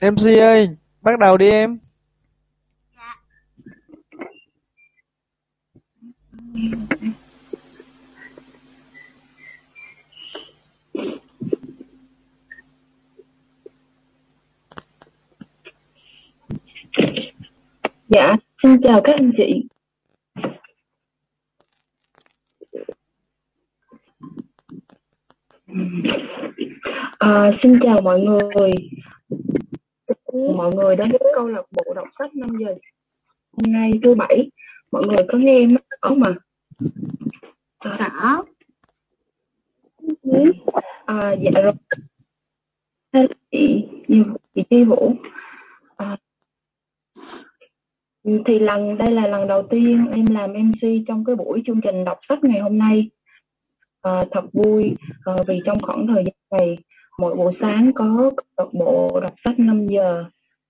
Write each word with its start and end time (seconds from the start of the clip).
MC 0.00 0.38
ơi, 0.38 0.68
bắt 1.02 1.18
đầu 1.20 1.36
đi 1.36 1.50
em. 1.50 1.78
Dạ, 18.08 18.36
xin 18.62 18.76
chào 18.88 19.00
các 19.04 19.14
anh 19.16 19.32
chị. 19.36 19.64
À, 27.18 27.50
xin 27.62 27.78
chào 27.82 27.96
mọi 28.02 28.20
người. 28.20 28.70
Mọi 30.56 30.70
người 30.74 30.96
đến 30.96 31.10
với 31.10 31.32
câu 31.34 31.48
lạc 31.48 31.62
bộ 31.70 31.94
đọc 31.94 32.08
sách 32.18 32.34
5 32.34 32.50
giờ. 32.60 32.74
Hôm 33.52 33.72
nay 33.72 33.90
thứ 34.02 34.14
bảy, 34.14 34.50
mọi 34.92 35.06
người 35.06 35.26
có 35.28 35.38
nghe 35.38 35.58
em 35.58 35.76
không 36.00 36.20
mà? 36.20 36.34
Ờ, 37.78 37.96
Rõ. 37.96 38.42
Ừ. 40.22 40.44
À, 41.06 41.34
dạ 41.42 41.60
rồi. 41.62 41.72
Chị, 43.50 43.84
chị 44.54 44.62
Chi 44.70 44.84
Vũ. 44.84 45.14
À, 45.96 46.16
thì 48.46 48.58
lần 48.58 48.98
đây 48.98 49.10
là 49.10 49.26
lần 49.26 49.48
đầu 49.48 49.62
tiên 49.70 50.06
em 50.14 50.24
làm 50.30 50.52
MC 50.52 51.04
trong 51.08 51.24
cái 51.24 51.36
buổi 51.36 51.62
chương 51.66 51.80
trình 51.80 52.04
đọc 52.04 52.18
sách 52.28 52.38
ngày 52.44 52.60
hôm 52.60 52.78
nay. 52.78 53.10
À, 54.02 54.22
thật 54.30 54.42
vui 54.52 54.96
à, 55.24 55.32
vì 55.46 55.60
trong 55.64 55.78
khoảng 55.82 56.06
thời 56.06 56.24
gian 56.24 56.60
này 56.60 56.76
mỗi 57.18 57.34
buổi 57.34 57.54
sáng 57.60 57.92
có 57.94 58.30
câu 58.56 58.70
bộ 58.72 59.20
đọc 59.20 59.34
sách 59.44 59.58
5 59.58 59.86
giờ 59.86 60.24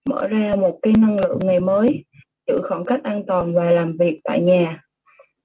mở 0.08 0.28
ra 0.28 0.52
một 0.60 0.78
cái 0.82 0.92
năng 0.98 1.16
lượng 1.16 1.38
ngày 1.42 1.60
mới 1.60 2.04
giữ 2.46 2.60
khoảng 2.68 2.84
cách 2.84 3.00
an 3.02 3.22
toàn 3.26 3.54
và 3.54 3.70
làm 3.70 3.96
việc 3.96 4.20
tại 4.24 4.40
nhà. 4.40 4.82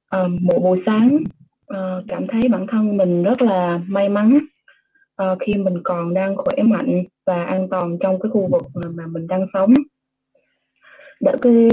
À, 0.10 0.24
mỗi 0.42 0.60
buổi 0.60 0.82
sáng 0.86 1.24
à, 1.68 2.02
cảm 2.08 2.28
thấy 2.28 2.42
bản 2.52 2.68
thân 2.72 2.98
mình 2.98 3.24
rất 3.24 3.42
là 3.42 3.80
may 3.88 4.10
mắn 4.10 4.38
à, 5.16 5.36
khi 5.40 5.54
mình 5.54 5.84
còn 5.84 6.14
đang 6.14 6.36
khỏe 6.38 6.64
mạnh 6.64 7.04
và 7.26 7.44
an 7.44 7.68
toàn 7.72 7.98
trong 8.00 8.20
cái 8.20 8.30
khu 8.30 8.48
vực 8.52 8.64
mà, 8.74 8.90
mà 8.94 9.08
mình 9.08 9.28
đang 9.28 9.48
sống. 9.54 9.74
Đã 11.22 11.36
cái 11.42 11.68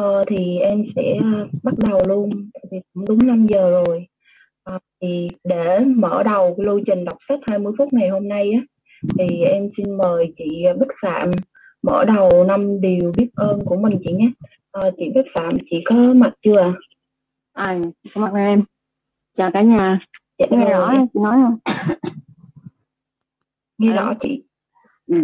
uh, 0.00 0.26
thì 0.26 0.58
em 0.58 0.84
sẽ 0.96 1.20
bắt 1.62 1.74
đầu 1.88 2.00
luôn 2.08 2.30
vì 2.70 2.80
cũng 2.94 3.04
đúng 3.08 3.26
5 3.26 3.46
giờ 3.46 3.70
rồi. 3.70 4.06
Uh, 4.74 4.82
thì 5.02 5.28
để 5.44 5.80
mở 5.80 6.22
đầu 6.22 6.54
lưu 6.58 6.80
trình 6.86 7.04
đọc 7.04 7.18
sách 7.28 7.38
20 7.50 7.72
phút 7.78 7.92
ngày 7.92 8.08
hôm 8.08 8.28
nay 8.28 8.52
á 8.52 8.75
thì 9.02 9.40
em 9.40 9.68
xin 9.76 9.96
mời 9.96 10.32
chị 10.38 10.64
Bích 10.80 10.96
Phạm 11.02 11.30
mở 11.82 12.04
đầu 12.04 12.44
năm 12.48 12.80
điều 12.80 13.12
biết 13.18 13.28
ơn 13.34 13.64
của 13.64 13.76
mình 13.76 13.98
chị 14.04 14.12
nhé. 14.12 14.30
À, 14.72 14.80
chị 14.96 15.04
Bích 15.14 15.26
Phạm 15.34 15.54
chị 15.70 15.76
có 15.84 15.94
mặt 15.94 16.34
chưa 16.44 16.58
ạ? 16.58 16.72
À, 17.52 17.78
có 18.14 18.20
mặt 18.20 18.32
em. 18.34 18.62
Chào 19.36 19.50
cả 19.52 19.62
nhà. 19.62 20.00
Dạ, 20.38 20.46
nghe 20.50 20.70
rõ 20.70 20.92
chị. 21.14 21.20
nói 21.20 21.36
không? 21.42 21.58
Nghe 23.78 23.90
à. 23.92 23.96
rõ 23.96 24.14
chị. 24.20 24.42
Ừ. 25.06 25.16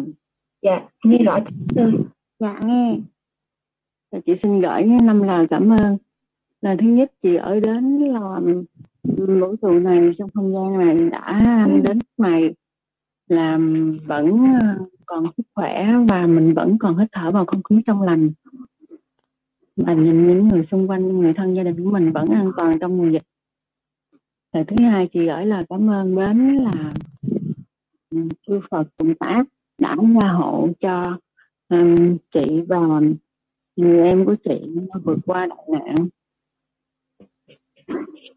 dạ 0.62 0.88
nghe 1.04 1.18
rõ 1.18 1.38
chị. 1.48 1.54
Ơi 1.76 1.92
dạ 2.38 2.60
nghe. 2.64 2.98
Chị 4.26 4.32
xin 4.42 4.60
gửi 4.60 4.82
năm 5.02 5.22
lời 5.22 5.46
cảm 5.50 5.72
ơn. 5.72 5.96
Lần 6.60 6.78
thứ 6.78 6.86
nhất 6.86 7.12
chị 7.22 7.36
ở 7.36 7.60
đến 7.60 7.98
làm 7.98 8.64
vũ 9.02 9.56
trụ 9.62 9.70
này 9.80 10.10
trong 10.18 10.30
không 10.34 10.52
gian 10.52 10.78
này 10.78 11.10
đã 11.10 11.40
đến 11.84 11.98
mày 12.18 12.54
làm 13.28 13.92
vẫn 14.06 14.44
ờ, 14.60 14.86
còn 15.06 15.24
sức 15.36 15.46
khỏe 15.54 15.86
và 16.08 16.26
mình 16.26 16.54
vẫn 16.54 16.78
còn 16.78 16.98
hít 16.98 17.08
thở 17.12 17.30
vào 17.30 17.44
không 17.46 17.62
khí 17.62 17.76
trong 17.86 18.02
lành. 18.02 18.30
Và 19.76 19.94
nhìn 19.94 20.26
những 20.26 20.48
người 20.48 20.66
xung 20.70 20.90
quanh 20.90 21.20
người 21.20 21.34
thân 21.34 21.54
gia 21.54 21.62
đình 21.62 21.84
của 21.84 21.90
mình 21.90 22.12
vẫn 22.12 22.28
an 22.28 22.52
toàn 22.56 22.78
trong 22.78 22.98
mùa 22.98 23.08
dịch. 23.08 23.22
Rồi 24.52 24.64
thứ 24.64 24.76
hai 24.84 25.08
chị 25.12 25.26
gửi 25.26 25.46
là 25.46 25.62
cảm 25.68 25.90
ơn 25.90 26.16
đến 26.16 26.48
là 26.48 26.92
ừ, 28.10 28.28
chư 28.46 28.60
Phật 28.70 28.88
cùng 28.96 29.14
tác 29.14 29.44
đã 29.78 29.94
gia 29.94 30.28
hộ 30.28 30.68
cho 30.80 31.18
um, 31.68 32.16
chị 32.34 32.60
và 32.68 33.00
người 33.76 34.02
em 34.02 34.24
của 34.24 34.36
chị 34.44 34.70
vượt 35.04 35.18
qua 35.26 35.46
đại 35.46 35.66
nạn. 35.68 35.94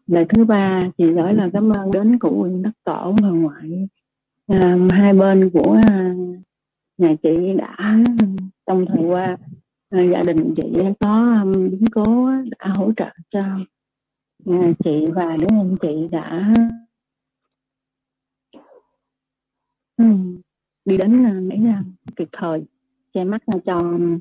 Lời 0.06 0.26
thứ 0.28 0.44
ba 0.44 0.80
chị 0.98 1.04
gửi 1.12 1.34
là 1.34 1.50
cảm 1.52 1.70
ơn 1.70 1.90
đến 1.90 2.18
cụ 2.18 2.42
quyền 2.42 2.62
đất 2.62 2.72
tổ 2.84 3.14
bà 3.22 3.28
ngoại 3.28 3.88
à, 4.46 4.76
hai 4.90 5.12
bên 5.12 5.50
của 5.50 5.80
à, 5.88 6.14
nhà 6.98 7.14
chị 7.22 7.54
đã 7.58 7.98
trong 8.66 8.84
thời 8.86 9.04
qua. 9.04 9.36
À, 9.90 10.02
gia 10.12 10.22
đình 10.22 10.54
chị 10.56 10.62
có 11.00 11.40
um, 11.42 11.52
biến 11.52 11.84
cố 11.92 12.30
đã 12.58 12.72
hỗ 12.76 12.92
trợ 12.96 13.10
cho 13.30 13.40
à, 14.46 14.72
chị 14.84 15.06
và 15.14 15.36
đứa 15.40 15.46
em 15.50 15.76
chị 15.82 16.08
đã 16.10 16.52
um, 19.96 20.40
đi 20.84 20.96
đến 20.96 21.26
à, 21.26 21.32
mấy 21.32 21.58
kịp 22.16 22.28
thời 22.32 22.64
che 23.14 23.24
mắt 23.24 23.42
cho 23.64 23.78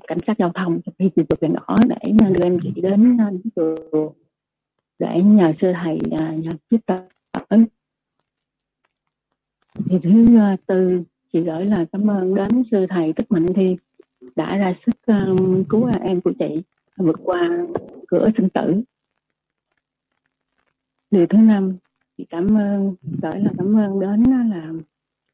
cảnh 0.07 0.17
sát 0.27 0.37
giao 0.39 0.51
thông 0.55 0.79
khi 0.99 1.09
chị 1.15 1.21
vượt 1.29 1.41
đèn 1.41 1.53
đỏ 1.53 1.75
để 1.87 2.11
đưa 2.11 2.43
em 2.43 2.59
chị 2.63 2.81
đến 2.81 3.17
chùa 3.55 4.11
để 4.99 5.21
nhờ 5.23 5.53
sư 5.61 5.71
thầy 5.83 5.97
nhờ 6.05 6.51
giúp 6.69 6.81
đỡ 6.87 7.07
thì 9.75 9.99
thứ 10.03 10.37
ờ, 10.39 10.55
tư 10.67 11.03
chị 11.33 11.41
gửi 11.41 11.65
là 11.65 11.85
cảm 11.91 12.09
ơn 12.09 12.35
đến 12.35 12.63
sư 12.71 12.85
thầy 12.89 13.13
Tức 13.13 13.31
Mạnh 13.31 13.45
Thiên 13.55 13.77
đã 14.35 14.57
ra 14.57 14.75
sức 14.85 14.95
um, 15.05 15.63
cứu 15.63 15.83
ờ, 15.83 15.91
em 16.01 16.21
của 16.21 16.33
chị 16.39 16.63
vượt 16.97 17.19
qua 17.23 17.67
cửa 18.07 18.25
sinh 18.37 18.49
tử. 18.49 18.81
Điều 21.11 21.27
thứ 21.27 21.37
năm 21.37 21.77
chị 22.17 22.25
cảm 22.29 22.57
ơn 22.57 22.95
gửi 23.21 23.41
là 23.41 23.51
cảm 23.57 23.77
ơn 23.77 23.99
đến 23.99 24.23
là 24.23 24.73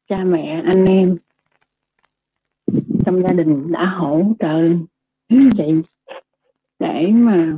cha 0.08 0.24
mẹ 0.24 0.62
anh 0.64 0.84
em 0.84 1.16
trong 3.06 3.22
gia 3.22 3.34
đình 3.34 3.72
đã 3.72 3.84
hỗ 3.84 4.22
trợ 4.38 4.62
chị 5.28 5.82
để 6.78 7.06
mà 7.12 7.56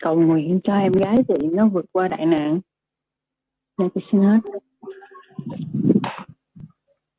cầu 0.00 0.20
nguyện 0.20 0.60
cho 0.64 0.76
em 0.76 0.92
gái 0.92 1.16
chị 1.28 1.48
nó 1.52 1.68
vượt 1.68 1.84
qua 1.92 2.08
đại 2.08 2.26
nạn. 2.26 2.60
Dạ 3.78 3.84
chị 3.94 4.00
xin 4.12 4.20
hết 4.20 4.38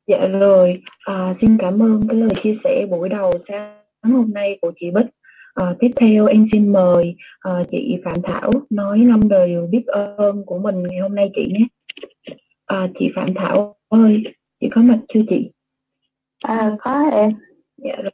Dạ 0.06 0.26
rồi, 0.26 0.82
à, 1.04 1.34
xin 1.40 1.58
cảm 1.58 1.82
ơn 1.82 2.08
cái 2.08 2.16
lời 2.16 2.28
chia 2.42 2.56
sẻ 2.64 2.86
buổi 2.90 3.08
đầu 3.08 3.30
sáng 3.48 3.82
hôm 4.02 4.30
nay 4.34 4.58
của 4.62 4.72
chị 4.80 4.90
Bích. 4.90 5.06
À, 5.54 5.74
tiếp 5.80 5.90
theo 5.96 6.26
em 6.26 6.46
xin 6.52 6.72
mời 6.72 7.16
à, 7.40 7.62
chị 7.70 7.96
Phạm 8.04 8.22
Thảo 8.22 8.50
nói 8.70 8.98
năm 8.98 9.20
điều 9.28 9.66
biết 9.66 9.86
ơn 9.86 10.44
của 10.46 10.58
mình 10.58 10.82
ngày 10.82 11.00
hôm 11.00 11.14
nay 11.14 11.30
chị 11.34 11.52
nhé. 11.52 11.66
À, 12.66 12.88
chị 12.98 13.08
Phạm 13.16 13.34
Thảo 13.34 13.76
ơi, 13.88 14.22
chị 14.60 14.68
có 14.74 14.82
mặt 14.82 14.98
chưa 15.14 15.20
chị? 15.28 15.50
À, 16.44 16.76
có 16.80 17.10
em. 17.12 17.32
Dạ 17.76 17.96
rồi. 18.02 18.12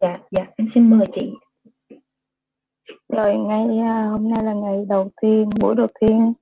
Dạ, 0.00 0.18
dạ, 0.30 0.46
em 0.56 0.68
xin 0.74 0.90
mời 0.90 1.06
chị. 1.20 1.32
Rồi, 3.08 3.34
ngày 3.36 3.66
hôm 4.10 4.30
nay 4.30 4.44
là 4.44 4.52
ngày 4.52 4.84
đầu 4.88 5.10
tiên, 5.22 5.50
buổi 5.60 5.74
đầu 5.74 5.88
tiên 6.00 6.32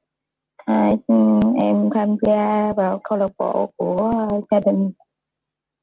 à, 0.64 0.90
em 1.62 1.90
tham 1.94 2.16
gia 2.22 2.72
vào 2.72 3.00
câu 3.04 3.18
lạc 3.18 3.30
bộ 3.38 3.70
của 3.76 4.12
gia 4.50 4.60
đình. 4.60 4.92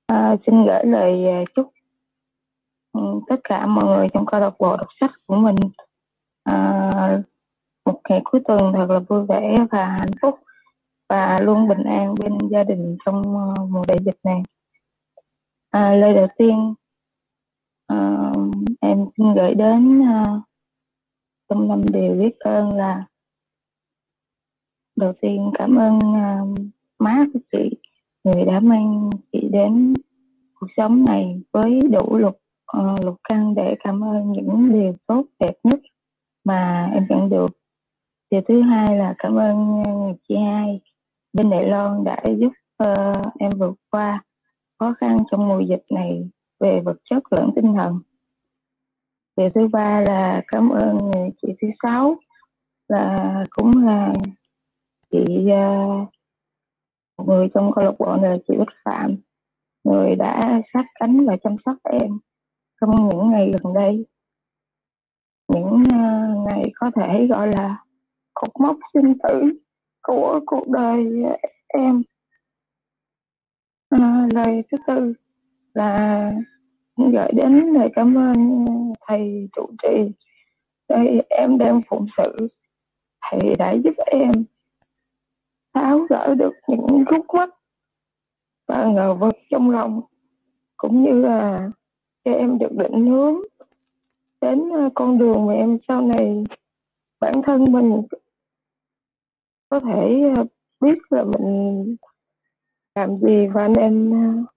À, 0.08 0.36
xin 0.46 0.66
gửi 0.66 0.86
lời 0.86 1.28
à, 1.28 1.44
chúc 1.56 1.72
ừ, 2.94 3.02
tất 3.28 3.36
cả 3.44 3.66
mọi 3.66 3.86
người 3.86 4.08
trong 4.14 4.26
câu 4.26 4.40
lạc 4.40 4.54
bộ 4.60 4.78
đọc 4.78 4.88
sách 5.00 5.12
của 5.28 5.36
mình 5.36 5.56
à, 6.44 6.90
một 7.86 8.02
ngày 8.10 8.22
cuối 8.24 8.42
tuần 8.48 8.74
thật 8.74 8.86
là 8.90 9.00
vui 9.00 9.26
vẻ 9.26 9.56
và 9.72 9.86
hạnh 9.86 10.12
phúc 10.22 10.40
và 11.10 11.38
luôn 11.42 11.68
bình 11.68 11.84
an 11.84 12.16
bên 12.20 12.38
gia 12.52 12.64
đình 12.64 12.98
trong 13.06 13.24
à, 13.38 13.64
mùa 13.70 13.84
đại 13.88 13.98
dịch 14.06 14.20
này. 14.24 14.42
À, 15.70 15.96
lời 15.96 16.14
đầu 16.14 16.28
tiên 16.38 16.74
à, 17.88 18.32
em 18.82 19.06
xin 19.18 19.34
gửi 19.34 19.54
đến 19.54 20.04
à, 20.06 20.24
trong 21.50 21.68
năm 21.68 21.82
điều 21.94 22.14
biết 22.14 22.40
ơn 22.40 22.74
là 22.74 23.06
đầu 25.02 25.14
tiên 25.22 25.52
cảm 25.58 25.76
ơn 25.76 25.98
uh, 25.98 26.60
má 27.00 27.26
của 27.34 27.40
chị 27.52 27.70
người 28.24 28.46
đã 28.46 28.60
mang 28.60 29.10
chị 29.32 29.50
đến 29.52 29.94
cuộc 30.54 30.68
sống 30.78 31.06
này 31.06 31.42
với 31.52 31.80
đủ 31.92 32.18
lục 32.18 32.38
uh, 32.78 33.06
lục 33.06 33.16
căn 33.30 33.56
để 33.56 33.76
cảm 33.84 34.04
ơn 34.04 34.32
những 34.32 34.72
điều 34.74 34.94
tốt 35.08 35.26
đẹp 35.40 35.54
nhất 35.64 35.80
mà 36.44 36.90
em 36.94 37.06
nhận 37.10 37.30
được. 37.30 37.52
Điều 38.32 38.42
thứ 38.48 38.62
hai 38.62 38.98
là 38.98 39.16
cảm 39.18 39.36
ơn 39.36 39.84
à, 39.86 39.92
người 39.94 40.14
chị 40.30 40.36
hai 40.36 40.82
bên 41.34 41.50
Đài 41.50 41.66
Loan 41.66 42.04
đã 42.04 42.24
giúp 42.40 42.52
uh, 42.84 43.26
em 43.40 43.52
vượt 43.58 43.76
qua 43.92 44.24
khó 44.80 44.94
khăn 45.00 45.18
trong 45.32 45.48
mùa 45.48 45.60
dịch 45.60 45.84
này 45.90 46.30
về 46.60 46.82
vật 46.86 46.98
chất 47.10 47.24
lẫn 47.32 47.50
tinh 47.56 47.74
thần. 47.74 48.00
Điều 49.38 49.50
thứ 49.56 49.68
ba 49.68 50.04
là 50.08 50.42
cảm 50.48 50.70
ơn 50.70 50.98
người 50.98 51.30
chị 51.42 51.48
thứ 51.62 51.68
sáu 51.84 52.16
là 52.88 53.44
cũng 53.50 53.86
là 53.86 54.14
chị 55.12 55.50
à, 55.52 55.88
một 57.18 57.26
người 57.28 57.48
trong 57.54 57.72
câu 57.76 57.86
lạc 57.86 57.94
bộ 58.00 58.16
này 58.16 58.32
là 58.32 58.38
chị 58.48 58.54
Bích 58.58 58.76
Phạm 58.86 59.16
người 59.84 60.16
đã 60.16 60.62
sát 60.74 60.86
cánh 61.00 61.26
và 61.26 61.38
chăm 61.44 61.56
sóc 61.66 61.78
em 61.84 62.20
trong 62.82 63.10
những 63.10 63.32
ngày 63.32 63.52
gần 63.64 63.74
đây. 63.74 64.06
Những 65.48 65.84
à, 65.94 66.34
ngày 66.46 66.64
có 66.76 66.92
thể 66.96 67.28
gọi 67.28 67.48
là 67.58 67.84
cột 68.34 68.52
mốc 68.60 68.78
sinh 68.94 69.14
tử 69.24 69.60
của 70.02 70.40
cuộc 70.46 70.70
đời 70.70 71.06
em. 71.68 72.02
À, 73.90 74.28
lời 74.34 74.64
thứ 74.72 74.78
tư 74.88 75.14
là 75.74 76.32
gửi 76.98 77.32
đến 77.34 77.54
lời 77.74 77.90
cảm 77.96 78.18
ơn 78.18 78.66
thầy 79.08 79.50
trụ 79.56 79.66
trì 79.84 80.12
đây 80.90 81.22
em 81.30 81.58
đang 81.58 81.82
phụng 81.90 82.06
sự. 82.18 82.48
Thầy 83.22 83.56
đã 83.60 83.74
giúp 83.84 83.94
em 84.06 84.32
tháo 85.74 86.00
gỡ 86.10 86.36
được 86.36 86.54
những 86.68 87.06
khúc 87.06 87.26
mắc 87.34 87.50
và 88.68 88.86
ngờ 88.86 89.14
vực 89.14 89.34
trong 89.50 89.70
lòng, 89.70 90.02
cũng 90.78 91.04
như 91.04 91.12
là 91.12 91.70
cho 92.26 92.32
em 92.32 92.58
được 92.58 92.72
định 92.72 93.08
hướng 93.08 93.36
đến 94.42 94.70
ờ, 94.70 94.90
con 94.96 95.18
đường 95.18 95.48
mà 95.48 95.54
em 95.54 95.78
sau 95.88 96.02
này 96.02 96.44
bản 97.20 97.34
thân 97.44 97.66
mình 97.70 98.02
có 99.70 99.80
thể 99.80 100.22
ờ, 100.36 100.44
biết 100.82 100.98
là 101.10 101.24
mình 101.24 101.96
làm 102.96 103.18
gì 103.18 103.48
và 103.54 103.62
anh 103.62 103.74
em 103.74 104.12
ờ, 104.12 104.52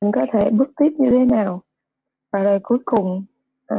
mình 0.00 0.12
có 0.12 0.26
thể 0.32 0.50
bước 0.50 0.70
tiếp 0.76 0.90
như 0.98 1.10
thế 1.10 1.24
nào. 1.24 1.62
Và 2.32 2.42
lời 2.42 2.58
cuối 2.62 2.78
cùng 2.84 3.24
à, 3.66 3.76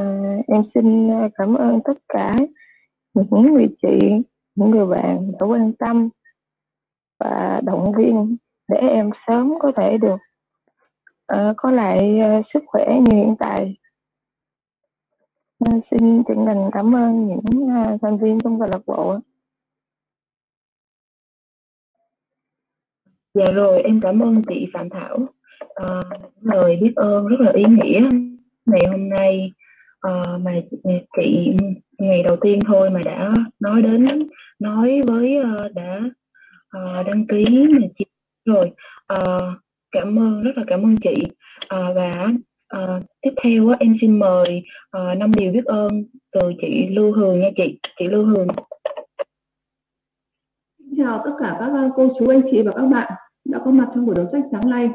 em 0.48 0.64
xin 0.74 1.10
ờ, 1.10 1.30
cảm 1.36 1.54
ơn 1.56 1.80
tất 1.86 1.98
cả 2.08 2.32
những 3.14 3.54
người 3.54 3.68
chị 3.82 4.00
những 4.56 4.72
người 4.72 4.86
bạn 4.86 5.32
đã 5.40 5.46
quan 5.46 5.74
tâm 5.74 6.10
và 7.20 7.62
động 7.64 7.94
viên 7.98 8.38
để 8.68 8.78
em 8.78 9.10
sớm 9.28 9.54
có 9.60 9.72
thể 9.78 9.98
được 9.98 10.18
uh, 11.34 11.56
có 11.58 11.72
lại 11.72 12.20
uh, 12.40 12.46
sức 12.54 12.64
khỏe 12.66 13.00
như 13.06 13.18
hiện 13.18 13.36
tại. 13.40 13.76
Uh, 15.70 15.84
xin 15.92 16.24
chân 16.28 16.46
thành 16.46 16.70
cảm 16.74 16.96
ơn 16.96 17.28
những 17.28 17.64
uh, 17.64 18.02
thành 18.02 18.18
viên 18.18 18.40
trong 18.40 18.60
câu 18.60 18.68
lạc 18.72 18.82
bộ. 18.86 19.20
Dạ 23.34 23.46
rồi 23.54 23.82
em 23.82 24.00
cảm 24.02 24.20
ơn 24.20 24.42
chị 24.48 24.68
phạm 24.74 24.90
thảo. 24.90 25.18
Uh, 25.84 26.22
lời 26.42 26.78
biết 26.82 26.94
ơn 26.96 27.28
rất 27.28 27.40
là 27.40 27.52
ý 27.56 27.64
nghĩa. 27.64 28.10
Ngày 28.66 28.82
hôm 28.92 29.10
nay 29.10 29.52
uh, 30.08 30.42
mà 30.42 30.52
chị 31.18 31.56
ngày 31.98 32.24
đầu 32.24 32.38
tiên 32.42 32.60
thôi 32.66 32.90
mà 32.90 33.00
đã 33.06 33.34
nói 33.60 33.82
đến 33.82 34.28
nói 34.60 35.02
với 35.08 35.38
uh, 35.40 35.74
đã 35.76 36.00
uh, 36.78 37.06
đăng 37.08 37.28
ký 37.28 37.44
mà 37.80 37.88
chị 38.00 38.06
rồi. 38.46 38.72
Uh, 39.14 39.42
cảm 39.92 40.20
ơn 40.20 40.44
rất 40.44 40.52
là 40.56 40.64
cảm 40.68 40.86
ơn 40.86 40.96
chị. 41.04 41.14
Uh, 41.76 41.96
và 41.96 42.12
uh, 42.78 43.04
tiếp 43.22 43.32
theo 43.44 43.64
uh, 43.64 43.80
em 43.80 43.98
xin 44.02 44.20
mời 44.20 44.64
uh, 44.98 45.18
năm 45.18 45.32
điều 45.38 45.52
biết 45.52 45.66
ơn 45.66 45.88
từ 46.32 46.54
chị 46.62 46.88
Lưu 46.90 47.12
Hường 47.12 47.40
nha 47.40 47.50
chị 47.58 47.80
chị 48.00 48.06
Lưu 48.08 48.26
Hường. 48.26 48.48
Chào 50.98 51.22
tất 51.26 51.32
cả 51.40 51.56
các 51.60 51.72
cô 51.96 52.10
chú 52.20 52.26
anh 52.32 52.42
chị 52.52 52.62
và 52.62 52.72
các 52.72 52.86
bạn 52.86 53.12
đã 53.46 53.60
có 53.66 53.72
mặt 53.72 53.88
trong 53.96 54.06
buổi 54.06 54.16
đấu 54.16 54.28
sách 54.32 54.44
sáng 54.52 54.70
nay. 54.70 54.90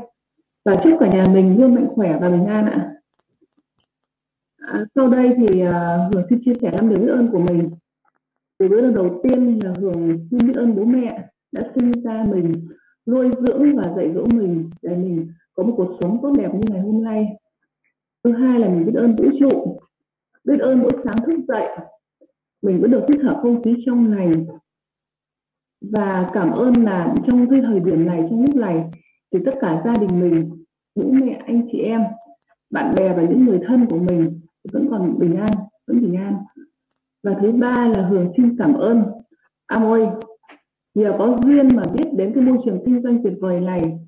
Và 0.64 0.74
chúc 0.84 0.96
cả 1.00 1.06
nhà 1.12 1.24
mình 1.34 1.60
luôn 1.60 1.74
mạnh 1.74 1.86
khỏe 1.94 2.18
và 2.20 2.28
bình 2.28 2.46
an 2.46 2.66
ạ. 2.66 2.90
À, 4.60 4.84
sau 4.94 5.08
đây 5.08 5.30
thì 5.36 5.62
uh, 5.62 6.14
Hường 6.14 6.26
xin 6.30 6.40
chia 6.44 6.52
sẻ 6.62 6.70
năm 6.78 6.88
điều 6.88 6.98
biết 7.04 7.12
ơn 7.12 7.28
của 7.32 7.38
mình. 7.38 7.70
Điều 8.58 8.68
biết 8.68 8.82
ơn 8.82 8.94
đầu 8.94 9.20
tiên 9.22 9.58
là 9.64 9.72
Hường 9.78 10.28
xin 10.30 10.48
biết 10.48 10.56
ơn 10.56 10.76
bố 10.76 10.84
mẹ 10.84 11.28
đã 11.52 11.62
sinh 11.74 11.92
ra 12.04 12.24
mình, 12.30 12.52
nuôi 13.06 13.30
dưỡng 13.40 13.76
và 13.76 13.92
dạy 13.96 14.12
dỗ 14.14 14.24
mình 14.34 14.70
để 14.82 14.96
mình 14.96 15.32
có 15.54 15.62
một 15.62 15.74
cuộc 15.76 15.98
sống 16.00 16.18
tốt 16.22 16.32
đẹp 16.38 16.50
như 16.54 16.60
ngày 16.70 16.80
hôm 16.80 17.04
nay. 17.04 17.26
Thứ 18.24 18.32
hai 18.32 18.58
là 18.60 18.68
mình 18.68 18.86
biết 18.86 18.94
ơn 18.94 19.16
vũ 19.16 19.24
trụ, 19.40 19.80
biết 20.44 20.58
ơn 20.60 20.78
mỗi 20.78 20.90
sáng 21.04 21.26
thức 21.26 21.40
dậy, 21.48 21.68
mình 22.62 22.80
vẫn 22.80 22.90
được 22.90 23.04
hít 23.08 23.20
thở 23.22 23.40
không 23.42 23.62
khí 23.62 23.74
trong 23.86 24.12
lành 24.12 24.32
và 25.80 26.28
cảm 26.32 26.50
ơn 26.50 26.72
là 26.84 27.14
trong 27.26 27.50
cái 27.50 27.60
thời 27.60 27.80
điểm 27.80 28.06
này 28.06 28.26
trong 28.30 28.40
lúc 28.40 28.56
này 28.56 28.84
thì 29.32 29.38
tất 29.44 29.52
cả 29.60 29.82
gia 29.84 29.92
đình 30.00 30.20
mình 30.20 30.64
bố 30.94 31.10
mẹ 31.10 31.42
anh 31.46 31.68
chị 31.72 31.78
em 31.78 32.00
bạn 32.70 32.94
bè 32.98 33.16
và 33.16 33.22
những 33.22 33.44
người 33.44 33.60
thân 33.68 33.86
của 33.86 33.98
mình 33.98 34.39
vẫn 34.72 34.88
còn 34.90 35.18
bình 35.18 35.36
an, 35.36 35.50
vẫn 35.86 36.00
bình 36.00 36.16
an. 36.16 36.36
Và 37.22 37.36
thứ 37.42 37.52
ba 37.52 37.92
là 37.96 38.08
hưởng 38.08 38.32
xin 38.36 38.56
cảm 38.58 38.74
ơn. 38.74 39.02
Am 39.66 39.84
ơi, 39.84 40.06
nhờ 40.94 41.14
có 41.18 41.36
duyên 41.44 41.68
mà 41.76 41.82
biết 41.94 42.10
đến 42.16 42.32
cái 42.34 42.44
môi 42.44 42.58
trường 42.64 42.82
kinh 42.86 43.02
doanh 43.02 43.22
tuyệt 43.22 43.34
vời 43.40 43.60
này 43.60 43.98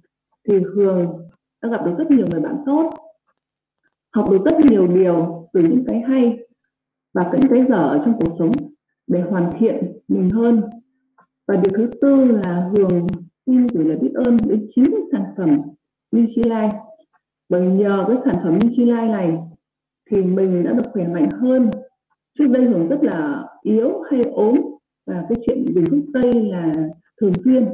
thì 0.48 0.58
hường 0.74 1.28
đã 1.62 1.68
gặp 1.68 1.86
được 1.86 1.92
rất 1.98 2.10
nhiều 2.10 2.26
người 2.30 2.40
bạn 2.40 2.56
tốt, 2.66 2.90
học 4.14 4.30
được 4.30 4.44
rất 4.44 4.60
nhiều 4.70 4.86
điều 4.86 5.48
từ 5.52 5.60
những 5.60 5.84
cái 5.88 6.00
hay 6.00 6.38
và 7.14 7.30
những 7.32 7.50
cái 7.50 7.64
dở 7.68 7.88
ở 7.88 8.02
trong 8.04 8.18
cuộc 8.20 8.36
sống 8.38 8.50
để 9.06 9.20
hoàn 9.20 9.50
thiện 9.58 9.98
mình 10.08 10.30
hơn. 10.30 10.62
Và 11.48 11.56
điều 11.56 11.72
thứ 11.76 11.90
tư 12.00 12.24
là 12.24 12.70
hường 12.76 13.06
xin 13.46 13.66
gửi 13.66 13.84
lời 13.84 13.98
biết 13.98 14.12
ơn 14.14 14.36
đến 14.48 14.70
chính 14.74 14.84
cái 14.84 15.00
sản 15.12 15.24
phẩm 15.36 15.60
Nutrilite 16.16 16.80
bởi 17.48 17.66
nhờ 17.66 18.04
cái 18.08 18.16
sản 18.24 18.34
phẩm 18.44 18.54
Nutrilite 18.54 19.06
này 19.06 19.38
thì 20.12 20.22
mình 20.22 20.64
đã 20.64 20.72
được 20.72 20.90
khỏe 20.92 21.08
mạnh 21.08 21.28
hơn. 21.30 21.70
Trước 22.38 22.46
đây 22.50 22.66
thường 22.66 22.88
rất 22.88 22.98
là 23.02 23.44
yếu 23.62 24.02
hay 24.10 24.20
ốm 24.32 24.54
và 25.06 25.26
cái 25.28 25.38
chuyện 25.46 25.64
dùng 25.74 25.84
thuốc 25.84 26.04
tây 26.14 26.32
là 26.34 26.72
thường 27.20 27.32
xuyên. 27.44 27.68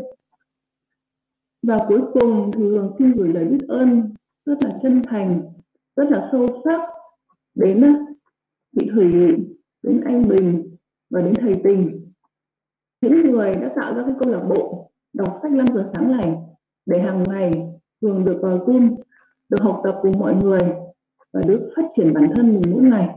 Và 1.63 1.79
cuối 1.89 2.01
cùng 2.13 2.51
thì 2.55 2.63
hường 2.63 2.95
xin 2.99 3.13
gửi 3.13 3.29
lời 3.29 3.45
biết 3.45 3.67
ơn 3.69 4.15
rất 4.47 4.59
là 4.65 4.79
chân 4.83 5.03
thành 5.07 5.43
rất 5.97 6.11
là 6.11 6.29
sâu 6.33 6.47
sắc 6.65 6.81
đến 7.55 7.97
chị 8.77 8.91
thủy 8.95 9.13
đến 9.83 10.01
anh 10.01 10.29
bình 10.29 10.77
và 11.11 11.21
đến 11.21 11.35
thầy 11.35 11.53
tình. 11.65 12.11
Những 13.01 13.31
người 13.31 13.53
đã 13.55 13.73
tạo 13.77 13.95
ra 13.95 14.03
cái 14.07 14.15
câu 14.21 14.33
lạc 14.33 14.45
bộ 14.49 14.91
đọc 15.13 15.39
sách 15.43 15.53
5 15.53 15.67
giờ 15.75 15.91
sáng 15.95 16.13
này 16.13 16.37
để 16.87 17.01
hàng 17.01 17.23
ngày 17.29 17.51
thường 18.03 18.25
được 18.25 18.39
vào 18.43 18.59
Zoom, 18.59 18.97
được 19.49 19.61
học 19.61 19.81
tập 19.85 19.99
cùng 20.03 20.19
mọi 20.19 20.35
người 20.35 20.88
và 21.33 21.41
được 21.47 21.73
phát 21.77 21.83
triển 21.97 22.15
bản 22.15 22.25
thân 22.37 22.53
mình 22.53 22.63
mỗi 22.71 22.83
ngày. 22.83 23.09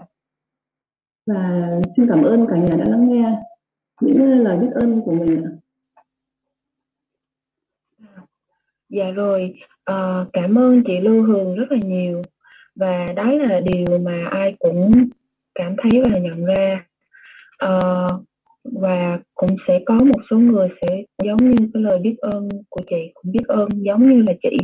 Và 1.28 1.70
xin 1.98 2.08
cảm 2.10 2.24
ơn 2.24 2.46
cả 2.50 2.56
nhà 2.56 2.76
đã 2.78 2.86
lắng 2.88 3.10
nghe 3.10 3.36
những 4.02 4.44
lời 4.44 4.58
biết 4.58 4.70
ơn 4.74 5.02
của 5.02 5.12
mình. 5.12 5.46
Dạ 8.90 9.12
rồi, 9.12 9.54
à, 9.84 10.26
cảm 10.34 10.58
ơn 10.58 10.84
chị 10.88 11.00
Lưu 11.00 11.24
Hương 11.24 11.56
rất 11.56 11.72
là 11.72 11.78
nhiều 11.84 12.22
và 12.76 13.06
đó 13.16 13.32
là 13.32 13.60
điều 13.60 14.00
mà 14.00 14.28
ai 14.32 14.56
cũng 14.60 14.92
cảm 15.56 15.76
thấy 15.78 16.02
và 16.10 16.18
nhận 16.18 16.46
ra. 16.46 16.86
À, 17.58 17.80
và 18.64 19.20
cũng 19.34 19.56
sẽ 19.68 19.80
có 19.86 19.94
một 19.94 20.22
số 20.30 20.38
người 20.38 20.70
sẽ 20.82 21.04
giống 21.24 21.38
như 21.38 21.70
cái 21.74 21.84
lời 21.84 22.00
biết 22.00 22.16
ơn 22.18 22.50
của 22.70 22.82
chị 22.90 23.12
cũng 23.14 23.32
biết 23.32 23.48
ơn 23.48 23.70
giống 23.74 24.06
như 24.06 24.24
là 24.28 24.34
chị 24.44 24.58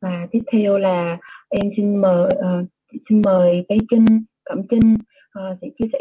và 0.00 0.26
tiếp 0.30 0.40
theo 0.52 0.78
là 0.78 1.18
em 1.48 1.72
xin 1.76 1.96
mời 1.96 2.28
uh, 2.36 2.66
xin 3.08 3.22
mời 3.24 3.64
cái 3.68 3.78
Trinh 3.90 4.04
Cẩm 4.44 4.62
Trinh 4.70 4.94
uh, 4.94 5.58
sẽ 5.62 5.68
chia 5.78 5.86
sẻ 5.92 5.98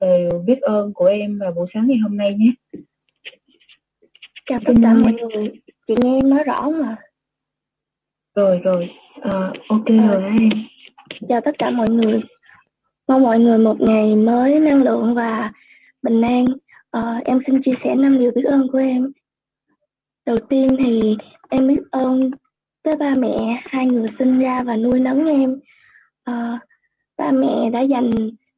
lời 0.00 0.30
biết 0.46 0.60
ơn 0.60 0.92
của 0.94 1.06
em 1.06 1.38
vào 1.38 1.52
buổi 1.52 1.66
sáng 1.74 1.86
ngày 1.88 1.98
hôm 1.98 2.16
nay 2.16 2.34
nhé. 2.34 2.52
Chào 4.46 4.58
tất 4.66 4.72
cả 4.82 4.94
mọi 4.94 5.12
người, 5.12 5.52
chị 5.86 5.94
nghe 6.02 6.18
em 6.22 6.30
nói 6.30 6.44
rõ 6.44 6.70
mà. 6.70 6.96
Rồi 8.34 8.60
rồi, 8.64 8.90
uh, 9.18 9.54
ok 9.68 9.86
à, 9.86 10.06
rồi 10.12 10.22
em. 10.40 10.48
Chào 11.28 11.40
tất 11.44 11.58
cả 11.58 11.70
mọi 11.70 11.86
người, 11.90 12.20
mong 13.08 13.22
mọi 13.22 13.38
người 13.38 13.58
một 13.58 13.80
ngày 13.80 14.16
mới 14.16 14.60
năng 14.60 14.82
lượng 14.82 15.14
và 15.14 15.52
bình 16.02 16.22
an. 16.22 16.44
À, 16.90 17.20
em 17.24 17.40
xin 17.46 17.62
chia 17.62 17.74
sẻ 17.84 17.94
năm 17.94 18.18
điều 18.18 18.30
biết 18.34 18.44
ơn 18.44 18.68
của 18.72 18.78
em. 18.78 19.12
Đầu 20.26 20.36
tiên 20.48 20.68
thì 20.84 21.16
em 21.48 21.68
biết 21.68 21.80
ơn 21.90 22.30
tới 22.82 22.94
ba 22.98 23.14
mẹ 23.18 23.62
hai 23.64 23.86
người 23.86 24.08
sinh 24.18 24.38
ra 24.38 24.62
và 24.62 24.76
nuôi 24.76 25.00
nấng 25.00 25.26
em 25.26 25.60
à, 26.26 26.58
ba 27.18 27.30
mẹ 27.30 27.70
đã 27.72 27.80
dành 27.80 28.10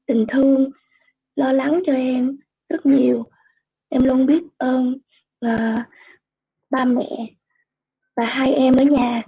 tình 0.06 0.26
thương 0.28 0.70
lo 1.37 1.52
lắng 1.52 1.82
cho 1.87 1.92
em 1.92 2.37
rất 2.68 2.87
nhiều. 2.87 3.25
Em 3.88 4.02
luôn 4.04 4.26
biết 4.26 4.42
ơn 4.58 4.98
à, 5.40 5.75
ba 6.70 6.84
mẹ 6.84 7.08
và 8.16 8.25
hai 8.25 8.52
em 8.54 8.75
ở 8.78 8.84
nhà. 8.84 9.22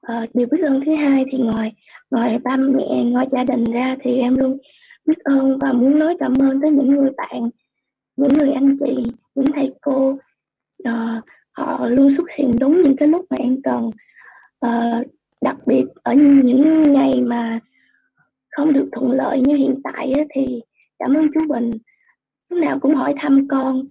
À, 0.00 0.26
điều 0.34 0.46
biết 0.50 0.60
ơn 0.66 0.80
thứ 0.86 0.94
hai 0.96 1.24
thì 1.32 1.38
ngoài 1.38 1.72
ngoài 2.10 2.38
ba 2.44 2.56
mẹ 2.56 3.04
ngoài 3.04 3.26
gia 3.32 3.44
đình 3.44 3.64
ra 3.64 3.96
thì 4.00 4.18
em 4.18 4.34
luôn 4.36 4.58
biết 5.06 5.18
ơn 5.24 5.58
và 5.58 5.72
muốn 5.72 5.98
nói 5.98 6.16
cảm 6.20 6.32
ơn 6.40 6.60
tới 6.60 6.70
những 6.70 6.88
người 6.88 7.10
bạn 7.16 7.50
những 8.16 8.32
người 8.38 8.52
anh 8.52 8.76
chị 8.80 9.12
những 9.34 9.52
thầy 9.54 9.72
cô. 9.80 10.18
À, 10.84 11.22
họ 11.52 11.86
luôn 11.86 12.14
xuất 12.16 12.26
hiện 12.38 12.50
đúng 12.60 12.82
những 12.82 12.96
cái 12.96 13.08
lúc 13.08 13.26
mà 13.30 13.36
em 13.38 13.62
cần. 13.62 13.90
À, 14.60 15.02
đặc 15.40 15.56
biệt 15.66 15.84
ở 16.02 16.14
những 16.14 16.82
ngày 16.82 17.20
mà 17.20 17.60
không 18.50 18.72
được 18.72 18.88
thuận 18.92 19.10
lợi 19.10 19.40
như 19.40 19.56
hiện 19.56 19.80
tại 19.84 20.12
á, 20.16 20.24
thì 20.34 20.60
cảm 20.98 21.14
ơn 21.14 21.26
chú 21.34 21.40
Bình. 21.48 21.70
Lúc 22.48 22.58
nào 22.58 22.78
cũng 22.78 22.94
hỏi 22.94 23.14
thăm 23.20 23.48
con. 23.48 23.82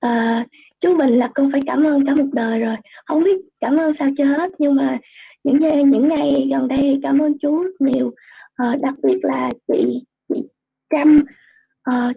À, 0.00 0.46
chú 0.80 0.96
Bình 0.96 1.18
là 1.18 1.30
con 1.34 1.52
phải 1.52 1.60
cảm 1.66 1.84
ơn 1.84 2.06
cả 2.06 2.14
một 2.14 2.28
đời 2.32 2.60
rồi. 2.60 2.76
Không 3.06 3.24
biết 3.24 3.40
cảm 3.60 3.76
ơn 3.76 3.92
sao 3.98 4.08
chưa 4.18 4.24
hết 4.24 4.52
nhưng 4.58 4.74
mà 4.74 4.98
những 5.44 5.90
những 5.90 6.08
ngày 6.08 6.48
gần 6.50 6.68
đây 6.68 7.00
cảm 7.02 7.18
ơn 7.18 7.38
chú 7.38 7.62
rất 7.62 7.80
nhiều. 7.80 8.12
À, 8.54 8.76
đặc 8.82 8.94
biệt 9.02 9.18
là 9.22 9.50
chị 9.68 10.02
chị 10.28 10.42
Trâm. 10.90 11.18
À, 11.82 12.12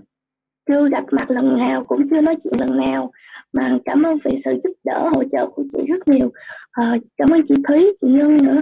chưa 0.68 0.90
gặp 0.90 1.04
mặt 1.12 1.32
lần 1.32 1.58
nào 1.58 1.84
cũng 1.84 2.10
chưa 2.10 2.22
nói 2.22 2.36
chuyện 2.44 2.54
lần 2.60 2.78
nào 2.78 3.12
mà 3.54 3.78
cảm 3.86 4.04
ơn 4.04 4.18
vì 4.26 4.42
sự 4.46 4.52
giúp 4.64 4.74
đỡ 4.84 5.10
hỗ 5.16 5.24
trợ 5.32 5.48
của 5.56 5.64
chị 5.74 5.80
rất 5.88 6.08
nhiều. 6.08 6.32
À, 6.72 6.98
cảm 7.18 7.28
ơn 7.32 7.42
chị 7.48 7.56
Thúy 7.68 7.94
chị 8.02 8.08
Ngân 8.08 8.38
nữa. 8.44 8.62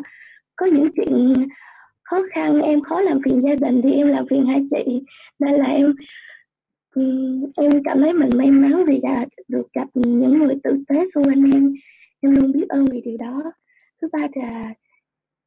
Có 0.56 0.66
những 0.66 0.88
chuyện 0.96 1.34
khó 2.04 2.22
khăn 2.32 2.62
em 2.62 2.82
khó 2.82 3.02
làm 3.02 3.20
phiền 3.26 3.42
gia 3.42 3.56
đình 3.56 3.82
thì 3.84 3.92
em 3.92 4.08
làm 4.08 4.26
phiền 4.30 4.46
hai 4.46 4.62
chị? 4.72 5.02
Nên 5.40 5.54
là 5.54 5.66
em 5.66 5.94
ừ, 6.96 7.02
em 7.56 7.72
cảm 7.84 8.02
thấy 8.02 8.14
mình 8.14 8.30
may 8.38 8.52
mắn 8.52 8.86
vì 8.88 9.00
đã 9.00 9.26
được 9.48 9.74
gặp 9.74 9.88
những 9.94 10.40
người 10.40 10.56
tử 10.64 10.84
tế 10.88 10.96
xung 11.16 11.24
quanh 11.24 11.52
em. 11.54 11.74
Em 12.22 12.36
luôn 12.36 12.52
biết 12.52 12.66
ơn 12.70 12.86
vì 12.86 13.02
điều 13.02 13.18
đó. 13.18 13.44
Thứ 14.02 14.08
ba 14.12 14.28
là 14.36 14.74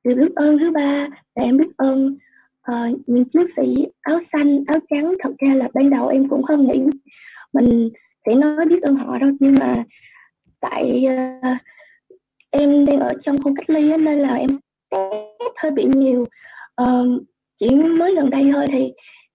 điều 0.05 0.17
biết 0.17 0.35
ơn 0.35 0.59
thứ 0.59 0.71
ba 0.71 1.09
là 1.35 1.45
em 1.45 1.57
biết 1.57 1.69
ơn 1.77 2.17
uh, 2.73 3.01
những 3.07 3.25
chiến 3.25 3.47
sĩ 3.57 3.87
áo 4.01 4.21
xanh 4.33 4.65
áo 4.67 4.79
trắng. 4.91 5.15
Thật 5.21 5.35
ra 5.39 5.55
là 5.55 5.69
ban 5.75 5.91
đầu 5.91 6.09
em 6.09 6.29
cũng 6.29 6.43
không 6.43 6.67
nghĩ 6.67 6.81
mình 7.53 7.91
sẽ 8.27 8.35
nói 8.35 8.67
biết 8.67 8.83
ơn 8.83 8.97
họ 8.97 9.19
đâu 9.19 9.31
nhưng 9.41 9.55
mà 9.61 9.85
tại 10.61 11.05
uh, 11.07 11.57
em 12.51 12.85
đang 12.85 13.01
ở 13.01 13.11
trong 13.23 13.37
khu 13.43 13.55
cách 13.57 13.71
ly 13.71 13.93
nên 13.97 14.19
là 14.19 14.35
em 14.35 14.51
hơi 15.57 15.71
bị 15.71 15.85
nhiều. 15.95 16.25
Uh, 16.83 17.23
chỉ 17.61 17.75
mới 17.75 18.15
gần 18.15 18.31
đây 18.31 18.51
thôi 18.53 18.65
thì 18.73 18.93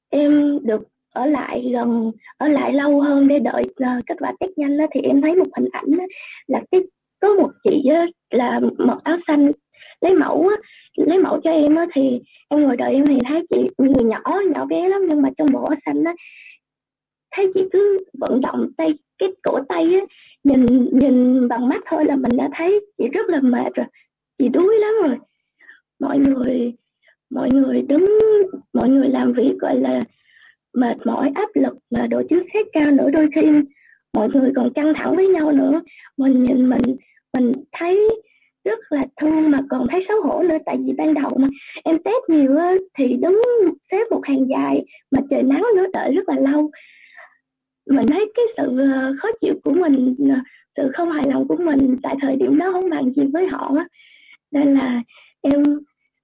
em 0.09 0.59
được 0.63 0.81
ở 1.13 1.25
lại 1.25 1.69
gần 1.73 2.11
ở 2.37 2.47
lại 2.47 2.73
lâu 2.73 3.01
hơn 3.01 3.27
để 3.27 3.39
đợi 3.39 3.63
uh, 3.63 4.05
kết 4.05 4.15
quả 4.19 4.33
test 4.39 4.51
nhanh 4.55 4.77
đó 4.77 4.85
thì 4.93 5.01
em 5.01 5.21
thấy 5.21 5.35
một 5.35 5.45
hình 5.57 5.69
ảnh 5.71 5.97
đó, 5.97 6.03
là 6.47 6.61
cái 6.71 6.81
có 7.21 7.33
một 7.33 7.51
chị 7.63 7.89
đó, 7.89 8.05
là 8.29 8.59
mặc 8.77 8.97
áo 9.03 9.17
xanh 9.27 9.51
lấy 10.01 10.13
mẫu 10.13 10.47
á, 10.47 10.55
lấy 10.95 11.17
mẫu 11.17 11.39
cho 11.43 11.51
em 11.51 11.75
á 11.75 11.85
thì 11.93 12.19
em 12.49 12.61
ngồi 12.61 12.77
đợi 12.77 12.93
em 12.93 13.05
thì 13.05 13.17
thấy 13.25 13.41
chị 13.49 13.59
người 13.77 14.03
nhỏ 14.03 14.21
nhỏ 14.55 14.65
bé 14.65 14.89
lắm 14.89 15.01
nhưng 15.09 15.21
mà 15.21 15.29
trong 15.37 15.47
bộ 15.53 15.63
áo 15.63 15.75
xanh 15.85 16.03
á 16.03 16.13
thấy 17.39 17.51
chị 17.53 17.69
cứ 17.73 17.99
vận 18.13 18.41
động 18.41 18.71
tay, 18.77 18.93
cái 19.17 19.29
cổ 19.43 19.59
tay 19.69 19.83
á, 19.83 20.01
nhìn 20.43 20.65
nhìn 20.91 21.47
bằng 21.47 21.69
mắt 21.69 21.81
thôi 21.85 22.05
là 22.05 22.15
mình 22.15 22.37
đã 22.37 22.49
thấy 22.57 22.79
chị 22.97 23.07
rất 23.13 23.29
là 23.29 23.39
mệt 23.41 23.73
rồi, 23.73 23.85
chị 24.37 24.47
đuối 24.49 24.79
lắm 24.79 24.93
rồi. 25.03 25.17
Mọi 25.99 26.19
người 26.19 26.73
mọi 27.29 27.49
người 27.53 27.81
đứng, 27.81 28.05
mọi 28.73 28.89
người 28.89 29.09
làm 29.09 29.33
việc 29.33 29.53
gọi 29.59 29.79
là 29.79 29.99
mệt 30.73 30.97
mỏi, 31.05 31.31
áp 31.35 31.49
lực 31.53 31.77
mà 31.91 32.07
độ 32.07 32.21
chính 32.29 32.43
xác 32.53 32.65
cao 32.73 32.91
nữa, 32.91 33.09
đôi 33.13 33.29
khi 33.35 33.41
mọi 34.13 34.29
người 34.33 34.51
còn 34.55 34.73
căng 34.73 34.93
thẳng 34.95 35.15
với 35.15 35.27
nhau 35.27 35.51
nữa. 35.51 35.81
Mình 36.17 36.43
nhìn 36.43 36.69
mình 36.69 36.97
mình 37.37 37.51
thấy 37.71 38.09
rất 38.65 38.79
là 38.89 39.01
thương 39.21 39.51
mà 39.51 39.57
còn 39.69 39.87
thấy 39.91 40.05
xấu 40.07 40.21
hổ 40.21 40.43
nữa, 40.43 40.57
tại 40.65 40.77
vì 40.85 40.93
ban 40.97 41.13
đầu 41.13 41.29
mà 41.39 41.47
em 41.83 41.95
test 42.03 42.29
nhiều 42.29 42.55
thì 42.97 43.05
đứng 43.13 43.41
xếp 43.91 44.03
một 44.11 44.21
hàng 44.23 44.47
dài 44.49 44.85
mà 45.11 45.21
trời 45.29 45.43
nắng 45.43 45.63
nữa, 45.75 45.85
đợi 45.93 46.11
rất 46.13 46.29
là 46.29 46.35
lâu 46.51 46.71
mình 47.89 48.05
thấy 48.07 48.31
cái 48.35 48.45
sự 48.57 48.79
ờ, 48.79 49.15
khó 49.19 49.27
chịu 49.41 49.53
của 49.63 49.71
mình 49.71 50.15
ờ, 50.29 50.35
sự 50.77 50.91
không 50.93 51.11
hài 51.11 51.23
lòng 51.27 51.47
của 51.47 51.55
mình 51.55 51.97
tại 52.03 52.15
thời 52.21 52.35
điểm 52.35 52.57
đó 52.57 52.71
không 52.71 52.89
bằng 52.89 53.13
gì 53.13 53.23
với 53.33 53.47
họ 53.47 53.73
á. 53.77 53.87
Nên 54.51 54.73
là 54.73 55.01
em 55.41 55.63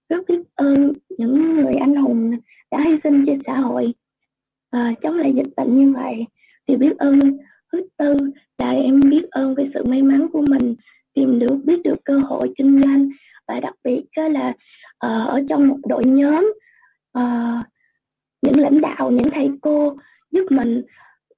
rất 0.09 0.27
biết 0.27 0.41
ơn 0.55 0.93
những 1.17 1.55
người 1.55 1.73
anh 1.73 1.95
hùng 1.95 2.31
đã 2.71 2.83
hy 2.85 2.95
sinh 3.03 3.25
cho 3.25 3.33
xã 3.45 3.57
hội 3.57 3.93
à, 4.71 4.93
chống 5.01 5.17
lại 5.17 5.33
dịch 5.35 5.55
bệnh 5.57 5.77
như 5.77 5.93
vậy. 5.93 6.25
Thì 6.67 6.75
biết 6.75 6.97
ơn 6.97 7.19
thứ 7.71 7.87
tư 7.97 8.15
là 8.57 8.71
em 8.71 8.99
biết 8.99 9.23
ơn 9.31 9.55
về 9.55 9.69
sự 9.73 9.83
may 9.83 10.01
mắn 10.01 10.27
của 10.33 10.45
mình 10.49 10.75
tìm 11.13 11.39
được 11.39 11.57
biết 11.65 11.81
được 11.83 12.05
cơ 12.05 12.19
hội 12.19 12.53
kinh 12.57 12.81
doanh 12.81 13.09
và 13.47 13.59
đặc 13.59 13.73
biệt 13.83 14.03
là 14.15 14.49
uh, 14.49 15.27
ở 15.29 15.41
trong 15.49 15.67
một 15.67 15.77
đội 15.87 16.03
nhóm 16.05 16.53
uh, 17.17 17.65
những 18.41 18.59
lãnh 18.59 18.81
đạo 18.81 19.11
những 19.11 19.29
thầy 19.31 19.49
cô 19.61 19.97
giúp 20.31 20.45
mình 20.49 20.81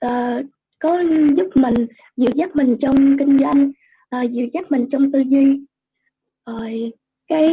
uh, 0.06 0.46
có 0.80 1.04
giúp 1.38 1.48
mình 1.56 1.88
dìu 2.18 2.30
dắt 2.36 2.56
mình 2.56 2.78
trong 2.82 2.96
kinh 3.20 3.38
doanh 3.38 3.72
uh, 4.16 4.32
dìu 4.32 4.48
dắt 4.54 4.72
mình 4.72 4.88
trong 4.92 5.12
tư 5.12 5.20
duy. 5.20 5.62
Rồi 6.46 6.92
cái 7.28 7.48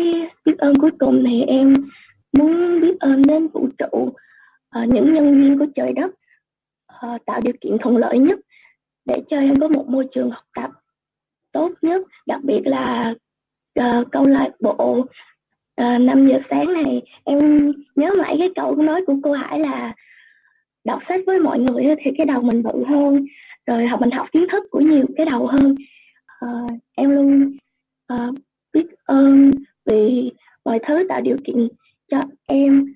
biết 0.45 0.59
ơn 0.59 0.75
cuối 0.75 0.91
cùng 0.99 1.25
thì 1.27 1.43
em 1.43 1.73
muốn 2.33 2.81
biết 2.81 3.01
ơn 3.01 3.23
đến 3.23 3.49
vũ 3.49 3.69
trụ 3.79 3.99
uh, 3.99 4.89
những 4.89 5.15
nhân 5.15 5.41
viên 5.41 5.59
của 5.59 5.67
trời 5.75 5.93
đất 5.93 6.11
uh, 7.07 7.25
tạo 7.27 7.41
điều 7.45 7.55
kiện 7.61 7.77
thuận 7.81 7.97
lợi 7.97 8.19
nhất 8.19 8.39
để 9.05 9.15
cho 9.31 9.37
em 9.37 9.55
có 9.61 9.69
một 9.69 9.89
môi 9.89 10.07
trường 10.15 10.31
học 10.31 10.45
tập 10.55 10.71
tốt 11.53 11.71
nhất 11.83 12.03
đặc 12.27 12.41
biệt 12.45 12.61
là 12.65 13.15
uh, 13.81 14.07
câu 14.13 14.25
lạc 14.27 14.51
bộ 14.61 15.07
uh, 15.83 16.01
5 16.01 16.27
giờ 16.27 16.39
sáng 16.51 16.73
này. 16.73 17.03
Em 17.25 17.39
nhớ 17.97 18.11
mãi 18.19 18.37
cái 18.39 18.51
câu 18.55 18.75
nói 18.75 19.05
của 19.07 19.17
cô 19.23 19.33
Hải 19.33 19.61
là 19.61 19.95
đọc 20.85 21.01
sách 21.09 21.21
với 21.27 21.41
mọi 21.41 21.59
người 21.59 21.85
thì 22.05 22.11
cái 22.19 22.27
đầu 22.27 22.43
mình 22.43 22.63
bự 22.63 22.85
hơn. 22.89 23.25
Rồi 23.67 23.87
học 23.87 24.01
mình 24.01 24.11
học 24.11 24.27
kiến 24.33 24.47
thức 24.53 24.65
của 24.71 24.81
nhiều 24.81 25.05
cái 25.17 25.27
đầu 25.27 25.47
hơn. 25.47 25.75
Uh, 26.45 26.71
em 26.97 27.11
luôn 27.11 27.57
uh, 28.13 28.35
biết 28.73 28.87
ơn 29.05 29.51
vì 29.91 30.33
mọi 30.65 30.79
thứ 30.87 31.07
tạo 31.09 31.21
điều 31.21 31.37
kiện 31.45 31.69
cho 32.11 32.21
em 32.47 32.93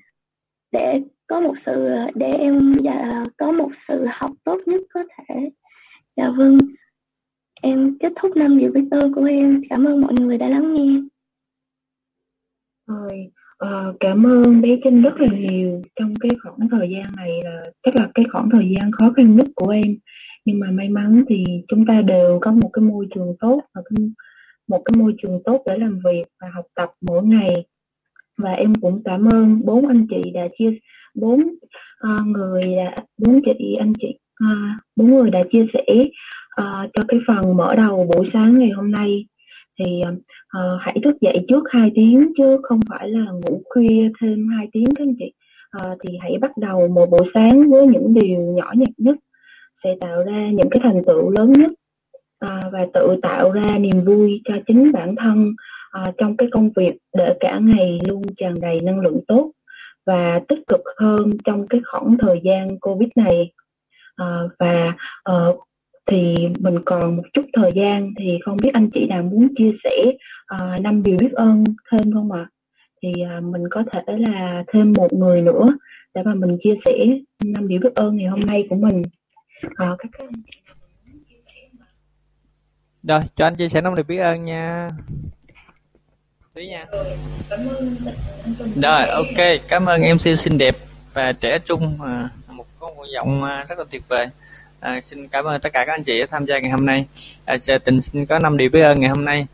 để 0.72 1.00
có 1.26 1.40
một 1.40 1.54
sự 1.66 1.88
để 2.14 2.30
em 2.38 2.72
và 2.84 3.24
có 3.36 3.52
một 3.52 3.70
sự 3.88 4.06
học 4.10 4.30
tốt 4.44 4.60
nhất 4.66 4.80
có 4.90 5.04
thể. 5.18 5.50
Dạ 6.16 6.30
vâng. 6.36 6.58
Em 7.62 7.96
kết 8.00 8.12
thúc 8.16 8.36
năm 8.36 8.58
điều 8.58 8.72
biết 8.72 8.84
ơn 8.90 9.14
của 9.14 9.24
em. 9.24 9.62
Cảm 9.70 9.84
ơn 9.84 10.00
mọi 10.00 10.12
người 10.20 10.38
đã 10.38 10.48
lắng 10.48 10.74
nghe. 10.74 11.00
Rồi. 12.86 13.30
Ờ, 13.58 13.94
cảm 14.00 14.26
ơn 14.26 14.60
bé 14.60 14.68
Trinh 14.84 15.02
rất 15.02 15.20
là 15.20 15.26
nhiều. 15.36 15.82
Trong 16.00 16.14
cái 16.20 16.30
khoảng 16.42 16.68
thời 16.70 16.90
gian 16.90 17.04
này 17.16 17.30
là 17.44 17.62
chắc 17.82 17.96
là 17.96 18.08
cái 18.14 18.24
khoảng 18.32 18.50
thời 18.52 18.74
gian 18.74 18.92
khó 18.92 19.12
khăn 19.16 19.36
nhất 19.36 19.46
của 19.54 19.70
em. 19.70 19.96
Nhưng 20.44 20.60
mà 20.60 20.70
may 20.70 20.88
mắn 20.88 21.24
thì 21.28 21.44
chúng 21.68 21.86
ta 21.86 22.02
đều 22.02 22.38
có 22.42 22.52
một 22.52 22.70
cái 22.72 22.82
môi 22.82 23.06
trường 23.14 23.36
tốt 23.40 23.60
và 23.74 23.82
một 24.68 24.82
cái 24.84 25.02
môi 25.02 25.14
trường 25.22 25.40
tốt 25.44 25.62
để 25.66 25.78
làm 25.78 26.00
việc 26.04 26.24
và 26.40 26.48
học 26.54 26.64
tập 26.74 26.90
mỗi 27.00 27.22
ngày. 27.24 27.54
Và 28.38 28.52
em 28.52 28.74
cũng 28.74 29.02
cảm 29.04 29.28
ơn 29.34 29.60
bốn 29.64 29.86
anh 29.88 30.06
chị 30.10 30.30
đã 30.34 30.48
chia 30.58 30.70
bốn 31.14 31.40
uh, 32.14 32.26
người 32.26 32.76
đã 32.76 32.94
bốn 33.26 33.40
chị 33.44 33.76
anh 33.78 33.92
chị 34.00 34.18
uh, 34.44 34.82
bốn 34.96 35.14
người 35.14 35.30
đã 35.30 35.42
chia 35.52 35.66
sẻ 35.72 35.84
uh, 36.00 36.90
cho 36.94 37.04
cái 37.08 37.20
phần 37.26 37.56
mở 37.56 37.74
đầu 37.76 38.08
buổi 38.14 38.30
sáng 38.32 38.58
ngày 38.58 38.70
hôm 38.70 38.90
nay 38.90 39.26
thì 39.78 40.00
uh, 40.02 40.80
hãy 40.80 40.96
thức 41.04 41.20
dậy 41.20 41.44
trước 41.48 41.62
2 41.70 41.90
tiếng 41.94 42.32
chứ 42.38 42.58
không 42.62 42.80
phải 42.90 43.08
là 43.08 43.30
ngủ 43.30 43.62
khuya 43.64 44.10
thêm 44.20 44.48
2 44.56 44.68
tiếng 44.72 44.84
các 44.84 45.02
anh 45.02 45.14
chị. 45.18 45.32
Uh, 45.82 45.98
thì 46.00 46.18
hãy 46.20 46.38
bắt 46.40 46.50
đầu 46.56 46.88
một 46.88 47.10
buổi 47.10 47.30
sáng 47.34 47.70
với 47.70 47.86
những 47.86 48.14
điều 48.14 48.40
nhỏ 48.40 48.72
nhặt 48.76 48.88
nhất 48.96 49.16
sẽ 49.84 49.94
tạo 50.00 50.22
ra 50.24 50.50
những 50.50 50.70
cái 50.70 50.80
thành 50.82 51.02
tựu 51.06 51.30
lớn 51.30 51.52
nhất. 51.52 51.70
Uh, 52.44 52.72
và 52.72 52.86
tự 52.94 53.16
tạo 53.22 53.50
ra 53.50 53.78
niềm 53.78 54.04
vui 54.04 54.40
cho 54.44 54.54
chính 54.66 54.92
bản 54.92 55.14
thân 55.16 55.54
uh, 56.02 56.14
trong 56.18 56.36
cái 56.36 56.48
công 56.52 56.70
việc 56.76 56.96
để 57.16 57.34
cả 57.40 57.58
ngày 57.62 57.98
luôn 58.08 58.22
tràn 58.36 58.54
đầy 58.60 58.78
năng 58.82 59.00
lượng 59.00 59.20
tốt 59.28 59.50
và 60.06 60.40
tích 60.48 60.58
cực 60.68 60.80
hơn 60.96 61.30
trong 61.44 61.68
cái 61.68 61.80
khoảng 61.84 62.16
thời 62.18 62.40
gian 62.44 62.78
covid 62.80 63.08
này. 63.16 63.52
Uh, 64.22 64.50
và 64.58 64.94
uh, 65.30 65.67
thì 66.10 66.34
mình 66.60 66.74
còn 66.84 67.16
một 67.16 67.22
chút 67.34 67.42
thời 67.52 67.70
gian 67.74 68.12
thì 68.18 68.38
không 68.44 68.56
biết 68.62 68.70
anh 68.72 68.90
chị 68.94 69.06
nào 69.08 69.22
muốn 69.22 69.48
chia 69.58 69.70
sẻ 69.84 70.12
uh, 70.54 70.80
năm 70.80 71.02
điều 71.02 71.16
biết 71.20 71.32
ơn 71.32 71.64
thêm 71.90 72.12
không 72.12 72.32
ạ? 72.32 72.38
À? 72.38 72.50
Thì 73.02 73.12
uh, 73.38 73.44
mình 73.44 73.62
có 73.70 73.84
thể 73.92 74.00
là 74.06 74.64
thêm 74.72 74.92
một 74.96 75.12
người 75.12 75.42
nữa 75.42 75.76
để 76.14 76.22
mà 76.24 76.34
mình 76.34 76.58
chia 76.64 76.74
sẻ 76.84 76.92
năm 77.44 77.68
điều 77.68 77.80
biết 77.80 77.94
ơn 77.94 78.16
ngày 78.16 78.26
hôm 78.26 78.40
nay 78.40 78.66
của 78.70 78.76
mình. 78.76 79.02
Uh, 79.66 79.98
các 79.98 80.10
anh 80.18 80.32
chị 80.46 80.58
Rồi, 83.02 83.20
cho 83.36 83.46
anh 83.46 83.56
chia 83.56 83.68
sẻ 83.68 83.80
năm 83.80 83.94
điều 83.94 84.04
biết 84.04 84.18
ơn 84.18 84.44
nha. 84.44 84.88
Thúy 86.54 86.66
nha. 86.66 86.86
Rồi, 88.82 89.06
ok, 89.06 89.60
cảm 89.68 89.86
ơn 89.86 90.00
MC 90.14 90.38
xinh 90.38 90.58
đẹp 90.58 90.74
và 91.14 91.32
trẻ 91.32 91.58
trung 91.58 91.98
một 92.48 92.64
có 92.78 92.90
một 92.96 93.04
giọng 93.14 93.42
rất 93.68 93.78
là 93.78 93.84
tuyệt 93.90 94.02
vời. 94.08 94.28
À, 94.80 95.00
xin 95.04 95.28
cảm 95.28 95.44
ơn 95.44 95.60
tất 95.60 95.72
cả 95.72 95.84
các 95.86 95.92
anh 95.92 96.02
chị 96.04 96.20
đã 96.20 96.26
tham 96.30 96.44
gia 96.46 96.58
ngày 96.58 96.70
hôm 96.70 96.86
nay. 96.86 97.06
À, 97.44 97.56
tình 97.84 98.00
xin 98.00 98.26
có 98.26 98.38
năm 98.38 98.56
điều 98.56 98.70
biết 98.70 98.82
ơn 98.82 99.00
ngày 99.00 99.08
hôm 99.08 99.24
nay. 99.24 99.46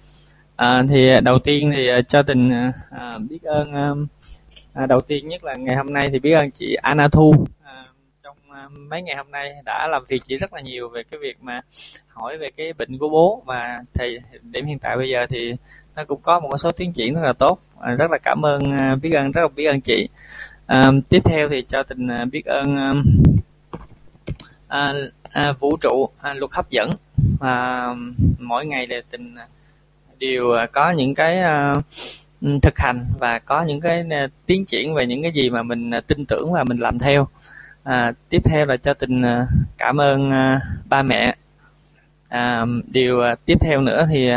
À, 0.56 0.82
thì 0.88 1.10
đầu 1.22 1.38
tiên 1.38 1.72
thì 1.74 1.88
à, 1.88 2.00
cho 2.08 2.22
tình 2.22 2.50
à, 2.50 2.72
à, 2.90 3.18
biết 3.18 3.42
ơn 3.42 3.72
à, 3.72 3.90
à, 4.72 4.86
đầu 4.86 5.00
tiên 5.00 5.28
nhất 5.28 5.44
là 5.44 5.54
ngày 5.54 5.76
hôm 5.76 5.92
nay 5.92 6.08
thì 6.12 6.18
biết 6.18 6.32
ơn 6.32 6.50
chị 6.50 6.74
Anna 6.74 7.08
Thu 7.08 7.34
à, 7.62 7.84
trong 8.22 8.36
à, 8.50 8.68
mấy 8.68 9.02
ngày 9.02 9.16
hôm 9.16 9.30
nay 9.30 9.54
đã 9.64 9.88
làm 9.88 10.02
việc 10.08 10.22
chị 10.24 10.36
rất 10.36 10.54
là 10.54 10.60
nhiều 10.60 10.88
về 10.88 11.02
cái 11.10 11.20
việc 11.20 11.36
mà 11.40 11.60
hỏi 12.08 12.38
về 12.38 12.50
cái 12.56 12.72
bệnh 12.72 12.98
của 12.98 13.08
bố 13.08 13.42
và 13.46 13.80
thì 13.94 14.18
điểm 14.42 14.66
hiện 14.66 14.78
tại 14.78 14.96
bây 14.96 15.08
giờ 15.08 15.26
thì 15.28 15.54
nó 15.96 16.04
cũng 16.04 16.20
có 16.22 16.40
một 16.40 16.58
số 16.58 16.70
tiến 16.70 16.92
triển 16.92 17.14
rất 17.14 17.22
là 17.22 17.32
tốt 17.32 17.58
à, 17.80 17.94
rất 17.94 18.10
là 18.10 18.18
cảm 18.18 18.46
ơn 18.46 18.72
à, 18.72 18.94
biết 19.02 19.12
ơn 19.12 19.32
rất 19.32 19.42
là 19.42 19.48
biết 19.48 19.66
ơn 19.66 19.80
chị 19.80 20.08
à, 20.66 20.90
tiếp 21.08 21.20
theo 21.24 21.48
thì 21.48 21.64
cho 21.68 21.82
tình 21.82 22.08
à, 22.08 22.24
biết 22.24 22.44
ơn 22.44 22.76
à, 24.68 24.92
à, 25.32 25.52
vũ 25.52 25.76
trụ 25.76 26.08
à, 26.20 26.34
luật 26.34 26.50
hấp 26.52 26.70
dẫn. 26.70 26.90
À, 27.40 27.88
mỗi 28.38 28.66
ngày 28.66 28.86
đều 28.86 29.02
tình 29.10 29.34
à, 29.34 29.46
đều 30.18 30.52
à, 30.52 30.66
có 30.66 30.90
những 30.90 31.14
cái 31.14 31.38
à, 31.38 31.74
thực 32.62 32.78
hành 32.78 33.04
và 33.18 33.38
có 33.38 33.62
những 33.62 33.80
cái 33.80 34.04
à, 34.10 34.28
tiến 34.46 34.64
triển 34.64 34.94
về 34.94 35.06
những 35.06 35.22
cái 35.22 35.32
gì 35.32 35.50
mà 35.50 35.62
mình 35.62 35.90
à, 35.90 36.00
tin 36.00 36.26
tưởng 36.26 36.52
và 36.52 36.64
mình 36.64 36.78
làm 36.78 36.98
theo. 36.98 37.28
À, 37.82 38.12
tiếp 38.28 38.40
theo 38.44 38.66
là 38.66 38.76
cho 38.76 38.94
tình 38.94 39.22
à, 39.22 39.46
cảm 39.78 40.00
ơn 40.00 40.30
à, 40.30 40.60
ba 40.88 41.02
mẹ. 41.02 41.36
À, 42.28 42.64
điều 42.86 43.20
à, 43.20 43.34
tiếp 43.44 43.56
theo 43.60 43.80
nữa 43.80 44.06
thì 44.10 44.28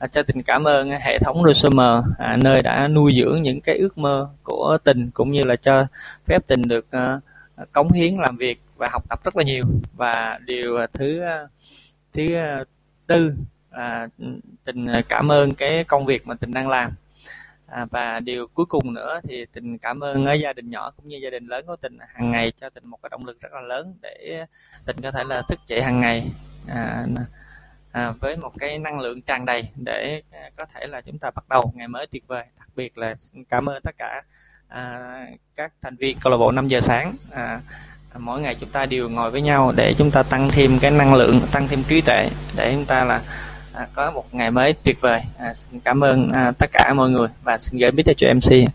à, 0.00 0.06
cho 0.06 0.22
tình 0.22 0.42
cảm 0.42 0.64
ơn 0.64 0.90
hệ 0.90 1.18
thống 1.18 1.42
Rosemer 1.46 2.04
à, 2.18 2.36
nơi 2.36 2.62
đã 2.62 2.88
nuôi 2.88 3.12
dưỡng 3.12 3.42
những 3.42 3.60
cái 3.60 3.78
ước 3.78 3.98
mơ 3.98 4.28
của 4.42 4.78
tình 4.84 5.10
cũng 5.10 5.32
như 5.32 5.42
là 5.42 5.56
cho 5.56 5.86
phép 6.26 6.46
tình 6.46 6.62
được 6.62 6.86
à, 6.90 7.20
cống 7.72 7.92
hiến 7.92 8.14
làm 8.14 8.36
việc 8.36 8.60
và 8.76 8.88
học 8.92 9.08
tập 9.08 9.20
rất 9.24 9.36
là 9.36 9.42
nhiều. 9.44 9.64
Và 9.96 10.38
điều 10.44 10.76
à, 10.76 10.86
thứ 10.92 11.20
à, 11.20 11.46
thứ 12.12 12.34
à, 12.34 12.64
tư 13.06 13.34
à, 13.70 14.08
tình 14.64 14.86
cảm 15.08 15.32
ơn 15.32 15.54
cái 15.54 15.84
công 15.84 16.06
việc 16.06 16.26
mà 16.26 16.34
tình 16.34 16.52
đang 16.52 16.68
làm. 16.68 16.92
À, 17.66 17.86
và 17.90 18.20
điều 18.20 18.46
cuối 18.46 18.66
cùng 18.66 18.94
nữa 18.94 19.20
thì 19.22 19.46
tình 19.52 19.78
cảm 19.78 20.00
ơn 20.00 20.26
ở 20.26 20.32
gia 20.32 20.52
đình 20.52 20.70
nhỏ 20.70 20.90
cũng 20.90 21.08
như 21.08 21.16
gia 21.22 21.30
đình 21.30 21.46
lớn 21.46 21.64
của 21.66 21.76
tình 21.76 21.98
hàng 22.14 22.30
ngày 22.30 22.52
cho 22.60 22.70
tình 22.70 22.86
một 22.86 22.98
cái 23.02 23.10
động 23.10 23.26
lực 23.26 23.40
rất 23.40 23.52
là 23.52 23.60
lớn 23.60 23.94
để 24.02 24.44
tình 24.84 24.96
có 25.02 25.10
thể 25.10 25.24
là 25.24 25.42
thức 25.48 25.58
dậy 25.66 25.82
hàng 25.82 26.00
ngày 26.00 26.26
à, 26.68 27.06
à, 27.92 28.12
với 28.20 28.36
một 28.36 28.52
cái 28.58 28.78
năng 28.78 29.00
lượng 29.00 29.22
tràn 29.22 29.44
đầy 29.44 29.68
để 29.76 30.22
có 30.56 30.64
thể 30.74 30.86
là 30.86 31.00
chúng 31.00 31.18
ta 31.18 31.30
bắt 31.30 31.48
đầu 31.48 31.72
ngày 31.74 31.88
mới 31.88 32.06
tuyệt 32.06 32.26
vời. 32.26 32.44
Đặc 32.58 32.68
biệt 32.76 32.98
là 32.98 33.14
cảm 33.48 33.68
ơn 33.68 33.82
tất 33.82 33.94
cả 33.98 34.22
à, 34.70 35.26
các 35.54 35.72
thành 35.82 35.96
viên 35.96 36.16
câu 36.20 36.30
lạc 36.30 36.36
bộ 36.36 36.52
5 36.52 36.68
giờ 36.68 36.80
sáng 36.80 37.14
à, 37.32 37.60
mỗi 38.18 38.40
ngày 38.40 38.56
chúng 38.60 38.68
ta 38.72 38.86
đều 38.86 39.08
ngồi 39.08 39.30
với 39.30 39.42
nhau 39.42 39.72
để 39.76 39.94
chúng 39.98 40.10
ta 40.10 40.22
tăng 40.22 40.48
thêm 40.52 40.70
cái 40.80 40.90
năng 40.90 41.14
lượng 41.14 41.40
tăng 41.52 41.68
thêm 41.68 41.82
trí 41.88 42.00
tuệ 42.00 42.28
để 42.56 42.72
chúng 42.74 42.84
ta 42.84 43.04
là 43.04 43.22
à, 43.74 43.86
có 43.94 44.10
một 44.10 44.24
ngày 44.32 44.50
mới 44.50 44.74
tuyệt 44.84 45.00
vời. 45.00 45.20
À, 45.38 45.54
xin 45.54 45.80
cảm 45.80 46.04
ơn 46.04 46.30
à, 46.32 46.52
tất 46.58 46.70
cả 46.72 46.94
mọi 46.96 47.10
người 47.10 47.28
và 47.42 47.58
xin 47.58 47.80
gửi 47.80 47.90
biết 47.90 48.04
cho 48.16 48.34
MC 48.34 48.70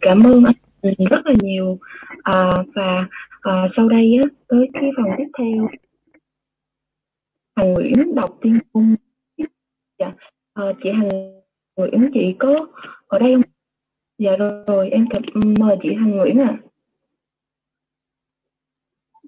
cảm 0.00 0.22
ơn 0.22 0.44
anh 0.82 0.94
rất 1.10 1.26
là 1.26 1.32
nhiều. 1.42 1.78
À, 2.22 2.50
và 2.74 3.06
à, 3.40 3.68
sau 3.76 3.88
đây 3.88 4.18
á, 4.22 4.28
tới 4.48 4.68
cái 4.72 4.90
phần 4.96 5.06
tiếp 5.18 5.28
theo. 5.38 5.68
Hằng 7.56 7.72
Nguyễn 7.74 8.14
đọc 8.14 8.38
tiên 8.42 8.58
cung 8.72 8.94
dạ, 9.98 10.12
à, 10.54 10.64
chị 10.82 10.90
Hằng 10.90 11.39
Nguyễn 11.76 12.10
chị 12.14 12.34
có 12.38 12.66
ở 13.06 13.18
đây 13.18 13.34
không 13.34 13.42
dạ 14.18 14.36
rồi 14.36 14.64
rồi 14.66 14.90
em 14.90 15.06
cảm 15.10 15.22
mời 15.58 15.76
chị 15.82 15.88
Hằng 15.94 16.10
Nguyễn 16.10 16.38
ạ 16.38 16.46
à. 16.48 16.70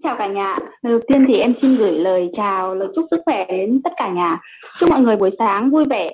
Chào 0.03 0.17
cả 0.19 0.27
nhà. 0.27 0.59
Đầu 0.83 0.99
tiên 1.09 1.25
thì 1.29 1.37
em 1.37 1.55
xin 1.63 1.77
gửi 1.77 1.93
lời 1.93 2.31
chào, 2.37 2.75
lời 2.75 2.89
chúc 2.95 3.05
sức 3.11 3.21
khỏe 3.25 3.47
đến 3.49 3.81
tất 3.85 3.91
cả 3.97 4.13
nhà. 4.13 4.41
Chúc 4.81 4.91
mọi 4.91 5.01
người 5.01 5.17
buổi 5.17 5.31
sáng 5.39 5.71
vui 5.71 5.85
vẻ. 5.91 6.09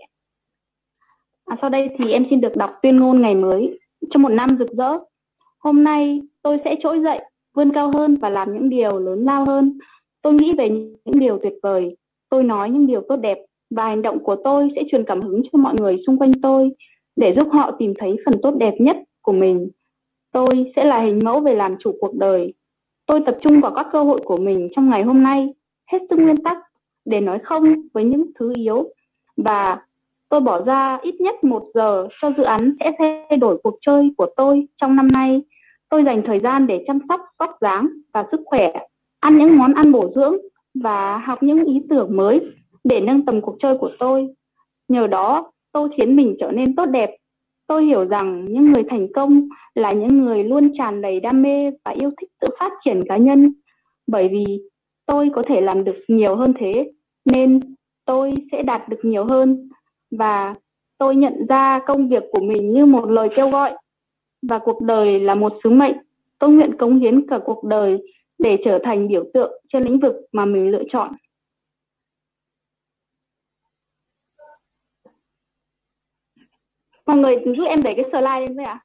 À, 1.45 1.57
sau 1.61 1.71
đây 1.71 1.88
thì 1.99 2.12
em 2.12 2.27
xin 2.31 2.41
được 2.41 2.57
đọc 2.57 2.71
tuyên 2.83 2.97
ngôn 2.97 3.23
ngày 3.23 3.35
mới 3.35 3.79
cho 4.11 4.19
một 4.19 4.29
năm 4.29 4.49
rực 4.59 4.69
rỡ. 4.69 4.99
Hôm 5.59 5.85
nay 5.85 6.21
tôi 6.43 6.59
sẽ 6.64 6.77
trỗi 6.83 7.01
dậy, 7.01 7.19
vươn 7.55 7.73
cao 7.75 7.91
hơn 7.95 8.14
và 8.14 8.31
làm 8.31 8.55
những 8.55 8.69
điều 8.69 8.99
lớn 8.99 9.25
lao 9.25 9.45
hơn. 9.45 9.79
Tôi 10.23 10.35
nghĩ 10.35 10.53
về 10.59 10.69
những 11.05 11.19
điều 11.19 11.38
tuyệt 11.43 11.55
vời. 11.62 11.97
Tôi 12.29 12.45
nói 12.45 12.71
những 12.71 12.87
điều 12.87 13.03
tốt 13.09 13.17
đẹp 13.17 13.38
và 13.71 13.85
hành 13.85 14.03
động 14.03 14.25
của 14.25 14.37
tôi 14.45 14.71
sẽ 14.77 14.83
truyền 14.91 15.05
cảm 15.05 15.21
hứng 15.21 15.43
cho 15.53 15.59
mọi 15.59 15.75
người 15.81 15.97
xung 16.07 16.19
quanh 16.19 16.33
tôi 16.43 16.71
để 17.17 17.35
giúp 17.35 17.49
họ 17.53 17.71
tìm 17.79 17.93
thấy 17.99 18.17
phần 18.25 18.35
tốt 18.43 18.55
đẹp 18.59 18.75
nhất 18.79 18.97
của 19.23 19.33
mình. 19.33 19.71
Tôi 20.33 20.73
sẽ 20.77 20.85
là 20.85 21.01
hình 21.01 21.19
mẫu 21.25 21.41
về 21.41 21.55
làm 21.55 21.77
chủ 21.81 21.93
cuộc 22.01 22.15
đời 22.15 22.53
Tôi 23.09 23.21
tập 23.27 23.37
trung 23.43 23.61
vào 23.61 23.73
các 23.75 23.87
cơ 23.93 24.03
hội 24.03 24.19
của 24.25 24.37
mình 24.37 24.69
trong 24.77 24.91
ngày 24.91 25.03
hôm 25.03 25.23
nay, 25.23 25.55
hết 25.93 25.99
sức 26.11 26.17
nguyên 26.17 26.37
tắc 26.37 26.59
để 27.05 27.21
nói 27.21 27.39
không 27.45 27.65
với 27.95 28.05
những 28.05 28.27
thứ 28.39 28.53
yếu 28.57 28.89
và 29.37 29.79
tôi 30.29 30.41
bỏ 30.41 30.65
ra 30.65 30.99
ít 31.03 31.15
nhất 31.21 31.45
một 31.45 31.71
giờ 31.75 32.09
cho 32.21 32.33
dự 32.37 32.43
án 32.43 32.75
sẽ 32.81 32.93
thay 32.99 33.37
đổi 33.41 33.61
cuộc 33.63 33.79
chơi 33.81 34.11
của 34.17 34.27
tôi 34.37 34.67
trong 34.81 34.97
năm 34.97 35.09
nay. 35.15 35.43
Tôi 35.89 36.05
dành 36.05 36.23
thời 36.25 36.39
gian 36.39 36.67
để 36.67 36.85
chăm 36.87 36.99
sóc 37.09 37.21
tóc 37.39 37.51
dáng 37.61 37.89
và 38.13 38.25
sức 38.31 38.41
khỏe, 38.45 38.73
ăn 39.21 39.37
những 39.37 39.59
món 39.59 39.75
ăn 39.75 39.93
bổ 39.93 40.11
dưỡng 40.15 40.37
và 40.75 41.19
học 41.19 41.43
những 41.43 41.65
ý 41.65 41.83
tưởng 41.91 42.17
mới 42.17 42.41
để 42.88 43.01
nâng 43.01 43.24
tầm 43.27 43.40
cuộc 43.40 43.57
chơi 43.62 43.79
của 43.79 43.90
tôi. 43.98 44.29
Nhờ 44.88 45.07
đó, 45.07 45.53
tôi 45.72 45.88
khiến 45.96 46.16
mình 46.16 46.37
trở 46.40 46.51
nên 46.51 46.77
tốt 46.77 46.87
đẹp 46.87 47.11
Tôi 47.68 47.85
hiểu 47.85 48.05
rằng 48.05 48.44
những 48.44 48.64
người 48.64 48.85
thành 48.88 49.07
công 49.14 49.48
là 49.74 49.92
những 49.92 50.24
người 50.24 50.44
luôn 50.44 50.70
tràn 50.79 51.01
đầy 51.01 51.20
đam 51.20 51.42
mê 51.42 51.70
và 51.85 51.92
yêu 52.01 52.11
thích 52.20 52.31
tự 52.40 52.48
phát 52.61 52.72
triển 52.85 53.01
cá 53.09 53.16
nhân. 53.16 53.53
Bởi 54.07 54.29
vì 54.29 54.44
tôi 55.07 55.31
có 55.35 55.42
thể 55.42 55.61
làm 55.61 55.85
được 55.85 55.96
nhiều 56.09 56.37
hơn 56.37 56.53
thế, 56.59 56.92
nên 57.24 57.61
tôi 58.05 58.31
sẽ 58.53 58.62
đạt 58.62 58.88
được 58.88 58.96
nhiều 59.03 59.24
hơn. 59.31 59.68
Và 60.11 60.55
tôi 60.98 61.16
nhận 61.16 61.46
ra 61.48 61.81
công 61.87 62.09
việc 62.09 62.22
của 62.33 62.40
mình 62.40 62.72
như 62.72 62.87
một 62.87 63.11
lời 63.11 63.29
kêu 63.37 63.51
gọi. 63.51 63.72
Và 64.48 64.59
cuộc 64.59 64.83
đời 64.83 65.20
là 65.20 65.35
một 65.35 65.53
sứ 65.64 65.70
mệnh. 65.70 65.96
Tôi 66.38 66.51
nguyện 66.51 66.77
cống 66.79 66.98
hiến 66.98 67.27
cả 67.27 67.38
cuộc 67.44 67.64
đời 67.64 67.98
để 68.38 68.57
trở 68.64 68.79
thành 68.85 69.09
biểu 69.09 69.24
tượng 69.35 69.62
trên 69.72 69.83
lĩnh 69.83 70.01
vực 70.01 70.14
mà 70.33 70.44
mình 70.44 70.70
lựa 70.70 70.83
chọn. 70.92 71.12
Mọi 77.09 77.16
người 77.16 77.37
giúp 77.44 77.64
em 77.68 77.79
đẩy 77.85 77.94
cái 77.94 78.05
slide 78.11 78.40
lên 78.40 78.57
với 78.57 78.64
ạ 78.64 78.73
à? 78.73 78.85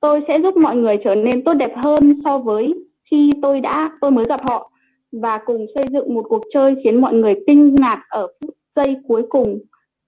tôi 0.00 0.20
sẽ 0.28 0.38
giúp 0.42 0.56
mọi 0.56 0.76
người 0.76 0.98
trở 1.04 1.14
nên 1.14 1.44
tốt 1.44 1.54
đẹp 1.54 1.72
hơn 1.84 2.20
so 2.24 2.38
với 2.38 2.74
khi 3.10 3.30
tôi 3.42 3.60
đã, 3.60 3.90
tôi 4.00 4.10
mới 4.10 4.24
gặp 4.28 4.40
họ 4.48 4.70
và 5.12 5.40
cùng 5.46 5.66
xây 5.74 5.84
dựng 5.90 6.14
một 6.14 6.26
cuộc 6.28 6.42
chơi 6.52 6.74
khiến 6.84 7.00
mọi 7.00 7.14
người 7.14 7.34
kinh 7.46 7.74
ngạc 7.74 8.04
ở 8.08 8.28
phút 8.40 8.54
giây 8.76 8.96
cuối 9.08 9.22
cùng 9.28 9.58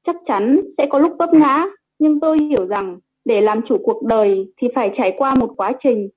chắc 0.07 0.17
chắn 0.27 0.61
sẽ 0.79 0.87
có 0.91 0.99
lúc 0.99 1.13
vấp 1.19 1.35
ngã, 1.35 1.67
nhưng 1.99 2.21
tôi 2.21 2.39
hiểu 2.49 2.67
rằng 2.67 2.99
để 3.25 3.41
làm 3.41 3.61
chủ 3.69 3.77
cuộc 3.85 4.03
đời 4.03 4.53
thì 4.57 4.69
phải 4.75 4.91
trải 4.97 5.15
qua 5.19 5.35
một 5.41 5.53
quá 5.57 5.73
trình 5.83 6.09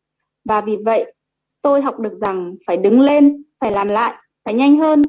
và 0.46 0.62
vì 0.62 0.76
vậy 0.86 1.14
tôi 1.62 1.82
học 1.82 2.00
được 2.00 2.18
rằng 2.22 2.56
phải 2.68 2.78
đứng 2.78 3.02
lên, 3.02 3.44
phải 3.60 3.72
làm 3.72 3.88
lại, 3.88 4.14
phải 4.46 4.54
nhanh 4.54 4.78
hơn, 4.78 5.02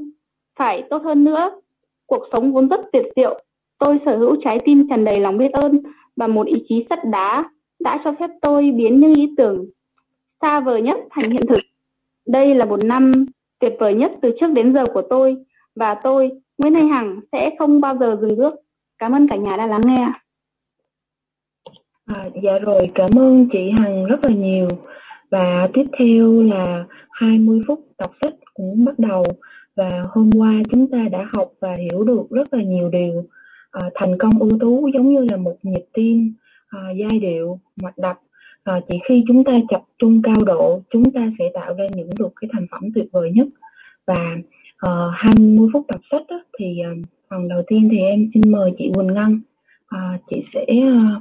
phải 0.58 0.82
tốt 0.90 1.02
hơn 1.04 1.24
nữa 1.24 1.60
cuộc 2.06 2.22
sống 2.32 2.52
vốn 2.52 2.68
rất 2.68 2.80
tuyệt 2.92 3.04
diệu 3.16 3.40
Tôi 3.78 3.98
sở 4.06 4.16
hữu 4.16 4.36
trái 4.44 4.58
tim 4.64 4.88
tràn 4.88 5.04
đầy 5.04 5.20
lòng 5.20 5.38
biết 5.38 5.52
ơn 5.52 5.80
và 6.16 6.26
một 6.26 6.46
ý 6.46 6.64
chí 6.68 6.86
sắt 6.90 6.98
đá 7.12 7.44
đã 7.80 8.00
cho 8.04 8.14
phép 8.20 8.30
tôi 8.42 8.62
biến 8.76 9.00
những 9.00 9.14
ý 9.14 9.34
tưởng 9.36 9.66
xa 10.40 10.60
vời 10.60 10.82
nhất 10.82 10.96
thành 11.10 11.30
hiện 11.30 11.46
thực. 11.48 11.60
Đây 12.26 12.54
là 12.54 12.64
một 12.64 12.84
năm 12.84 13.12
tuyệt 13.60 13.72
vời 13.78 13.94
nhất 13.94 14.12
từ 14.22 14.30
trước 14.40 14.52
đến 14.52 14.74
giờ 14.74 14.84
của 14.94 15.02
tôi 15.10 15.36
và 15.74 15.94
tôi, 15.94 16.30
Nguyễn 16.58 16.74
Thanh 16.74 16.88
Hằng 16.88 17.20
sẽ 17.32 17.50
không 17.58 17.80
bao 17.80 17.96
giờ 17.96 18.16
dừng 18.20 18.38
bước. 18.38 18.54
Cảm 18.98 19.12
ơn 19.12 19.28
cả 19.28 19.36
nhà 19.36 19.56
đã 19.56 19.66
lắng 19.66 19.80
nghe. 19.84 20.08
À, 22.06 22.24
dạ 22.42 22.58
rồi, 22.58 22.90
cảm 22.94 23.10
ơn 23.18 23.48
chị 23.52 23.70
Hằng 23.78 24.06
rất 24.06 24.26
là 24.26 24.34
nhiều. 24.34 24.68
Và 25.30 25.68
tiếp 25.74 25.84
theo 25.98 26.42
là 26.42 26.84
20 27.10 27.60
phút 27.68 27.80
đọc 27.98 28.10
sách 28.22 28.34
cũng 28.54 28.84
bắt 28.84 28.98
đầu 28.98 29.22
và 29.76 30.04
hôm 30.10 30.30
qua 30.36 30.52
chúng 30.70 30.90
ta 30.90 30.98
đã 31.12 31.26
học 31.36 31.48
và 31.60 31.74
hiểu 31.74 32.04
được 32.04 32.22
rất 32.30 32.54
là 32.54 32.62
nhiều 32.62 32.88
điều 32.88 33.24
à, 33.80 33.90
thành 33.94 34.18
công 34.18 34.38
ưu 34.40 34.50
tú 34.60 34.88
giống 34.94 35.14
như 35.14 35.26
là 35.30 35.36
một 35.36 35.56
nhịp 35.62 35.84
tim 35.92 36.34
à, 36.68 36.80
giai 36.90 37.20
điệu 37.20 37.60
mạch 37.82 37.98
đập. 37.98 38.18
À, 38.64 38.80
chỉ 38.88 38.98
khi 39.08 39.24
chúng 39.28 39.44
ta 39.44 39.52
tập 39.68 39.82
trung 39.98 40.22
cao 40.22 40.44
độ 40.46 40.82
chúng 40.90 41.12
ta 41.12 41.32
sẽ 41.38 41.44
tạo 41.54 41.74
ra 41.74 41.86
những 41.94 42.10
được 42.18 42.32
cái 42.40 42.50
thành 42.52 42.66
phẩm 42.70 42.82
tuyệt 42.94 43.04
vời 43.12 43.30
nhất. 43.34 43.46
Và 44.06 44.36
à, 44.76 44.90
20 45.12 45.68
phút 45.72 45.86
đọc 45.88 46.00
sách 46.10 46.22
đó, 46.28 46.40
thì 46.58 46.80
à, 46.84 46.90
phần 47.30 47.48
đầu 47.48 47.62
tiên 47.66 47.88
thì 47.90 47.98
em 47.98 48.30
xin 48.34 48.52
mời 48.52 48.72
chị 48.78 48.90
Quỳnh 48.94 49.14
Ngân. 49.14 49.40
À, 49.86 50.18
chị 50.30 50.42
sẽ 50.54 50.64
à, 50.68 51.20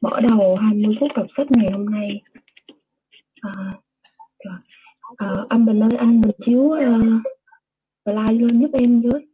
mở 0.00 0.20
đầu 0.30 0.56
20 0.56 0.96
phút 1.00 1.10
đọc 1.16 1.26
sách 1.36 1.46
ngày 1.50 1.66
hôm 1.72 1.90
nay. 1.90 2.20
À, 3.40 3.52
à, 5.16 5.34
anh 5.48 5.66
Bình 5.66 5.82
ơi 5.82 5.90
anh 5.98 6.20
mình 6.20 6.34
chiếu 6.46 6.60
uh, 6.60 7.22
slide 8.04 8.44
lên 8.44 8.60
giúp 8.60 8.70
em 8.72 9.00
với. 9.00 9.26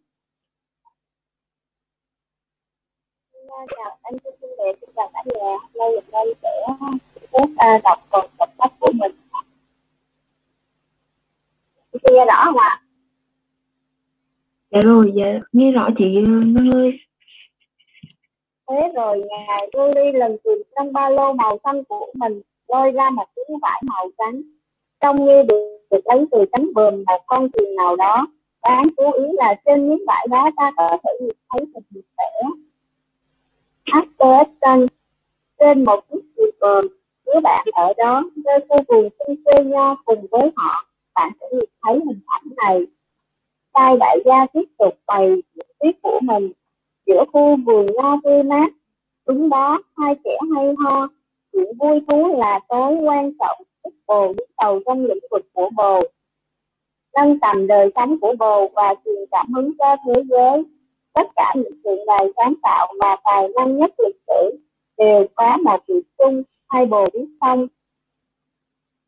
Chào 3.52 3.98
anh 4.02 4.14
xin 4.40 4.50
đẹp 4.58 4.72
xin 4.80 4.90
chào 4.96 5.10
cả 5.14 5.22
nhà 5.26 5.50
hôm 5.50 5.70
nay 5.74 5.88
mình 5.90 6.04
đây 6.12 6.34
sẽ 6.42 6.48
phép 7.32 7.76
uh, 7.76 7.82
đọc 7.84 7.98
phần 8.10 8.30
tập 8.38 8.48
sách 8.58 8.72
của 8.80 8.92
mình 8.92 9.12
chị 11.92 11.98
nghe 12.12 12.24
rõ 12.24 12.42
không 12.44 12.56
ạ 12.56 12.82
dạ 14.70 14.80
rồi 14.84 15.12
dạ 15.14 15.40
nghe 15.52 15.70
rõ 15.70 15.88
chị 15.98 16.04
ờ, 16.26 16.32
Ngân 16.32 16.70
ơi 16.70 16.98
thế 18.68 18.92
rồi 18.94 19.22
ngài 19.28 19.68
tôi 19.72 19.92
đi 19.94 20.12
lần 20.12 20.36
tìm 20.44 20.62
trong 20.76 20.92
ba 20.92 21.08
lô 21.08 21.32
màu 21.32 21.58
xanh 21.64 21.84
của 21.84 22.06
mình 22.14 22.42
lôi 22.72 22.90
ra 22.90 23.10
một 23.10 23.24
miếng 23.36 23.58
vải 23.58 23.82
màu 23.86 24.10
trắng. 24.18 24.42
Trông 25.00 25.16
như 25.16 25.42
được, 25.42 25.78
được 25.90 26.00
lấy 26.04 26.26
từ 26.30 26.44
cánh 26.52 26.74
bờm 26.74 27.04
một 27.06 27.22
con 27.26 27.48
thuyền 27.52 27.76
nào 27.76 27.96
đó. 27.96 28.26
Đáng 28.62 28.82
chú 28.96 29.12
ý 29.12 29.24
là 29.32 29.54
trên 29.64 29.88
miếng 29.88 30.04
vải 30.06 30.26
đó 30.30 30.50
ta 30.56 30.72
có 30.76 30.98
thể 31.04 31.10
nhìn 31.20 31.36
thấy 31.50 31.66
một 31.66 31.80
vẽ 31.90 32.48
Afghanistan 33.84 34.86
trên 35.58 35.84
một 35.84 36.00
chiếc 36.10 36.20
thuyền 36.36 36.50
bờm 36.60 36.84
nếu 37.26 37.40
bạn 37.40 37.66
ở 37.72 37.92
đó 37.96 38.22
nơi 38.44 38.60
khu 38.68 38.76
vườn 38.88 39.08
xinh 39.18 39.44
quê 39.44 39.64
nho 39.64 39.94
cùng 40.04 40.26
với 40.30 40.50
họ. 40.56 40.86
Bạn 41.14 41.32
sẽ 41.40 41.46
nhìn 41.52 41.70
thấy 41.82 41.94
hình 41.94 42.20
ảnh 42.26 42.48
này. 42.56 42.86
Tay 43.72 43.96
đại 44.00 44.18
gia 44.24 44.46
tiếp 44.46 44.64
tục 44.78 44.94
bày 45.06 45.28
diễn 45.54 45.66
thuyết 45.80 46.02
của 46.02 46.20
mình. 46.22 46.52
Giữa 47.06 47.24
khu 47.32 47.56
vườn 47.66 47.86
nho 47.86 48.16
tươi 48.24 48.42
mát 48.42 48.72
đúng 49.26 49.48
đó 49.48 49.78
hai 49.96 50.14
trẻ 50.24 50.36
hay 50.54 50.74
ho. 50.78 51.08
Chuyện 51.52 51.78
vui 51.78 52.00
thú 52.08 52.36
là 52.38 52.60
tối 52.68 52.94
quan 52.94 53.32
trọng 53.40 53.62
giúp 53.84 53.90
bồ 54.06 54.32
đứng 54.38 54.50
đầu 54.62 54.80
trong 54.86 55.04
lĩnh 55.04 55.24
vực 55.30 55.46
của 55.52 55.70
bồ. 55.76 56.00
Nâng 57.16 57.40
tầm 57.40 57.66
đời 57.66 57.90
sống 57.94 58.20
của 58.20 58.34
bồ 58.38 58.68
và 58.68 58.94
truyền 59.04 59.24
cảm 59.30 59.52
hứng 59.52 59.72
cho 59.78 59.96
thế 60.06 60.22
giới 60.30 60.62
tất 61.12 61.26
cả 61.36 61.52
những 61.56 61.72
chuyện 61.84 62.06
đài 62.06 62.32
sáng 62.36 62.54
tạo 62.62 62.92
và 63.00 63.16
tài 63.24 63.48
năng 63.48 63.76
nhất 63.76 63.90
lịch 63.98 64.20
sử 64.26 64.58
đều 64.96 65.26
có 65.34 65.56
một 65.56 65.86
việc 65.86 66.02
chung 66.18 66.42
hay 66.68 66.86
bồ 66.86 67.06
biết 67.12 67.26
không? 67.40 67.66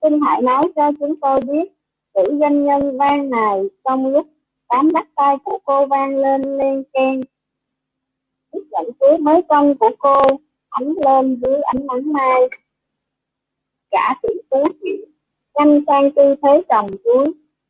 Xin 0.03 0.21
hãy 0.27 0.43
nói 0.43 0.63
cho 0.77 0.91
chúng 1.01 1.21
tôi 1.21 1.41
biết 1.41 1.73
nữ 2.15 2.39
doanh 2.41 2.65
nhân 2.65 2.99
vang 2.99 3.31
này 3.31 3.61
trong 3.85 4.07
lúc 4.07 4.27
tám 4.69 4.89
bắt 4.93 5.09
tay 5.15 5.37
của 5.45 5.59
cô 5.65 5.87
vang 5.87 6.17
lên 6.17 6.43
lên 6.43 6.83
keng. 6.93 7.21
Chiếc 8.53 8.63
nhẫn 8.71 8.93
cưới 9.01 9.19
mới 9.19 9.43
công 9.43 9.79
của 9.79 9.91
cô 9.99 10.15
ánh 10.69 10.95
lên 11.05 11.41
dưới 11.45 11.61
ánh 11.63 11.87
nắng 11.87 12.13
mai. 12.13 12.41
Cả 13.91 14.15
tỷ 14.23 14.29
phú 14.51 14.65
chịu, 14.83 15.07
nhanh 15.55 15.85
sang 15.87 16.11
tư 16.11 16.35
thế 16.43 16.63
trồng 16.69 16.87
chuối, 17.05 17.27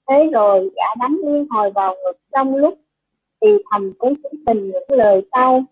thế 0.08 0.30
rồi 0.32 0.70
gã 0.76 0.94
đánh 1.00 1.16
liên 1.24 1.46
hồi 1.50 1.70
vào 1.70 1.94
ngực 2.04 2.18
trong 2.32 2.56
lúc 2.56 2.78
thì 3.44 3.50
thầm 3.70 3.92
với 3.98 4.14
chính 4.22 4.44
mình 4.46 4.70
những 4.70 4.98
lời 4.98 5.22
sau. 5.32 5.64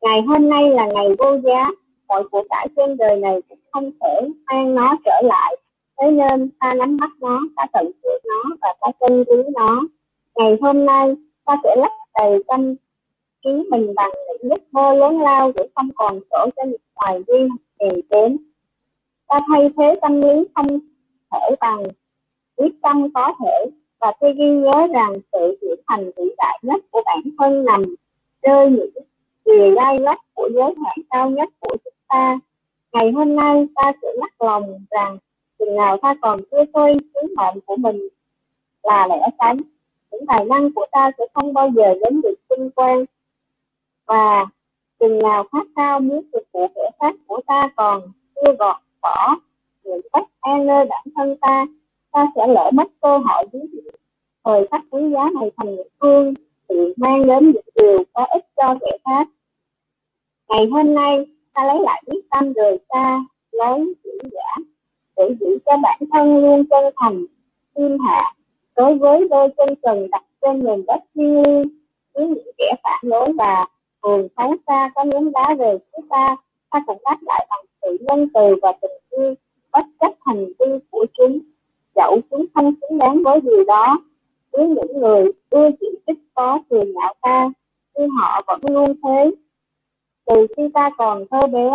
Ngày 0.00 0.22
hôm 0.22 0.48
nay 0.48 0.70
là 0.70 0.88
ngày 0.94 1.08
vô 1.18 1.38
giá, 1.44 1.70
mọi 2.08 2.28
của 2.28 2.44
cải 2.50 2.68
trên 2.76 2.96
đời 2.96 3.16
này 3.16 3.40
cũng 3.48 3.58
không 3.70 3.90
thể 4.00 4.28
mang 4.46 4.74
nó 4.74 4.96
trở 5.04 5.20
lại. 5.24 5.56
Thế 6.00 6.10
nên 6.10 6.50
ta 6.60 6.74
nắm 6.74 6.96
bắt 6.96 7.10
nó, 7.20 7.40
ta 7.56 7.66
tận 7.72 7.90
hưởng 8.02 8.22
nó 8.24 8.56
và 8.60 8.74
ta 8.80 8.88
trân 9.00 9.24
quý 9.24 9.36
nó. 9.54 9.82
Ngày 10.34 10.58
hôm 10.60 10.86
nay, 10.86 11.14
ta 11.44 11.56
sẽ 11.64 11.76
lấp 11.76 11.92
đầy 12.20 12.42
tâm 12.48 12.74
trí 13.44 13.50
mình 13.70 13.94
bằng 13.96 14.10
những 14.26 14.50
giấc 14.50 14.72
mơ 14.72 14.94
lớn 14.94 15.20
lao 15.20 15.52
để 15.56 15.68
không 15.74 15.88
còn 15.94 16.20
chỗ 16.30 16.46
cho 16.56 16.62
những 16.64 16.80
hoài 16.94 17.18
nghi 17.26 17.48
hèn 17.80 18.00
đến. 18.10 18.36
ta 19.26 19.38
thay 19.48 19.70
thế 19.76 19.94
tâm 20.02 20.20
lý 20.20 20.44
không 20.54 20.66
thể 21.32 21.56
bằng 21.60 21.82
quyết 22.56 22.72
tâm 22.82 23.12
có 23.12 23.34
thể 23.44 23.81
và 24.02 24.12
tôi 24.20 24.34
ghi 24.34 24.50
nhớ 24.50 24.86
rằng 24.92 25.12
sự 25.32 25.58
trưởng 25.60 25.80
thành 25.88 26.10
vĩ 26.16 26.24
đại 26.38 26.58
nhất 26.62 26.82
của 26.90 27.02
bản 27.06 27.22
thân 27.38 27.64
nằm 27.64 27.82
nơi 28.42 28.70
những 28.70 28.90
điều 29.44 29.74
gai 29.74 29.96
góc 29.98 30.18
của 30.34 30.48
giới 30.54 30.74
hạn 30.84 30.96
cao 31.10 31.30
nhất 31.30 31.48
của 31.60 31.76
chúng 31.84 31.94
ta. 32.08 32.38
Ngày 32.92 33.10
hôm 33.10 33.36
nay, 33.36 33.66
ta 33.74 33.92
sẽ 34.02 34.08
lắc 34.14 34.42
lòng 34.42 34.84
rằng 34.90 35.18
chừng 35.58 35.76
nào 35.76 35.96
ta 36.02 36.14
còn 36.22 36.40
chưa 36.50 36.64
khơi 36.74 36.94
sứ 37.14 37.34
mệnh 37.36 37.60
của 37.66 37.76
mình 37.76 38.08
là 38.82 39.06
lẽ 39.06 39.28
tránh 39.38 39.56
những 40.12 40.26
tài 40.26 40.44
năng 40.44 40.72
của 40.72 40.86
ta 40.92 41.10
sẽ 41.18 41.24
không 41.34 41.54
bao 41.54 41.70
giờ 41.76 41.94
đến 42.04 42.20
được 42.20 42.34
vinh 42.50 42.70
quang 42.70 43.04
và 44.06 44.46
chừng 45.00 45.18
nào 45.18 45.44
khát 45.52 45.66
khao 45.76 46.00
muốn 46.00 46.22
phục 46.32 46.42
vụ 46.52 46.68
kẻ 46.74 46.90
khác 47.00 47.14
của 47.26 47.40
ta 47.46 47.62
còn 47.76 48.02
chưa 48.34 48.52
gọt 48.58 48.76
bỏ 49.02 49.36
những 49.84 50.00
bất 50.12 50.24
an 50.40 50.66
nơi 50.66 50.84
bản 50.84 51.06
thân 51.16 51.36
ta 51.40 51.66
ta 52.12 52.26
sẽ 52.36 52.46
lỡ 52.46 52.70
mất 52.74 52.88
cơ 53.00 53.18
hội 53.18 53.44
ví 53.52 53.60
thời 54.44 54.66
khắc 54.70 54.84
quý 54.90 55.10
giá 55.12 55.30
này 55.40 55.50
thành 55.56 55.76
những 55.76 55.88
phương 56.00 56.34
tiện 56.68 56.92
mang 56.96 57.26
đến 57.26 57.46
những 57.50 57.64
điều 57.82 57.98
có 58.12 58.24
ích 58.24 58.44
cho 58.56 58.74
kẻ 58.80 58.98
khác. 59.04 59.28
Ngày 60.48 60.66
hôm 60.66 60.94
nay, 60.94 61.26
ta 61.54 61.64
lấy 61.64 61.80
lại 61.80 62.02
quyết 62.06 62.30
tâm 62.30 62.52
rời 62.52 62.78
xa 62.92 63.24
lối 63.52 63.94
giữ 64.04 64.18
giả, 64.32 64.62
để 65.16 65.34
giữ 65.40 65.58
cho 65.66 65.76
bản 65.82 66.00
thân 66.12 66.42
luôn 66.42 66.64
chân 66.70 66.84
thành, 66.96 67.24
thiên 67.74 67.98
hạ, 67.98 68.34
đối 68.76 68.94
với 68.94 69.28
đôi 69.28 69.48
chân 69.56 69.68
trần 69.82 70.10
đặt 70.10 70.24
trên 70.42 70.64
nền 70.64 70.84
đất 70.86 71.00
thiên 71.14 71.42
liêng. 71.42 71.62
Với 72.14 72.26
những 72.26 72.50
kẻ 72.58 72.74
phản 72.82 73.10
đối 73.10 73.32
và 73.38 73.66
thường 74.02 74.28
xấu 74.36 74.54
xa 74.66 74.90
có 74.94 75.04
ném 75.04 75.32
đá 75.32 75.54
về 75.58 75.78
phía 75.78 76.02
ta 76.10 76.36
ta 76.70 76.82
cũng 76.86 76.98
đáp 77.04 77.16
lại 77.20 77.46
bằng 77.50 77.64
sự 77.82 77.96
nhân 78.00 78.28
từ 78.34 78.56
và 78.62 78.72
tình 78.82 78.90
yêu, 79.10 79.34
bất 79.72 79.86
chấp 80.00 80.12
hành 80.20 80.46
vi 80.46 80.66
của 80.90 81.06
chúng 81.18 81.38
dẫu 81.96 82.20
chúng 82.30 82.46
không 82.54 82.74
xứng 82.80 82.98
đáng 82.98 83.22
với 83.22 83.40
điều 83.40 83.64
đó. 83.64 84.00
Với 84.52 84.68
những 84.68 85.00
người 85.00 85.24
ưa 85.50 85.70
chỉ 85.80 85.86
trích 86.06 86.18
có 86.34 86.58
cười 86.70 86.84
nhạo 86.84 87.14
ta 87.20 87.50
nhưng 87.94 88.10
họ 88.10 88.42
vẫn 88.46 88.60
luôn 88.70 88.94
thế. 89.02 89.30
Từ 90.26 90.46
khi 90.56 90.62
ta 90.74 90.90
còn 90.98 91.24
thơ 91.30 91.46
bé, 91.46 91.70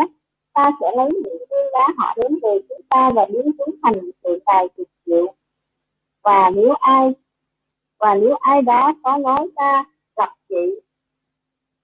ta 0.54 0.72
sẽ 0.82 0.88
lấy 0.98 1.10
những 1.14 1.38
viên 1.38 1.66
đá 1.74 1.88
họ 1.98 2.14
đến 2.16 2.40
về 2.44 2.60
chúng 2.70 2.82
ta 2.90 3.10
và 3.16 3.26
biến 3.26 3.52
chúng 3.58 3.76
thành 3.84 4.12
sự 4.24 4.40
tài 4.46 4.68
tuyệt 4.78 4.88
diệu 5.06 5.34
và 6.24 6.50
nếu 6.56 6.74
ai, 6.80 7.14
và 8.00 8.16
nếu 8.16 8.36
ai 8.40 8.62
đó 8.62 8.94
có 9.04 9.18
nói 9.18 9.50
ta 9.56 9.86
gặp 10.18 10.30
chị 10.50 10.80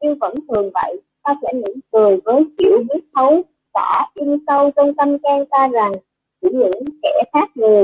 nhưng 0.01 0.19
vẫn 0.19 0.35
thường 0.47 0.69
vậy, 0.73 1.01
ta 1.23 1.35
sẽ 1.41 1.53
mỉm 1.53 1.79
cười 1.91 2.17
với 2.25 2.45
kiểu 2.57 2.83
biết 2.93 3.03
thấu 3.15 3.41
tỏ 3.73 4.11
in 4.13 4.37
sâu 4.47 4.71
trong 4.75 4.93
tâm 4.95 5.17
can 5.23 5.45
ta 5.45 5.67
rằng 5.67 5.91
chỉ 6.41 6.47
những 6.51 6.83
kẻ 7.03 7.23
khác 7.33 7.49
người 7.55 7.83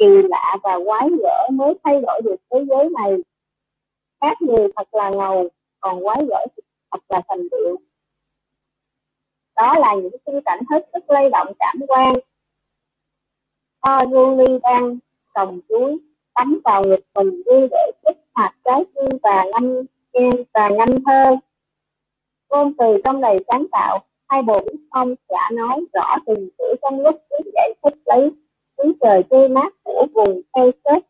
kỳ 0.00 0.22
lạ 0.28 0.56
và 0.62 0.78
quái 0.84 1.08
gở 1.22 1.48
mới 1.52 1.74
thay 1.84 2.00
đổi 2.00 2.20
được 2.24 2.36
thế 2.50 2.64
giới 2.68 2.88
này. 2.88 3.16
Khác 4.20 4.42
người 4.42 4.68
thật 4.76 4.94
là 4.94 5.10
ngầu, 5.10 5.48
còn 5.80 6.02
quái 6.04 6.16
gở 6.28 6.46
thật 6.90 7.00
là 7.08 7.20
thành 7.28 7.48
điệu 7.50 7.80
đó 9.60 9.74
là 9.78 9.94
những 9.94 10.16
khung 10.24 10.40
cảnh 10.44 10.60
hết 10.70 10.88
sức 10.92 11.10
lay 11.10 11.30
động 11.30 11.52
cảm 11.58 11.76
quan. 11.88 12.14
Oruli 13.92 14.58
đang 14.62 14.98
trồng 15.34 15.60
chuối, 15.68 15.98
tắm 16.34 16.60
vào 16.64 16.84
ngực 16.84 17.00
mình 17.14 17.42
như 17.46 17.68
để 17.70 17.92
kích 18.04 18.16
hoạt 18.34 18.56
trái 18.64 18.84
tim 18.94 19.18
và 19.22 19.44
ngâm 19.44 19.84
và 20.54 20.68
ngâm 20.68 21.04
thơ. 21.04 21.36
Ngôn 22.50 22.74
từ 22.78 22.96
trong 23.04 23.20
đầy 23.20 23.36
sáng 23.48 23.66
tạo, 23.72 23.98
hai 24.28 24.42
bồ 24.42 24.58
biết 24.58 24.78
không 24.90 25.14
đã 25.28 25.50
nói 25.52 25.84
rõ 25.92 26.16
từng 26.26 26.48
chữ 26.58 26.64
trong 26.82 27.00
lúc 27.00 27.14
viết 27.30 27.50
giải 27.54 27.74
thích 27.82 27.98
lấy 28.04 28.30
ý 28.84 28.92
trời 29.00 29.22
tươi 29.22 29.48
mát 29.48 29.74
của 29.82 30.06
vùng 30.14 30.42
Texas 30.52 31.02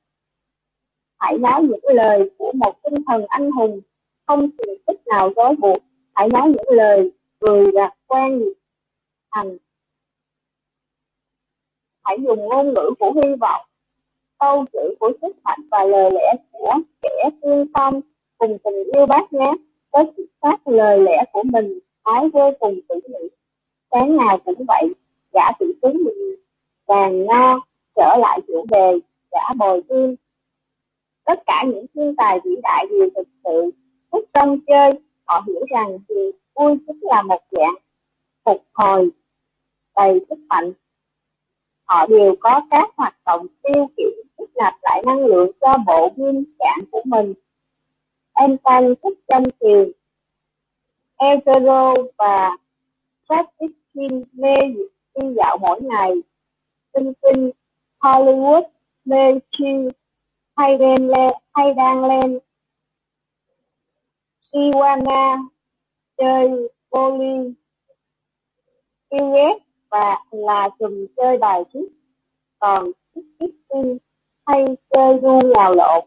hãy 1.21 1.39
nói 1.39 1.63
những 1.63 1.97
lời 1.97 2.31
của 2.39 2.53
một 2.55 2.83
tinh 2.83 2.95
thần 3.07 3.27
anh 3.29 3.51
hùng, 3.51 3.81
không 4.27 4.49
sự 4.59 4.79
tích 4.87 5.07
nào 5.07 5.31
gói 5.31 5.57
buộc. 5.57 5.77
Hãy 6.15 6.29
nói 6.33 6.49
những 6.49 6.77
lời 6.77 7.11
người 7.41 7.65
lạc 7.73 7.95
quan. 8.07 8.43
Thành. 9.31 9.57
Hãy 12.05 12.19
dùng 12.23 12.39
ngôn 12.49 12.75
ngữ 12.75 12.95
của 12.99 13.13
hy 13.13 13.35
vọng, 13.41 13.67
câu 14.39 14.65
chữ 14.73 14.95
của 15.01 15.13
sức 15.23 15.37
mạnh 15.45 15.61
và 15.71 15.85
lời 15.85 16.11
lẽ 16.11 16.35
của 16.53 16.75
kẻ 17.03 17.31
tiên 17.43 17.67
phong 17.75 18.01
cùng 18.39 18.59
tình 18.65 18.85
yêu 18.95 19.07
bác 19.07 19.33
nhé. 19.33 19.53
Có 19.91 20.05
sự 20.17 20.27
soát 20.43 20.69
lời 20.69 21.01
lẽ 21.01 21.25
của 21.33 21.43
mình, 21.43 21.79
nói 22.05 22.31
vô 22.33 22.53
cùng 22.61 22.81
tỉ 22.89 22.95
mỉ. 23.09 23.29
Sáng 23.91 24.17
nào 24.17 24.39
cũng 24.45 24.65
vậy 24.69 24.93
gã 25.33 25.45
tự 25.59 25.73
tú 25.83 25.89
mình 25.93 26.40
vàng 26.91 27.27
nho 27.27 27.61
trở 27.97 28.17
lại 28.19 28.41
chủ 28.49 28.67
đề 28.71 28.99
gã 29.31 29.53
bồi 29.59 29.83
tim 29.89 30.17
tất 31.25 31.43
cả 31.47 31.65
những 31.67 31.87
thiên 31.95 32.15
tài 32.17 32.41
vĩ 32.45 32.51
đại 32.63 32.87
đều 32.91 33.09
thực 33.17 33.29
sự 33.45 33.71
thích 34.13 34.25
trong 34.33 34.59
chơi, 34.67 34.91
họ 35.25 35.45
hiểu 35.47 35.65
rằng 35.71 35.99
thì 36.09 36.15
vui 36.55 36.77
chính 36.87 36.99
là 37.03 37.23
một 37.23 37.43
dạng 37.51 37.75
phục 38.45 38.65
hồi 38.73 39.11
đầy 39.97 40.21
sức 40.29 40.39
mạnh. 40.49 40.73
Họ 41.85 42.07
đều 42.07 42.35
có 42.41 42.61
các 42.71 42.91
hoạt 42.97 43.15
động 43.27 43.47
tiêu 43.63 43.87
khiển 43.97 44.09
tích 44.39 44.51
nạp 44.57 44.75
lại 44.83 45.03
năng 45.07 45.27
lượng 45.27 45.51
cho 45.61 45.75
bộ 45.87 46.13
nguyên 46.17 46.45
trạng 46.59 46.79
của 46.91 47.03
mình. 47.05 47.35
Em 48.33 48.59
tăng 48.59 48.95
thích 49.03 49.19
chân 49.29 49.43
tiền 49.61 49.93
Ezero 51.17 51.95
và 52.19 52.57
Travis 53.29 53.77
mê 54.33 54.55
đi 55.15 55.35
dạo 55.37 55.59
mỗi 55.61 55.81
ngày 55.83 56.15
tinh 56.93 57.13
tinh 57.23 57.51
Hollywood 58.01 58.63
mê 59.05 59.39
chi 59.51 59.89
hay 60.57 60.79
đen 60.79 61.09
lên, 61.09 61.31
hay 61.55 61.75
đang 61.75 62.05
lên. 62.05 62.39
Iwana 64.53 65.39
chơi 66.17 66.51
bowling 66.91 67.53
yêu 69.09 69.31
ghét 69.31 69.59
và 69.91 70.25
là 70.31 70.69
chùm 70.79 71.07
chơi 71.17 71.39
bài 71.39 71.65
trước. 71.73 71.89
Còn 72.59 72.85
Kitty 73.13 73.99
hay 74.47 74.65
chơi 74.91 75.19
ru 75.23 75.39
nhào 75.55 75.73
lộn. 75.73 76.05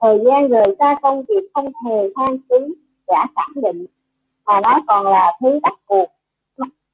Thời 0.00 0.18
gian 0.24 0.48
rời 0.48 0.76
xa 0.78 0.96
công 1.02 1.24
việc 1.28 1.50
không 1.54 1.72
hề 1.86 2.08
than 2.16 2.38
phí 2.48 2.74
đã 3.06 3.26
khẳng 3.36 3.62
định. 3.62 3.86
Mà 4.46 4.60
nó 4.64 4.80
còn 4.86 5.06
là 5.06 5.38
thứ 5.40 5.60
bắt 5.62 5.74
buộc. 5.88 6.08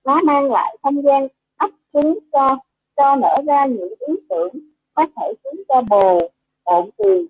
Nó 0.04 0.20
mang 0.24 0.52
lại 0.52 0.76
không 0.82 1.02
gian 1.02 1.28
ấp 1.56 1.70
trứng 1.92 2.18
cho 2.32 2.58
cho 2.96 3.16
nở 3.16 3.36
ra 3.46 3.66
những 3.66 3.94
ý 4.08 4.14
tưởng 4.28 4.48
có 4.94 5.06
thể 5.16 5.32
khiến 5.44 5.62
cho 5.68 5.82
bồ 5.90 6.18
ổn 6.62 6.90
tiền 6.96 7.26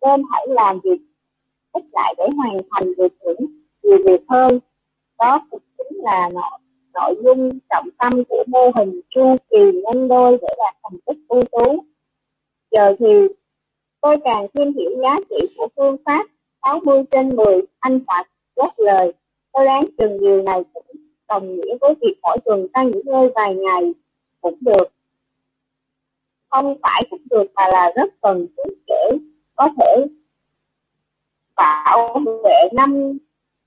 nên 0.00 0.22
hãy 0.32 0.46
làm 0.48 0.80
việc 0.80 1.00
ít 1.72 1.84
lại 1.92 2.14
để 2.18 2.28
hoàn 2.36 2.56
thành 2.70 2.94
được 2.96 3.12
những 3.20 3.46
nhiều 3.82 3.98
việc 4.06 4.20
hơn 4.28 4.58
đó 5.18 5.46
cũng 5.50 5.60
chính 5.78 5.98
là 5.98 6.30
nội 6.34 6.58
nội 6.94 7.16
dung 7.24 7.58
trọng 7.70 7.88
tâm 7.98 8.24
của 8.28 8.44
mô 8.46 8.70
hình 8.76 9.00
chu 9.10 9.36
kỳ 9.50 9.58
nhân 9.72 10.08
đôi 10.08 10.38
để 10.42 10.48
đạt 10.58 10.74
thành 10.82 11.00
tích 11.06 11.18
ưu 11.28 11.42
tú. 11.42 11.84
Giờ 12.70 12.94
thì, 12.98 13.06
tôi 14.00 14.16
càng 14.24 14.46
thêm 14.54 14.72
hiểu 14.72 14.90
giá 15.02 15.16
trị 15.30 15.54
của 15.56 15.68
phương 15.76 15.96
pháp 16.06 16.26
60 16.66 17.02
trên 17.10 17.36
10 17.36 17.62
anh 17.78 18.00
Phật 18.06 18.26
góp 18.56 18.78
lời. 18.78 19.12
Tôi 19.52 19.64
đoán 19.64 19.82
chừng 19.98 20.20
điều 20.20 20.42
này 20.42 20.62
cũng 20.74 20.86
đồng 21.28 21.54
nghĩa 21.54 21.76
với 21.80 21.94
việc 22.00 22.14
mỗi 22.22 22.38
tuần 22.44 22.68
ta 22.72 22.82
nghỉ 22.82 23.00
ngơi 23.04 23.30
vài 23.34 23.54
ngày 23.54 23.92
cũng 24.40 24.58
được. 24.60 24.92
Không 26.48 26.76
phải 26.82 27.02
cũng 27.10 27.22
được 27.30 27.52
mà 27.54 27.68
là 27.68 27.92
rất 27.96 28.20
cần 28.20 28.46
thiết 28.56 28.74
để 28.86 29.18
có 29.56 29.68
thể 29.76 30.06
bảo 31.56 32.08
vệ 32.44 32.68
năm 32.72 33.18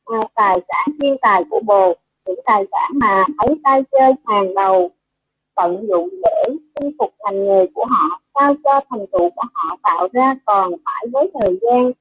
à, 0.05 0.19
tài 0.35 0.59
sản 0.67 0.97
thiên 1.01 1.17
tài 1.21 1.43
của 1.49 1.59
bồ 1.65 1.95
những 2.25 2.39
tài 2.45 2.65
sản 2.71 2.91
mà 2.93 3.25
ấy 3.37 3.59
tay 3.63 3.83
chơi 3.91 4.13
hàng 4.25 4.55
đầu 4.55 4.91
tận 5.55 5.87
dụng 5.89 6.09
để 6.23 6.55
chinh 6.75 6.91
phục 6.99 7.13
thành 7.23 7.45
nghề 7.45 7.67
của 7.73 7.85
họ 7.89 8.21
sao 8.33 8.55
cho 8.63 8.79
thành 8.89 9.05
tựu 9.11 9.29
của 9.29 9.43
họ 9.53 9.77
tạo 9.83 10.07
ra 10.13 10.35
còn 10.45 10.71
phải 10.85 11.05
với 11.13 11.31
thời 11.33 11.59
gian 11.61 11.91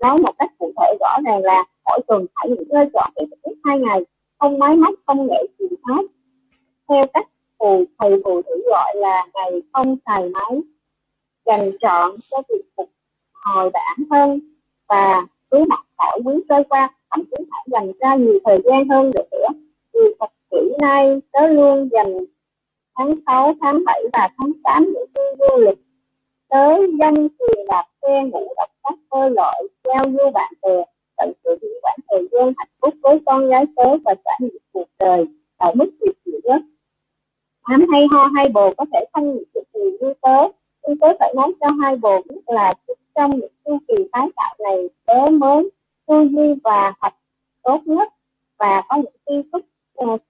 nói 0.00 0.18
một 0.18 0.32
cách 0.38 0.50
cụ 0.58 0.72
thể 0.76 0.96
rõ 1.00 1.18
ràng 1.26 1.42
là 1.42 1.64
mỗi 1.84 2.00
tuần 2.06 2.26
phải 2.34 2.48
nghỉ 2.48 2.64
ngơi 2.68 2.90
chọn 2.92 3.12
để 3.16 3.26
ít 3.42 3.54
hai 3.64 3.78
ngày 3.78 4.00
không 4.38 4.58
máy 4.58 4.76
móc 4.76 4.94
công 5.06 5.26
nghệ 5.26 5.46
gì 5.58 5.66
hết 5.88 6.02
theo 6.88 7.02
cách 7.14 7.26
phù 7.62 7.84
thầy 7.98 8.22
phù 8.24 8.42
thủy 8.42 8.62
gọi 8.66 8.94
là 8.96 9.26
ngày 9.34 9.62
không 9.72 9.96
xài 10.06 10.28
máy 10.28 10.60
dành 11.46 11.70
chọn 11.80 12.16
cho 12.30 12.42
việc 12.48 12.62
phục 12.76 12.90
hồi 13.32 13.70
bản 13.70 13.98
thân 14.10 14.40
và 14.88 15.26
cứ 15.50 15.64
mặc 15.68 15.80
khỏi 15.98 16.20
quý 16.24 16.34
trôi 16.48 16.64
qua 16.68 16.90
thậm 17.10 17.24
chí 17.24 17.44
phải 17.50 17.64
dành 17.66 17.92
ra 18.00 18.14
nhiều 18.14 18.38
thời 18.44 18.58
gian 18.64 18.88
hơn 18.88 19.10
nữa. 19.14 19.46
Vì 19.94 20.14
thật 20.20 20.30
kỹ 20.50 20.72
nay 20.80 21.20
tớ 21.32 21.46
luôn 21.46 21.88
dành 21.92 22.24
tháng 22.96 23.12
6, 23.26 23.54
tháng 23.60 23.84
7 23.84 24.02
và 24.12 24.28
tháng 24.38 24.52
8 24.64 24.92
để 24.94 25.00
đi 25.14 25.22
du 25.38 25.56
lịch 25.56 25.78
tới 26.48 26.90
dân 27.00 27.14
thuyền 27.14 27.66
đạp 27.68 27.84
xe 28.02 28.22
ngủ 28.24 28.54
đọc 28.56 28.70
sách 28.82 28.98
bơi 29.10 29.30
lội 29.30 29.68
giao 29.84 30.04
du 30.04 30.30
bạn 30.34 30.52
bè 30.62 30.84
tận 31.16 31.32
sự 31.44 31.58
những 31.60 31.78
khoảng 31.82 31.98
thời 32.10 32.28
gian 32.32 32.52
hạnh 32.56 32.68
phúc 32.80 32.94
với 33.02 33.18
con 33.26 33.48
gái 33.48 33.64
tớ 33.76 33.96
và 34.04 34.14
trải 34.24 34.38
nghiệm 34.40 34.62
cuộc 34.72 34.88
đời 34.98 35.26
ở 35.56 35.72
mức 35.74 35.90
tuyệt 36.00 36.16
vời 36.26 36.40
nhất. 36.44 36.62
Ham 37.62 37.86
hay 37.92 38.06
ho 38.12 38.26
hay 38.34 38.48
bồ 38.48 38.72
có 38.76 38.84
thể 38.92 39.04
không 39.12 39.38
được 39.54 39.62
kỳ 39.74 39.80
như 40.00 40.14
tớ. 40.20 40.48
Nhưng 40.82 40.98
tế 40.98 41.16
phải 41.18 41.34
nói 41.36 41.52
cho 41.60 41.66
hai 41.82 41.96
bồ 41.96 42.22
biết 42.28 42.40
là 42.46 42.74
trong 43.14 43.30
những 43.30 43.52
chu 43.64 43.78
kỳ 43.88 43.94
tái 44.12 44.28
tạo 44.36 44.54
này, 44.58 44.88
tớ 45.06 45.30
mới 45.30 45.70
tư 46.06 46.28
duy 46.30 46.54
và 46.64 46.92
học 47.00 47.12
tốt 47.62 47.80
nhất 47.84 48.08
và 48.58 48.82
có 48.88 48.96
những 48.96 49.12
tri 49.26 49.48
thức 49.52 49.64
xuất 49.98 50.22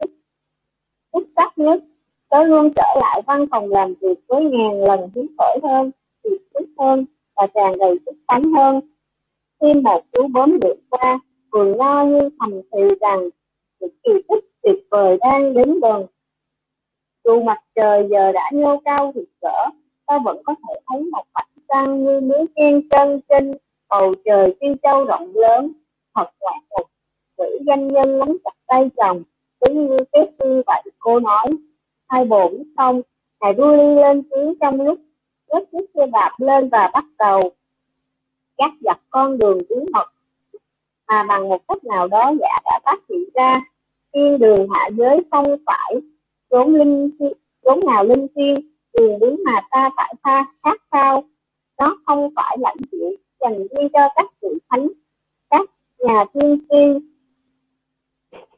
xuất 1.12 1.23
sắc 1.37 1.59
nhất. 1.59 1.83
Tớ 2.29 2.45
luôn 2.45 2.73
trở 2.77 3.01
lại 3.01 3.23
văn 3.27 3.47
phòng 3.51 3.71
làm 3.71 3.95
việc 4.01 4.18
với 4.29 4.45
ngàn 4.45 4.85
lần 4.85 5.11
hứng 5.14 5.27
khởi 5.38 5.59
hơn 5.62 5.90
nhiệt 6.25 6.40
huyết 6.55 6.68
hơn 6.79 7.05
và 7.37 7.47
tràn 7.55 7.79
đầy 7.79 7.99
sức 8.07 8.14
sống 8.29 8.53
hơn. 8.53 8.81
Khi 9.61 9.81
một 9.81 10.05
chú 10.12 10.29
bướm 10.29 10.59
vượt 10.62 10.77
qua 10.90 11.18
vườn 11.53 11.77
nho 11.77 12.05
như 12.05 12.31
thầm 12.40 12.61
thì 12.73 12.83
rằng 13.01 13.29
những 13.81 13.90
kỳ 14.05 14.12
tích 14.29 14.45
tuyệt 14.62 14.87
vời 14.90 15.18
đang 15.21 15.55
đến 15.55 15.81
gần 15.81 16.07
dù 17.24 17.42
mặt 17.42 17.58
trời 17.74 18.06
giờ 18.11 18.32
đã 18.32 18.50
nhô 18.52 18.80
cao 18.85 19.12
rực 19.14 19.28
rỡ 19.42 19.68
ta 20.06 20.18
vẫn 20.24 20.42
có 20.44 20.54
thể 20.54 20.80
thấy 20.88 21.02
một 21.02 21.24
mảnh 21.35 21.46
trăng 21.68 22.04
như 22.04 22.20
miếng 22.20 22.46
chen 22.56 22.88
chân 22.88 23.20
trên 23.28 23.52
bầu 23.88 24.14
trời 24.24 24.54
phi 24.61 24.66
châu 24.82 25.04
rộng 25.04 25.32
lớn 25.35 25.72
thật 26.14 26.30
ngoạn 26.40 26.58
mục 26.70 26.92
nữ 27.42 27.58
doanh 27.66 27.88
nhân 27.88 28.18
nắm 28.18 28.28
chặt 28.44 28.54
tay 28.66 28.90
chồng, 28.96 29.22
giống 29.61 29.87
như 29.87 29.96
cái 30.12 30.32
tư 30.38 30.62
vậy, 30.66 30.82
cô 30.98 31.20
nói. 31.20 31.46
Hai 32.08 32.24
bổn 32.24 32.52
xong 32.52 32.64
không 32.76 33.02
ngài 33.40 33.54
đu 33.54 33.76
ly 33.76 33.94
lên 33.94 34.22
tiếng 34.30 34.54
trong 34.61 34.80
lúc 34.80 34.98
rất 35.52 35.62
chiếc 35.72 35.90
xe 35.94 36.06
đạp 36.06 36.30
lên 36.38 36.68
và 36.68 36.90
bắt 36.94 37.04
đầu 37.18 37.40
cắt 38.56 38.72
dọc 38.80 38.96
con 39.11 39.38
đường 39.38 39.58
bí 39.58 39.76
mật. 39.92 40.12
Mà 41.08 41.22
bằng 41.22 41.48
một 41.48 41.61
cách 41.68 41.85
nào 41.85 42.08
đó, 42.08 42.32
giả 42.40 42.61
đã 42.64 42.80
phát 42.85 42.98
hiện 43.08 43.24
ra, 43.35 43.61
thiên 44.14 44.38
đường 44.38 44.66
hạ 44.74 44.88
giới 44.92 45.20
không 45.30 45.44
phải 45.66 45.94
Vốn 46.52 46.74
linh 46.74 47.10
vốn 47.62 47.80
nào 47.86 48.04
linh 48.04 48.26
thiêng 48.34 48.54
quyền 48.92 49.18
bí 49.18 49.26
mà 49.44 49.60
ta 49.70 49.90
phải 49.96 50.14
tha 50.24 50.44
khác 50.64 50.76
sao? 50.92 51.24
Nó 51.78 51.96
không 52.06 52.30
phải 52.36 52.56
lãnh 52.60 52.76
chịu 52.90 53.16
dành 53.40 53.58
riêng 53.58 53.88
cho 53.92 54.08
các 54.16 54.26
vị 54.42 54.48
thánh, 54.70 54.88
các 55.50 55.70
nhà 55.98 56.24
thiên 56.34 56.58
tiên 56.68 57.00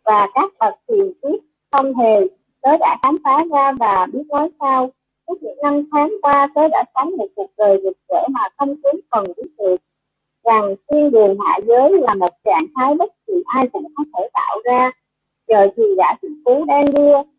và 0.04 0.28
các 0.34 0.52
bậc 0.58 0.74
thiền 0.88 1.12
kiết 1.22 1.40
không 1.70 1.94
hề. 1.94 2.20
Tớ 2.60 2.76
đã 2.80 2.98
khám 3.02 3.18
phá 3.24 3.44
ra 3.52 3.72
và 3.72 4.06
biết 4.12 4.22
nói 4.28 4.50
sao. 4.60 4.90
Suốt 5.26 5.42
những 5.42 5.58
năm 5.62 5.82
tháng 5.92 6.10
qua, 6.22 6.48
tớ 6.54 6.68
đã 6.68 6.84
sống 6.94 7.16
một 7.16 7.28
cuộc 7.36 7.50
đời 7.56 7.80
rực 7.82 7.96
rỡ 8.08 8.28
mà 8.30 8.40
không 8.58 8.76
kém 8.82 8.94
phần 9.10 9.24
biết 9.36 9.50
được 9.58 9.76
rằng 10.44 10.74
thiên 10.88 11.10
đường 11.10 11.36
hạ 11.40 11.58
giới 11.66 11.90
là 12.02 12.14
một 12.14 12.30
trạng 12.44 12.66
thái 12.76 12.94
bất 12.94 13.12
kỳ 13.26 13.32
ai 13.46 13.68
cũng 13.72 13.94
có 13.96 14.04
thể 14.14 14.28
tạo 14.32 14.60
ra. 14.64 14.90
Giờ 15.48 15.68
thì 15.76 15.82
đã 15.96 16.16
sự 16.22 16.28
phú 16.44 16.64
đang 16.64 16.84
đưa 16.94 17.33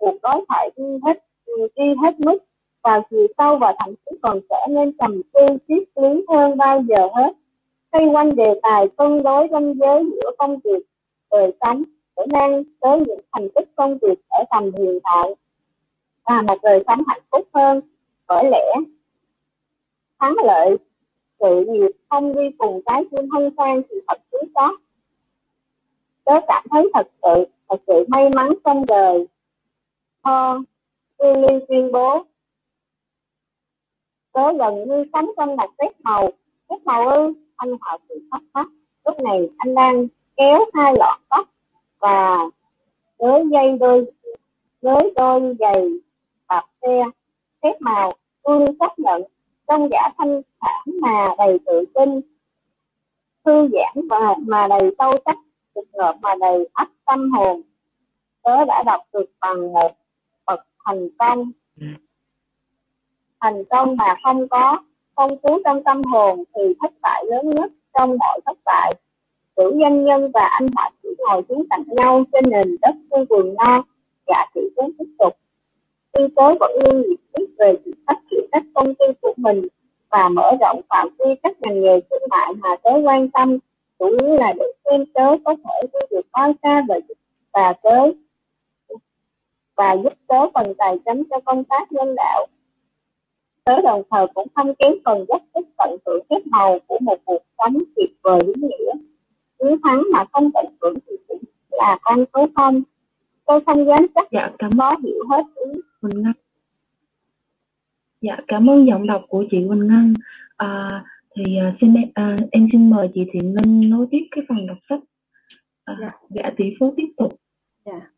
cuộc 0.00 0.14
đối 0.22 0.44
thoại 0.48 0.70
đi 0.76 0.84
hết 1.06 1.24
đi 1.76 1.94
hết 2.02 2.20
mức. 2.20 2.38
Vào 2.82 3.02
chiều 3.10 3.26
sâu 3.38 3.58
và 3.58 3.74
thậm 3.78 3.94
chí 3.94 4.16
còn 4.22 4.40
trở 4.50 4.66
nên 4.68 4.92
trầm 4.98 5.22
tư, 5.32 5.46
triết 5.68 5.88
lý 6.02 6.24
hơn 6.28 6.56
bao 6.56 6.82
giờ 6.88 7.08
hết. 7.14 7.32
Xoay 7.92 8.06
quanh 8.06 8.36
đề 8.36 8.60
tài 8.62 8.88
cân 8.96 9.22
đối 9.22 9.48
ranh 9.50 9.74
giới 9.74 10.04
giữa 10.04 10.30
công 10.38 10.58
việc 10.64 10.82
đời 11.30 11.52
sống 11.60 11.82
để 12.16 12.24
mang 12.32 12.62
tới 12.80 13.00
những 13.00 13.20
thành 13.32 13.48
tích 13.54 13.68
công 13.76 13.98
việc 14.02 14.18
ở 14.28 14.44
tầm 14.50 14.70
hiện 14.78 14.98
tại 15.02 15.34
và 16.24 16.42
một 16.42 16.58
đời 16.62 16.84
sống 16.86 16.98
hạnh 17.06 17.22
phúc 17.30 17.48
hơn. 17.54 17.80
Bởi 18.28 18.50
lẽ, 18.50 18.74
thắng 20.20 20.34
lợi, 20.44 20.76
sự 21.40 21.64
nghiệp 21.68 21.90
không 22.10 22.36
đi 22.36 22.50
cùng 22.58 22.80
cái 22.86 23.04
chim 23.10 23.30
hân 23.30 23.50
hoan 23.56 23.82
thì 23.90 23.96
thật 24.08 24.18
quý 24.30 24.38
có 24.54 24.76
tớ 26.24 26.40
cảm 26.48 26.64
thấy 26.70 26.90
thật 26.94 27.08
sự 27.22 27.46
thật 27.68 27.80
sự 27.86 28.04
may 28.08 28.30
mắn 28.34 28.48
trong 28.64 28.84
đời. 28.88 29.26
Ờ, 30.22 30.60
Ho 31.18 31.32
Liên 31.32 31.60
tuyên 31.68 31.92
bố 31.92 32.24
tớ 34.32 34.52
gần 34.58 34.88
như 34.88 35.04
sống 35.12 35.30
trong 35.36 35.56
một 35.56 35.70
phép 35.78 35.90
màu. 36.00 36.30
Phép 36.68 36.76
màu 36.84 37.10
ư? 37.10 37.34
Anh 37.56 37.76
họ 37.80 37.98
sự 38.08 38.20
thắc 38.30 38.42
mắc. 38.54 38.66
Lúc 39.04 39.20
này 39.24 39.48
anh 39.58 39.74
đang 39.74 40.06
kéo 40.36 40.64
hai 40.74 40.94
lọn 40.98 41.20
tóc 41.28 41.48
và 41.98 42.38
với 43.18 43.44
dây 43.50 43.78
đôi 43.78 44.04
với 44.82 45.12
đôi 45.16 45.56
giày 45.60 45.90
đạp 46.48 46.64
xe. 46.82 47.02
Phép 47.62 47.76
màu 47.80 48.12
tôi 48.42 48.66
xác 48.80 48.98
nhận 48.98 49.22
trong 49.68 49.88
giả 49.92 50.10
thanh 50.18 50.42
thản 50.60 50.84
mà 51.02 51.28
đầy 51.38 51.58
tự 51.66 51.84
tin, 51.94 52.20
thư 53.44 53.68
giãn 53.72 54.08
và 54.08 54.34
mà 54.38 54.68
đầy 54.68 54.94
sâu 54.98 55.12
sắc 55.24 55.36
trực 55.74 55.84
ngợp 55.92 56.16
mà 56.22 56.34
đầy 56.40 56.68
ấp 56.72 56.88
tâm 57.06 57.30
hồn. 57.30 57.62
Tớ 58.42 58.64
đã 58.64 58.82
đọc 58.86 59.00
được 59.12 59.26
bằng 59.40 59.72
một 59.72 59.92
thành 60.84 61.08
công. 61.18 61.52
Thành 63.40 63.64
công 63.70 63.96
mà 63.96 64.14
không 64.22 64.48
có 64.48 64.78
phong 65.16 65.30
phú 65.42 65.58
trong 65.64 65.84
tâm 65.84 66.02
hồn 66.02 66.44
thì 66.54 66.62
thất 66.80 66.92
bại 67.02 67.24
lớn 67.30 67.50
nhất 67.50 67.72
trong 67.98 68.16
mọi 68.18 68.40
thất 68.46 68.58
bại. 68.64 68.92
Tử 69.56 69.72
doanh 69.80 70.04
nhân 70.04 70.30
và 70.34 70.44
anh 70.44 70.66
họa 70.74 70.90
chỉ 71.02 71.08
ngồi 71.18 71.42
xuống 71.48 71.64
cạnh 71.70 71.84
nhau 71.86 72.24
trên 72.32 72.44
nền 72.50 72.76
đất 72.82 72.94
khu 73.10 73.24
vườn 73.30 73.54
no 73.54 73.84
dạ 74.26 74.46
chỉ 74.54 74.60
muốn 74.76 74.92
tiếp 74.98 75.04
tục. 75.18 75.36
Khi 76.12 76.24
tối 76.36 76.54
vẫn 76.60 76.70
luôn 76.84 77.02
nhiệt 77.02 77.20
huyết 77.34 77.48
về 77.58 77.74
sự 77.84 77.92
phát 78.06 78.20
triển 78.30 78.44
các 78.52 78.62
công 78.74 78.94
ty 78.94 79.04
của 79.20 79.34
mình 79.36 79.62
và 80.10 80.28
mở 80.28 80.52
rộng 80.60 80.80
phạm 80.88 81.08
vi 81.18 81.34
các 81.42 81.56
ngành 81.60 81.80
nghề 81.80 82.00
thương 82.00 82.22
mại 82.30 82.52
mà 82.54 82.76
tớ 82.82 82.90
quan 83.04 83.30
tâm 83.30 83.58
chủ 83.98 84.06
yếu 84.06 84.36
là 84.36 84.52
để 84.58 84.64
xem 84.84 85.04
tớ 85.14 85.36
có 85.44 85.56
thể 85.64 85.88
đi 85.92 85.98
được 86.10 86.26
bao 86.32 86.52
xa 86.62 86.82
và 86.88 87.00
và 87.52 87.72
tớ 87.82 88.10
và 89.80 89.96
giúp 90.04 90.12
tớ 90.26 90.36
phần 90.54 90.74
tài 90.78 90.98
chính 91.04 91.22
cho 91.30 91.40
công 91.44 91.64
tác 91.64 91.92
nhân 91.92 92.14
đạo. 92.16 92.46
Tớ 93.64 93.82
đồng 93.82 94.02
thời 94.10 94.26
cũng 94.34 94.46
không 94.54 94.74
kém 94.74 94.92
phần 95.04 95.24
rất 95.28 95.42
thích 95.54 95.68
tận 95.78 95.96
hưởng 96.06 96.24
phép 96.30 96.46
màu 96.46 96.78
của 96.86 96.98
một 97.00 97.16
cuộc 97.24 97.42
sống 97.58 97.78
tuyệt 97.96 98.10
vời 98.22 98.40
ý 98.46 98.52
nghĩa. 98.56 98.92
Chiến 99.58 99.76
thắng 99.84 100.02
mà 100.12 100.24
không 100.32 100.50
tận 100.52 100.66
hưởng 100.80 100.94
thì 101.06 101.16
cũng 101.28 101.40
là 101.70 101.98
con 102.02 102.24
số 102.34 102.46
không. 102.54 102.82
Tôi 103.46 103.60
không 103.66 103.86
dám 103.86 104.06
chắc 104.14 104.28
dạ 104.32 104.50
cảm 104.58 104.70
có 104.78 104.96
hiểu 105.04 105.24
hết 105.30 105.42
ý. 105.54 105.80
Quỳnh 106.00 106.22
Ngân. 106.22 106.32
Dạ 108.20 108.36
cảm 108.48 108.70
ơn 108.70 108.86
giọng 108.86 109.06
đọc 109.06 109.22
của 109.28 109.44
chị 109.50 109.56
Quỳnh 109.68 109.86
Ngân. 109.86 110.14
À, 110.56 111.04
thì 111.36 111.56
à, 111.56 111.76
xin 111.80 111.94
em, 111.94 112.08
à, 112.14 112.36
em 112.50 112.68
xin 112.72 112.90
mời 112.90 113.08
chị 113.14 113.20
Thiện 113.32 113.54
Linh 113.54 113.90
nối 113.90 114.06
tiếp 114.10 114.28
cái 114.30 114.44
phần 114.48 114.66
đọc 114.66 114.78
sách. 114.88 115.00
À, 115.84 115.96
Dạ. 116.00 116.12
dạ 116.30 116.50
tỷ 116.56 116.64
phú 116.80 116.94
tiếp 116.96 117.08
tục. 117.16 117.32
Dạ. 117.84 118.10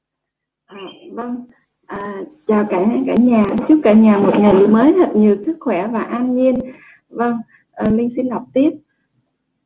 À, 0.75 0.81
vâng. 1.13 1.45
À, 1.87 2.23
chào 2.47 2.65
cả 2.71 2.87
cả 3.07 3.15
nhà. 3.21 3.43
Chúc 3.69 3.81
cả 3.83 3.93
nhà 3.93 4.19
một 4.19 4.33
ngày 4.39 4.67
mới 4.69 4.93
thật 4.93 5.11
nhiều 5.15 5.37
sức 5.47 5.57
khỏe 5.61 5.89
và 5.93 6.01
an 6.01 6.37
nhiên. 6.37 6.55
Vâng, 7.11 7.37
à, 7.73 7.85
Linh 7.91 8.11
xin 8.17 8.29
đọc 8.29 8.43
tiếp. 8.55 8.71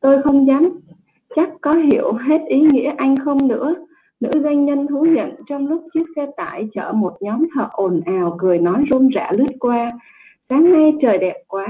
Tôi 0.01 0.23
không 0.23 0.47
dám 0.47 0.69
chắc 1.37 1.49
có 1.61 1.73
hiểu 1.73 2.13
hết 2.13 2.39
ý 2.49 2.61
nghĩa 2.61 2.93
anh 2.97 3.17
không 3.17 3.49
nữa. 3.49 3.75
Nữ 4.21 4.31
doanh 4.35 4.65
nhân 4.65 4.87
thú 4.87 5.05
nhận 5.05 5.31
trong 5.49 5.69
lúc 5.69 5.85
chiếc 5.95 6.05
xe 6.17 6.27
tải 6.37 6.69
chở 6.75 6.93
một 6.93 7.17
nhóm 7.21 7.47
thợ 7.55 7.69
ồn 7.73 8.01
ào 8.07 8.37
cười 8.39 8.59
nói 8.59 8.83
rôm 8.91 9.09
rã 9.09 9.31
lướt 9.39 9.57
qua. 9.61 9.91
Sáng 10.49 10.73
nay 10.73 10.93
trời 11.03 11.19
đẹp 11.19 11.43
quá, 11.49 11.67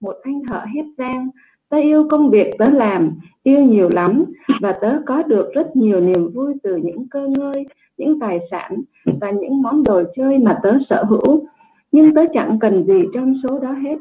một 0.00 0.16
anh 0.22 0.42
thợ 0.48 0.60
hét 0.74 0.84
giang, 0.98 1.28
tớ 1.70 1.76
yêu 1.76 2.06
công 2.10 2.30
việc 2.30 2.50
tớ 2.58 2.64
làm, 2.72 3.10
yêu 3.42 3.60
nhiều 3.60 3.88
lắm 3.92 4.24
và 4.60 4.72
tớ 4.72 4.98
có 5.06 5.22
được 5.22 5.50
rất 5.54 5.76
nhiều 5.76 6.00
niềm 6.00 6.30
vui 6.34 6.54
từ 6.62 6.76
những 6.76 7.08
cơ 7.08 7.26
ngơi, 7.26 7.66
những 7.96 8.20
tài 8.20 8.38
sản 8.50 8.76
và 9.20 9.30
những 9.30 9.62
món 9.62 9.84
đồ 9.84 10.02
chơi 10.16 10.38
mà 10.38 10.58
tớ 10.62 10.72
sở 10.90 11.04
hữu. 11.04 11.46
Nhưng 11.92 12.14
tớ 12.14 12.22
chẳng 12.34 12.58
cần 12.60 12.84
gì 12.84 13.02
trong 13.14 13.34
số 13.42 13.58
đó 13.58 13.72
hết. 13.72 13.96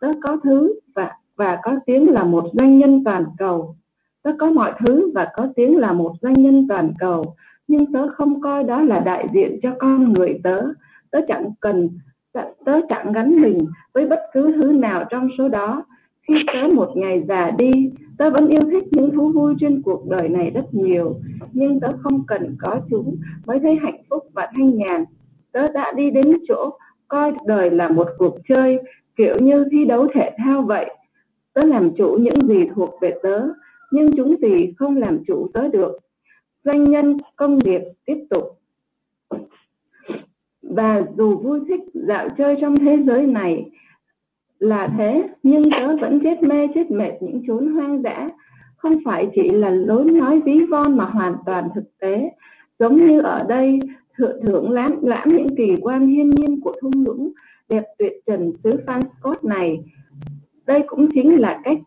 Tớ 0.00 0.08
có 0.22 0.36
thứ 0.44 0.74
và 0.94 1.10
và 1.36 1.58
có 1.62 1.76
tiếng 1.86 2.10
là 2.10 2.24
một 2.24 2.44
doanh 2.52 2.78
nhân 2.78 3.04
toàn 3.04 3.24
cầu. 3.38 3.76
Tớ 4.22 4.30
có 4.38 4.50
mọi 4.50 4.72
thứ 4.86 5.10
và 5.14 5.28
có 5.36 5.48
tiếng 5.56 5.78
là 5.78 5.92
một 5.92 6.12
doanh 6.22 6.34
nhân 6.34 6.66
toàn 6.68 6.92
cầu. 6.98 7.34
Nhưng 7.68 7.92
tớ 7.92 8.08
không 8.08 8.40
coi 8.40 8.64
đó 8.64 8.82
là 8.82 9.00
đại 9.00 9.26
diện 9.32 9.58
cho 9.62 9.70
con 9.78 10.12
người 10.12 10.40
tớ. 10.44 10.62
Tớ 11.10 11.18
chẳng 11.28 11.50
cần 11.60 11.90
tớ 12.64 12.80
chẳng 12.88 13.12
gắn 13.12 13.42
mình 13.42 13.58
với 13.92 14.06
bất 14.06 14.20
cứ 14.32 14.52
thứ 14.62 14.72
nào 14.72 15.04
trong 15.10 15.28
số 15.38 15.48
đó 15.48 15.84
khi 16.28 16.34
tớ 16.52 16.68
một 16.74 16.92
ngày 16.96 17.22
già 17.28 17.50
đi, 17.58 17.70
tớ 18.18 18.30
vẫn 18.30 18.48
yêu 18.48 18.70
thích 18.70 18.84
những 18.90 19.10
thú 19.10 19.32
vui 19.32 19.54
trên 19.60 19.82
cuộc 19.82 20.08
đời 20.08 20.28
này 20.28 20.50
rất 20.50 20.74
nhiều. 20.74 21.16
Nhưng 21.52 21.80
tớ 21.80 21.88
không 22.02 22.26
cần 22.26 22.56
có 22.60 22.80
chúng 22.90 23.16
mới 23.46 23.60
thấy 23.60 23.76
hạnh 23.76 24.02
phúc 24.10 24.24
và 24.32 24.48
thanh 24.56 24.76
nhàn. 24.76 25.04
Tớ 25.52 25.66
đã 25.74 25.92
đi 25.96 26.10
đến 26.10 26.24
chỗ 26.48 26.70
coi 27.08 27.32
đời 27.46 27.70
là 27.70 27.88
một 27.88 28.08
cuộc 28.18 28.38
chơi, 28.48 28.78
kiểu 29.16 29.34
như 29.40 29.64
thi 29.70 29.84
đấu 29.84 30.08
thể 30.14 30.30
thao 30.36 30.62
vậy. 30.62 30.90
Tớ 31.52 31.66
làm 31.66 31.94
chủ 31.96 32.18
những 32.20 32.48
gì 32.48 32.68
thuộc 32.74 32.90
về 33.00 33.14
tớ, 33.22 33.48
nhưng 33.90 34.12
chúng 34.16 34.36
thì 34.42 34.72
không 34.76 34.96
làm 34.96 35.24
chủ 35.26 35.48
tớ 35.54 35.68
được. 35.68 35.98
Doanh 36.64 36.84
nhân 36.84 37.16
công 37.36 37.58
việc 37.58 37.82
tiếp 38.04 38.26
tục. 38.30 38.44
Và 40.62 41.02
dù 41.16 41.36
vui 41.36 41.60
thích 41.68 41.80
dạo 41.94 42.28
chơi 42.28 42.56
trong 42.60 42.76
thế 42.76 42.98
giới 43.06 43.26
này 43.26 43.70
là 44.58 44.88
thế, 44.98 45.28
nhưng 45.42 45.62
tớ 45.70 45.96
vẫn 45.96 46.20
chết 46.24 46.42
mê, 46.42 46.66
chết 46.74 46.90
mệt 46.90 47.12
những 47.20 47.42
chốn 47.46 47.66
hoang 47.66 48.02
dã. 48.02 48.28
Không 48.76 48.92
phải 49.04 49.28
chỉ 49.34 49.48
là 49.48 49.70
lối 49.70 50.04
nói 50.04 50.40
ví 50.40 50.66
von 50.70 50.96
mà 50.96 51.04
hoàn 51.04 51.34
toàn 51.46 51.68
thực 51.74 51.98
tế. 52.00 52.30
Giống 52.78 52.96
như 52.96 53.20
ở 53.20 53.38
đây, 53.48 53.78
thượng 54.16 54.46
thượng 54.46 54.70
lãm 54.70 54.90
lãm 55.02 55.28
những 55.28 55.56
kỳ 55.56 55.74
quan 55.80 56.06
thiên 56.06 56.30
nhiên 56.30 56.60
của 56.60 56.72
thung 56.80 57.04
lũng, 57.06 57.32
đẹp 57.68 57.84
tuyệt 57.98 58.12
trần 58.26 58.52
xứ 58.64 58.72
Phan 58.86 59.00
Scott 59.18 59.44
này. 59.44 59.78
Đây 60.66 60.82
cũng 60.86 61.08
chính 61.14 61.40
là 61.40 61.60
cách 61.64 61.78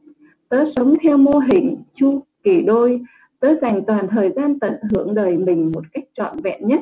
tớ 0.49 0.65
sống 0.75 0.95
theo 1.03 1.17
mô 1.17 1.39
hình 1.53 1.77
chu 1.95 2.23
kỳ 2.43 2.61
đôi. 2.61 3.01
Tớ 3.39 3.55
dành 3.61 3.81
toàn 3.87 4.07
thời 4.07 4.31
gian 4.35 4.59
tận 4.59 4.73
hưởng 4.91 5.15
đời 5.15 5.37
mình 5.37 5.71
một 5.75 5.83
cách 5.93 6.03
trọn 6.13 6.37
vẹn 6.43 6.67
nhất. 6.67 6.79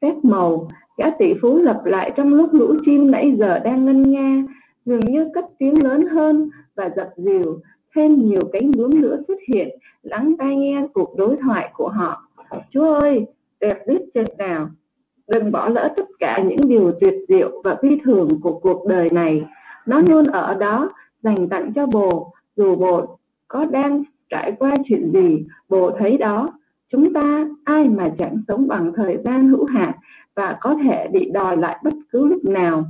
Phép 0.00 0.14
màu, 0.22 0.68
gã 0.96 1.10
tỷ 1.18 1.34
phú 1.42 1.58
lặp 1.58 1.84
lại 1.84 2.12
trong 2.16 2.34
lúc 2.34 2.54
lũ 2.54 2.74
chim 2.86 3.10
nãy 3.10 3.34
giờ 3.38 3.58
đang 3.58 3.84
ngân 3.84 4.02
nga 4.02 4.44
dường 4.84 5.00
như 5.00 5.28
cất 5.34 5.44
tiếng 5.58 5.84
lớn 5.84 6.06
hơn 6.06 6.50
và 6.74 6.90
dập 6.96 7.08
dìu, 7.16 7.60
thêm 7.94 8.28
nhiều 8.28 8.42
cánh 8.52 8.70
bướm 8.76 8.90
nữa 9.00 9.16
xuất 9.28 9.38
hiện, 9.54 9.68
lắng 10.02 10.34
tai 10.38 10.56
nghe 10.56 10.86
cuộc 10.94 11.16
đối 11.16 11.36
thoại 11.36 11.70
của 11.74 11.88
họ. 11.88 12.28
Chúa 12.70 12.94
ơi, 12.94 13.26
đẹp 13.60 13.78
đứt 13.86 13.98
trên 14.14 14.26
nào 14.38 14.68
đừng 15.28 15.52
bỏ 15.52 15.68
lỡ 15.68 15.94
tất 15.96 16.06
cả 16.18 16.42
những 16.48 16.68
điều 16.68 16.92
tuyệt 17.00 17.14
diệu 17.28 17.62
và 17.64 17.76
phi 17.82 17.88
thường 18.04 18.28
của 18.42 18.58
cuộc 18.58 18.86
đời 18.86 19.08
này. 19.12 19.44
Nó 19.86 20.00
luôn 20.08 20.24
ở 20.24 20.54
đó, 20.54 20.90
dành 21.22 21.48
tặng 21.48 21.72
cho 21.74 21.86
bồ, 21.86 22.32
dù 22.56 22.76
bồ 22.76 23.18
có 23.48 23.64
đang 23.64 24.02
trải 24.28 24.52
qua 24.58 24.74
chuyện 24.84 25.12
gì, 25.12 25.46
bồ 25.68 25.90
thấy 25.98 26.18
đó. 26.18 26.48
Chúng 26.92 27.12
ta, 27.12 27.46
ai 27.64 27.88
mà 27.88 28.12
chẳng 28.18 28.42
sống 28.48 28.68
bằng 28.68 28.92
thời 28.96 29.18
gian 29.24 29.48
hữu 29.48 29.64
hạn 29.64 29.92
và 30.34 30.58
có 30.60 30.76
thể 30.84 31.08
bị 31.12 31.30
đòi 31.30 31.56
lại 31.56 31.78
bất 31.84 31.94
cứ 32.12 32.26
lúc 32.26 32.44
nào 32.44 32.84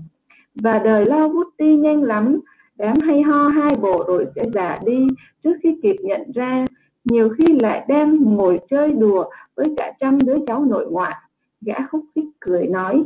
và 0.55 0.79
đời 0.79 1.05
lao 1.07 1.29
vút 1.29 1.47
đi 1.59 1.77
nhanh 1.77 2.03
lắm. 2.03 2.41
Đám 2.79 2.97
hay 3.07 3.23
ho 3.23 3.49
hai 3.49 3.71
bộ 3.81 4.05
đội 4.09 4.27
sẽ 4.37 4.43
già 4.55 4.77
đi 4.87 5.07
trước 5.45 5.55
khi 5.63 5.79
kịp 5.83 5.97
nhận 6.01 6.33
ra. 6.35 6.65
Nhiều 7.05 7.29
khi 7.39 7.59
lại 7.61 7.85
đem 7.89 8.37
ngồi 8.37 8.61
chơi 8.71 8.93
đùa 8.93 9.25
với 9.55 9.67
cả 9.77 9.93
trăm 10.01 10.19
đứa 10.27 10.37
cháu 10.47 10.65
nội 10.65 10.87
ngoại. 10.91 11.15
Gã 11.61 11.75
khúc 11.91 12.05
khích 12.15 12.29
cười 12.41 12.67
nói, 12.67 13.05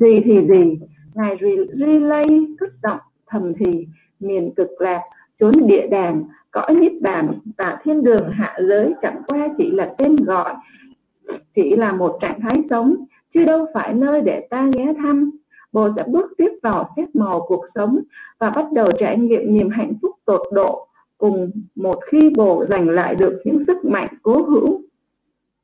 gì 0.00 0.20
thì 0.24 0.46
gì, 0.48 0.78
ngài 1.14 1.36
relay 1.74 2.24
cất 2.60 2.70
giọng 2.82 2.98
thầm 3.26 3.52
thì, 3.54 3.86
miền 4.20 4.54
cực 4.56 4.80
lạc 4.80 5.02
chốn 5.40 5.52
địa 5.66 5.86
đàng, 5.86 6.24
cõi 6.50 6.74
niết 6.74 6.92
bàn 7.00 7.38
và 7.58 7.78
thiên 7.82 8.04
đường 8.04 8.30
hạ 8.30 8.56
giới 8.68 8.94
chẳng 9.02 9.22
qua 9.28 9.48
chỉ 9.58 9.70
là 9.70 9.94
tên 9.98 10.16
gọi, 10.16 10.54
chỉ 11.54 11.76
là 11.76 11.92
một 11.92 12.18
trạng 12.20 12.40
thái 12.40 12.62
sống, 12.70 12.94
chứ 13.34 13.44
đâu 13.44 13.66
phải 13.74 13.94
nơi 13.94 14.20
để 14.20 14.46
ta 14.50 14.70
ghé 14.74 14.94
thăm 14.98 15.30
bồ 15.76 15.88
sẽ 15.96 16.04
bước 16.06 16.32
tiếp 16.38 16.50
vào 16.62 16.90
phép 16.96 17.04
màu 17.14 17.44
cuộc 17.48 17.64
sống 17.74 17.98
và 18.38 18.50
bắt 18.50 18.72
đầu 18.72 18.86
trải 18.98 19.18
nghiệm 19.18 19.54
niềm 19.54 19.68
hạnh 19.70 19.92
phúc 20.02 20.10
tột 20.24 20.40
độ 20.52 20.86
cùng 21.18 21.50
một 21.74 21.98
khi 22.10 22.30
bồ 22.36 22.64
giành 22.70 22.88
lại 22.88 23.14
được 23.14 23.40
những 23.44 23.64
sức 23.66 23.84
mạnh 23.84 24.08
cố 24.22 24.42
hữu. 24.42 24.80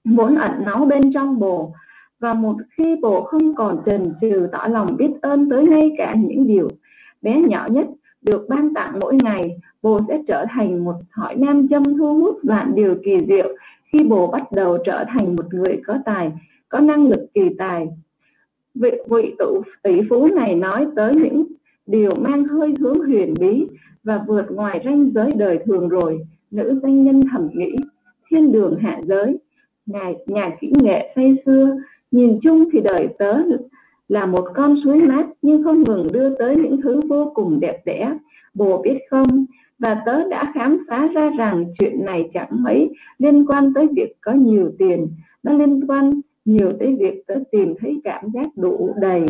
Vốn 0.04 0.34
ẩn 0.34 0.50
náu 0.64 0.84
bên 0.84 1.12
trong 1.14 1.38
bồ 1.38 1.72
và 2.20 2.34
một 2.34 2.56
khi 2.76 2.96
bồ 3.02 3.22
không 3.22 3.54
còn 3.54 3.78
chần 3.86 4.02
chừ 4.20 4.48
tỏ 4.52 4.66
lòng 4.70 4.86
biết 4.96 5.10
ơn 5.22 5.50
tới 5.50 5.68
ngay 5.68 5.90
cả 5.98 6.14
những 6.18 6.46
điều 6.46 6.68
bé 7.22 7.42
nhỏ 7.48 7.66
nhất 7.70 7.86
được 8.22 8.46
ban 8.48 8.74
tặng 8.74 8.98
mỗi 9.00 9.16
ngày, 9.22 9.60
bồ 9.82 9.98
sẽ 10.08 10.18
trở 10.28 10.44
thành 10.50 10.84
một 10.84 10.94
hỏi 11.10 11.34
nam 11.36 11.68
châm 11.68 11.82
thu 11.84 12.14
hút 12.20 12.38
vạn 12.42 12.74
điều 12.74 12.96
kỳ 13.04 13.18
diệu 13.26 13.48
khi 13.92 14.04
bồ 14.04 14.26
bắt 14.26 14.52
đầu 14.52 14.78
trở 14.84 15.04
thành 15.08 15.36
một 15.36 15.54
người 15.54 15.80
có 15.86 15.98
tài, 16.04 16.32
có 16.68 16.80
năng 16.80 17.06
lực 17.06 17.26
kỳ 17.34 17.42
tài 17.58 17.88
vị, 18.74 18.90
vị 19.10 19.34
tụ 19.38 19.62
tỷ 19.82 20.00
phú 20.10 20.28
này 20.34 20.54
nói 20.54 20.86
tới 20.96 21.14
những 21.14 21.44
điều 21.86 22.10
mang 22.20 22.44
hơi 22.44 22.74
hướng 22.80 22.98
huyền 22.98 23.34
bí 23.40 23.66
và 24.04 24.24
vượt 24.26 24.44
ngoài 24.50 24.82
ranh 24.84 25.10
giới 25.14 25.30
đời 25.36 25.58
thường 25.64 25.88
rồi. 25.88 26.20
Nữ 26.50 26.80
danh 26.82 27.04
nhân 27.04 27.20
thầm 27.32 27.48
nghĩ 27.52 27.76
thiên 28.30 28.52
đường 28.52 28.76
hạ 28.80 29.00
giới 29.04 29.38
nhà, 29.86 30.12
nhà 30.26 30.50
kỹ 30.60 30.72
nghệ 30.82 31.12
say 31.16 31.34
xưa 31.46 31.76
nhìn 32.10 32.38
chung 32.42 32.64
thì 32.72 32.80
đời 32.80 33.08
tớ 33.18 33.38
là 34.08 34.26
một 34.26 34.44
con 34.54 34.76
suối 34.84 35.00
mát 35.00 35.26
nhưng 35.42 35.64
không 35.64 35.82
ngừng 35.82 36.06
đưa 36.12 36.34
tới 36.36 36.56
những 36.56 36.80
thứ 36.82 37.00
vô 37.08 37.32
cùng 37.34 37.60
đẹp 37.60 37.82
đẽ 37.84 38.14
bồ 38.54 38.82
biết 38.82 38.98
không? 39.10 39.44
Và 39.78 40.02
tớ 40.06 40.28
đã 40.28 40.44
khám 40.54 40.78
phá 40.88 41.08
ra 41.14 41.30
rằng 41.38 41.64
chuyện 41.78 42.04
này 42.04 42.30
chẳng 42.34 42.48
mấy 42.50 42.90
liên 43.18 43.46
quan 43.46 43.74
tới 43.74 43.86
việc 43.96 44.12
có 44.20 44.32
nhiều 44.32 44.72
tiền 44.78 45.08
nó 45.42 45.52
liên 45.52 45.86
quan 45.86 46.20
nhiều 46.44 46.72
tới 46.80 46.96
việc 46.98 47.26
tớ 47.26 47.34
tìm 47.50 47.74
thấy 47.80 48.00
cảm 48.04 48.24
giác 48.34 48.46
đủ 48.56 48.94
đầy 49.00 49.26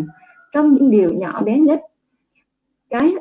trong 0.53 0.75
những 0.75 0.90
điều 0.90 1.09
nhỏ 1.09 1.42
bé 1.42 1.59
nhất. 1.59 1.81
Cái 2.90 3.14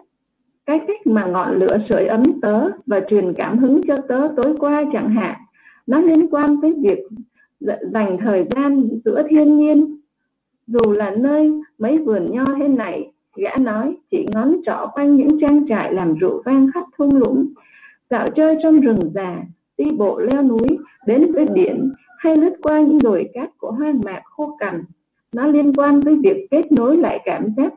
cái 0.65 0.80
cách 0.88 1.08
mà 1.08 1.25
ngọn 1.25 1.60
lửa 1.60 1.77
sưởi 1.89 2.06
ấm 2.06 2.23
tớ 2.41 2.69
và 2.86 2.99
truyền 3.10 3.34
cảm 3.34 3.58
hứng 3.58 3.82
cho 3.88 3.95
tớ 4.08 4.27
tối 4.36 4.56
qua 4.60 4.84
chẳng 4.93 5.10
hạn, 5.10 5.39
nó 5.88 6.01
liên 6.01 6.28
quan 6.28 6.61
tới 6.61 6.76
việc 6.82 6.99
dành 7.93 8.18
thời 8.22 8.45
gian 8.55 8.89
giữa 9.05 9.24
thiên 9.30 9.57
nhiên. 9.57 9.97
Dù 10.68 10.91
là 10.91 11.11
nơi 11.11 11.51
mấy 11.78 11.97
vườn 11.97 12.26
nho 12.32 12.45
thế 12.59 12.68
này, 12.68 13.11
gã 13.36 13.49
nói 13.59 13.97
chỉ 14.11 14.26
ngón 14.34 14.55
trỏ 14.66 14.88
quanh 14.93 15.16
những 15.16 15.39
trang 15.41 15.68
trại 15.70 15.93
làm 15.93 16.13
rượu 16.13 16.41
vang 16.45 16.68
khắp 16.74 16.84
thung 16.97 17.16
lũng, 17.16 17.47
dạo 18.09 18.28
chơi 18.36 18.57
trong 18.63 18.80
rừng 18.80 18.99
già, 19.16 19.43
đi 19.78 19.86
bộ 19.97 20.20
leo 20.20 20.43
núi, 20.43 20.78
đến 21.05 21.32
với 21.34 21.45
biển 21.53 21.91
hay 22.22 22.36
lướt 22.36 22.53
qua 22.61 22.82
những 22.82 22.97
đồi 23.03 23.30
cát 23.34 23.57
của 23.57 23.72
hoang 23.72 24.01
mạc 24.05 24.22
khô 24.26 24.55
cằn. 24.59 24.84
Nó 25.36 25.47
liên 25.47 25.74
quan 25.74 26.01
tới 26.01 26.15
việc 26.24 26.47
kết 26.51 26.72
nối 26.72 26.97
lại 26.97 27.19
cảm 27.26 27.47
giác 27.57 27.74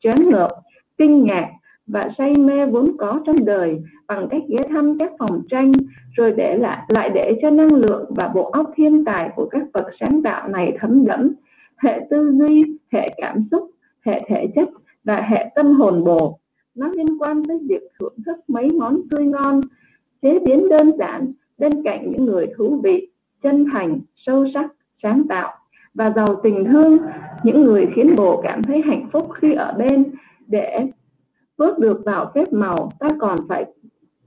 choáng 0.00 0.28
ngợp, 0.28 0.50
kinh 0.98 1.24
ngạc 1.24 1.50
và 1.86 2.04
say 2.18 2.34
mê 2.38 2.66
vốn 2.66 2.96
có 2.98 3.20
trong 3.26 3.44
đời 3.44 3.82
bằng 4.06 4.28
cách 4.30 4.42
ghé 4.48 4.68
thăm 4.68 4.98
các 4.98 5.12
phòng 5.18 5.42
tranh, 5.50 5.72
rồi 6.16 6.32
để 6.36 6.56
lại 6.56 6.78
lại 6.88 7.10
để 7.14 7.38
cho 7.42 7.50
năng 7.50 7.74
lượng 7.74 8.10
và 8.16 8.30
bộ 8.34 8.50
óc 8.50 8.70
thiên 8.76 9.04
tài 9.04 9.30
của 9.36 9.48
các 9.50 9.62
bậc 9.72 9.86
sáng 10.00 10.22
tạo 10.22 10.48
này 10.48 10.76
thấm 10.80 11.04
đẫm. 11.04 11.32
Hệ 11.76 12.00
tư 12.10 12.32
duy, 12.38 12.62
hệ 12.92 13.08
cảm 13.16 13.44
xúc, 13.50 13.70
hệ 14.00 14.20
thể 14.26 14.46
chất 14.54 14.68
và 15.04 15.20
hệ 15.20 15.50
tâm 15.54 15.72
hồn 15.72 16.04
bồ. 16.04 16.38
Nó 16.74 16.88
liên 16.88 17.18
quan 17.18 17.44
tới 17.44 17.58
việc 17.68 17.82
thưởng 17.98 18.14
thức 18.26 18.36
mấy 18.48 18.68
món 18.78 19.00
tươi 19.10 19.26
ngon, 19.26 19.60
chế 20.22 20.38
biến 20.38 20.68
đơn 20.68 20.92
giản 20.98 21.32
bên 21.58 21.72
cạnh 21.84 22.10
những 22.10 22.24
người 22.24 22.46
thú 22.56 22.80
vị 22.82 23.08
chân 23.44 23.66
thành, 23.72 24.00
sâu 24.26 24.46
sắc, 24.54 24.70
sáng 25.02 25.22
tạo 25.28 25.52
và 25.94 26.12
giàu 26.16 26.40
tình 26.42 26.64
thương. 26.64 26.98
Những 27.42 27.64
người 27.64 27.86
khiến 27.96 28.14
bồ 28.16 28.40
cảm 28.42 28.62
thấy 28.62 28.82
hạnh 28.86 29.08
phúc 29.12 29.28
khi 29.40 29.52
ở 29.52 29.72
bên 29.78 30.04
để 30.46 30.76
bước 31.58 31.78
được 31.78 32.02
vào 32.04 32.32
phép 32.34 32.52
màu, 32.52 32.90
ta 32.98 33.08
còn 33.20 33.38
phải 33.48 33.64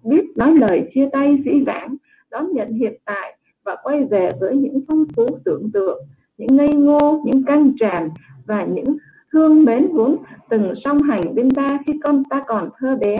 biết 0.03 0.25
nói 0.35 0.55
lời 0.59 0.89
chia 0.93 1.09
tay 1.11 1.37
dĩ 1.45 1.63
vãng, 1.65 1.95
đón 2.31 2.51
nhận 2.53 2.73
hiện 2.73 2.93
tại 3.05 3.37
và 3.63 3.75
quay 3.83 4.03
về 4.03 4.29
với 4.39 4.55
những 4.55 4.81
phong 4.87 5.05
phú 5.15 5.25
tưởng 5.45 5.71
tượng, 5.73 5.99
những 6.37 6.55
ngây 6.55 6.73
ngô, 6.73 7.23
những 7.25 7.43
căng 7.43 7.71
tràn 7.79 8.09
và 8.45 8.63
những 8.63 8.97
thương 9.31 9.63
mến 9.63 9.87
vốn 9.93 10.15
từng 10.49 10.73
song 10.85 11.01
hành 11.01 11.35
bên 11.35 11.51
ta. 11.51 11.79
Khi 11.87 11.93
con 12.03 12.23
ta 12.29 12.43
còn 12.47 12.69
thơ 12.79 12.95
bé, 12.95 13.15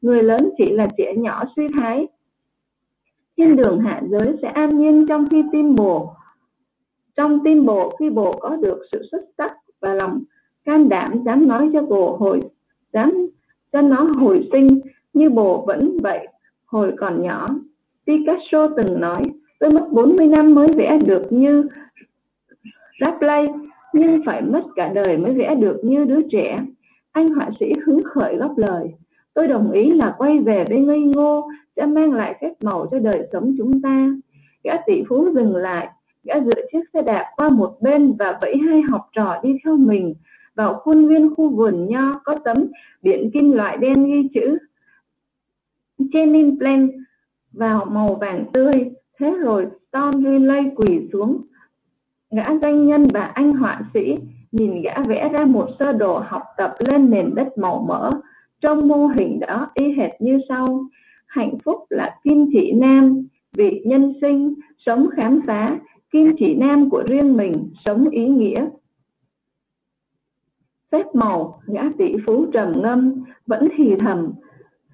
người 0.00 0.22
lớn 0.22 0.50
chỉ 0.58 0.66
là 0.66 0.86
trẻ 0.96 1.14
nhỏ 1.16 1.44
suy 1.56 1.66
thái 1.78 2.06
thiên 3.40 3.56
đường 3.56 3.80
hạ 3.80 4.02
giới 4.08 4.36
sẽ 4.42 4.48
an 4.48 4.78
nhiên 4.78 5.06
trong 5.08 5.28
khi 5.30 5.44
tim 5.52 5.74
bồ, 5.74 6.12
trong 7.16 7.44
tim 7.44 7.66
bồ 7.66 7.96
khi 8.00 8.10
bồ 8.10 8.32
có 8.32 8.56
được 8.56 8.78
sự 8.92 9.02
xuất 9.10 9.22
sắc 9.38 9.52
và 9.80 9.94
lòng 9.94 10.22
can 10.64 10.88
đảm 10.88 11.08
dám 11.24 11.48
nói 11.48 11.70
cho 11.72 11.82
bồ 11.82 12.16
hồi, 12.16 12.40
dám 12.92 13.12
cho 13.72 13.80
nó 13.80 14.06
hồi 14.18 14.48
sinh 14.52 14.80
như 15.12 15.30
bồ 15.30 15.64
vẫn 15.66 15.96
vậy 16.02 16.28
hồi 16.66 16.92
còn 16.98 17.22
nhỏ. 17.22 17.46
Picasso 18.06 18.68
từng 18.76 19.00
nói, 19.00 19.22
tôi 19.60 19.70
mất 19.70 19.88
40 19.90 20.26
năm 20.26 20.54
mới 20.54 20.68
vẽ 20.76 20.98
được 21.06 21.22
như 21.30 21.68
Rapplay 23.00 23.46
nhưng 23.92 24.20
phải 24.26 24.42
mất 24.42 24.62
cả 24.76 24.88
đời 24.94 25.16
mới 25.16 25.34
vẽ 25.34 25.54
được 25.54 25.76
như 25.82 26.04
đứa 26.04 26.20
trẻ. 26.30 26.56
Anh 27.12 27.28
họa 27.28 27.50
sĩ 27.60 27.72
hứng 27.86 28.02
khởi 28.02 28.36
góp 28.36 28.58
lời 28.58 28.94
tôi 29.34 29.48
đồng 29.48 29.70
ý 29.70 29.90
là 29.90 30.14
quay 30.18 30.38
về 30.38 30.64
với 30.68 30.78
ngây 30.78 31.00
ngô 31.00 31.48
sẽ 31.76 31.86
mang 31.86 32.12
lại 32.12 32.38
phép 32.40 32.52
màu 32.62 32.86
cho 32.90 32.98
đời 32.98 33.28
sống 33.32 33.54
chúng 33.58 33.82
ta. 33.82 34.08
Gã 34.64 34.72
tỷ 34.86 35.02
phú 35.08 35.28
dừng 35.34 35.56
lại. 35.56 35.88
Gã 36.24 36.34
dựa 36.40 36.62
chiếc 36.72 36.82
xe 36.92 37.02
đạp 37.02 37.24
qua 37.36 37.48
một 37.48 37.76
bên 37.80 38.16
và 38.18 38.38
vẫy 38.42 38.56
hai 38.68 38.82
học 38.90 39.08
trò 39.12 39.40
đi 39.42 39.56
theo 39.64 39.76
mình 39.76 40.14
vào 40.54 40.74
khuôn 40.74 41.08
viên 41.08 41.34
khu 41.34 41.48
vườn 41.48 41.86
nho 41.86 42.20
có 42.24 42.34
tấm 42.44 42.56
biển 43.02 43.30
kim 43.34 43.52
loại 43.52 43.76
đen 43.76 44.04
ghi 44.04 44.28
chữ 44.34 44.58
Chenin 46.12 46.58
Plan 46.58 46.90
vào 47.52 47.84
màu 47.84 48.14
vàng 48.14 48.44
tươi. 48.52 48.72
Thế 49.18 49.30
rồi, 49.30 49.66
Tom 49.90 50.14
Riley 50.14 50.62
quỳ 50.76 51.08
xuống. 51.12 51.42
Gã 52.30 52.44
doanh 52.62 52.86
nhân 52.86 53.04
và 53.14 53.22
anh 53.22 53.52
họa 53.52 53.80
sĩ 53.94 54.14
nhìn 54.52 54.82
gã 54.82 55.02
vẽ 55.08 55.28
ra 55.28 55.44
một 55.44 55.68
sơ 55.78 55.92
đồ 55.92 56.18
học 56.18 56.42
tập 56.56 56.74
lên 56.88 57.10
nền 57.10 57.34
đất 57.34 57.58
màu 57.58 57.84
mỡ 57.88 58.10
trong 58.60 58.88
mô 58.88 59.06
hình 59.06 59.40
đó, 59.40 59.70
y 59.74 59.92
hệt 59.92 60.10
như 60.20 60.40
sau. 60.48 60.66
Hạnh 61.26 61.58
phúc 61.64 61.78
là 61.90 62.16
kim 62.24 62.46
chỉ 62.52 62.72
nam, 62.72 63.26
vì 63.56 63.82
nhân 63.84 64.12
sinh, 64.20 64.54
sống 64.86 65.08
khám 65.16 65.40
phá. 65.46 65.68
Kim 66.10 66.26
chỉ 66.38 66.54
nam 66.54 66.90
của 66.90 67.02
riêng 67.08 67.36
mình, 67.36 67.52
sống 67.84 68.08
ý 68.10 68.28
nghĩa. 68.28 68.66
Phép 70.92 71.14
màu, 71.14 71.60
gã 71.66 71.82
tỷ 71.98 72.12
phú 72.26 72.46
trầm 72.52 72.72
ngâm, 72.82 73.24
vẫn 73.46 73.68
thì 73.76 73.94
thầm. 73.98 74.32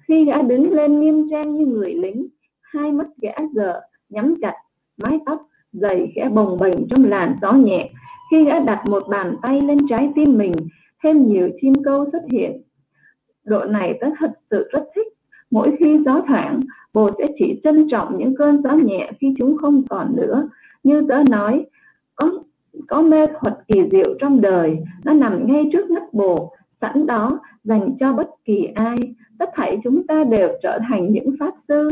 Khi 0.07 0.25
gã 0.25 0.41
đứng 0.41 0.71
lên 0.71 0.99
nghiêm 0.99 1.27
trang 1.31 1.55
như 1.55 1.65
người 1.65 1.93
lính, 1.93 2.27
hai 2.61 2.91
mắt 2.91 3.07
gã 3.21 3.33
giờ 3.53 3.81
nhắm 4.09 4.35
chặt, 4.41 4.53
mái 5.03 5.19
tóc 5.25 5.47
dày 5.71 6.11
khẽ 6.15 6.29
bồng 6.29 6.57
bềnh 6.59 6.87
trong 6.89 7.05
làn 7.05 7.35
gió 7.41 7.53
nhẹ. 7.53 7.89
Khi 8.31 8.45
gã 8.45 8.59
đặt 8.59 8.83
một 8.89 9.03
bàn 9.09 9.35
tay 9.41 9.61
lên 9.61 9.77
trái 9.89 10.11
tim 10.15 10.37
mình, 10.37 10.51
thêm 11.03 11.27
nhiều 11.27 11.49
chim 11.61 11.73
câu 11.83 12.05
xuất 12.11 12.21
hiện 12.31 12.61
độ 13.47 13.59
này 13.65 13.97
tớ 14.01 14.07
thật 14.19 14.31
sự 14.51 14.69
rất 14.71 14.83
thích. 14.95 15.07
Mỗi 15.51 15.75
khi 15.79 15.99
gió 16.05 16.21
thoảng, 16.27 16.59
bồ 16.93 17.09
sẽ 17.17 17.25
chỉ 17.39 17.59
trân 17.63 17.87
trọng 17.91 18.17
những 18.17 18.35
cơn 18.35 18.61
gió 18.63 18.71
nhẹ 18.71 19.11
khi 19.19 19.33
chúng 19.39 19.57
không 19.57 19.83
còn 19.89 20.15
nữa. 20.15 20.49
Như 20.83 21.05
tớ 21.09 21.23
nói, 21.29 21.65
có 22.15 22.31
có 22.87 23.01
mê 23.01 23.27
thuật 23.27 23.57
kỳ 23.67 23.81
diệu 23.91 24.15
trong 24.19 24.41
đời, 24.41 24.77
nó 25.05 25.13
nằm 25.13 25.47
ngay 25.47 25.69
trước 25.71 25.91
mắt 25.91 26.13
bồ. 26.13 26.53
Sẵn 26.81 27.05
đó 27.05 27.39
dành 27.63 27.97
cho 27.99 28.13
bất 28.13 28.29
kỳ 28.45 28.67
ai. 28.75 28.95
Tất 29.39 29.49
thảy 29.55 29.79
chúng 29.83 30.07
ta 30.07 30.23
đều 30.23 30.49
trở 30.63 30.79
thành 30.89 31.13
những 31.13 31.35
pháp 31.39 31.53
sư. 31.67 31.89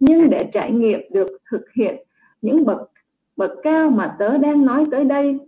Nhưng 0.00 0.30
để 0.30 0.50
trải 0.52 0.72
nghiệm 0.72 1.00
được 1.10 1.26
thực 1.50 1.64
hiện 1.76 1.96
những 2.42 2.64
bậc 2.64 2.90
bậc 3.36 3.50
cao 3.62 3.90
mà 3.90 4.16
tớ 4.18 4.38
đang 4.38 4.66
nói 4.66 4.84
tới 4.90 5.04
đây, 5.04 5.38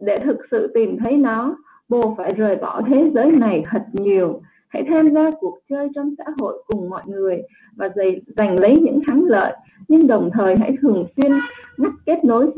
để 0.00 0.16
thực 0.24 0.36
sự 0.50 0.70
tìm 0.74 0.96
thấy 1.04 1.16
nó 1.16 1.56
bồ 1.88 2.14
phải 2.18 2.30
rời 2.36 2.56
bỏ 2.56 2.82
thế 2.86 3.10
giới 3.14 3.32
này 3.32 3.64
thật 3.70 3.82
nhiều. 3.92 4.40
Hãy 4.68 4.84
tham 4.88 5.10
gia 5.10 5.30
cuộc 5.40 5.58
chơi 5.68 5.88
trong 5.94 6.14
xã 6.18 6.24
hội 6.40 6.62
cùng 6.66 6.90
mọi 6.90 7.02
người 7.06 7.42
và 7.76 7.88
giành 8.36 8.60
lấy 8.60 8.76
những 8.76 9.00
thắng 9.06 9.24
lợi. 9.24 9.52
Nhưng 9.88 10.06
đồng 10.06 10.30
thời 10.32 10.56
hãy 10.56 10.76
thường 10.82 11.06
xuyên 11.16 11.32
ngắt 11.76 11.92
kết 12.06 12.24
nối 12.24 12.50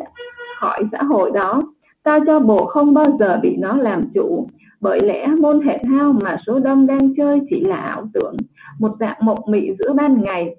khỏi 0.61 0.83
xã 0.93 1.03
hội 1.03 1.31
đó. 1.31 1.63
Ta 2.03 2.19
cho 2.27 2.41
bồ 2.41 2.67
không 2.67 2.95
bao 2.95 3.05
giờ 3.19 3.39
bị 3.43 3.57
nó 3.57 3.77
làm 3.77 4.11
chủ. 4.15 4.49
Bởi 4.81 5.01
lẽ 5.01 5.27
môn 5.27 5.61
thể 5.65 5.79
thao 5.85 6.13
mà 6.23 6.37
số 6.47 6.59
đông 6.59 6.87
đang 6.87 7.15
chơi 7.17 7.41
chỉ 7.51 7.61
là 7.61 7.77
ảo 7.77 8.09
tưởng. 8.15 8.37
Một 8.79 8.93
dạng 9.01 9.17
mộng 9.21 9.39
mị 9.49 9.71
giữa 9.79 9.93
ban 9.93 10.23
ngày 10.23 10.57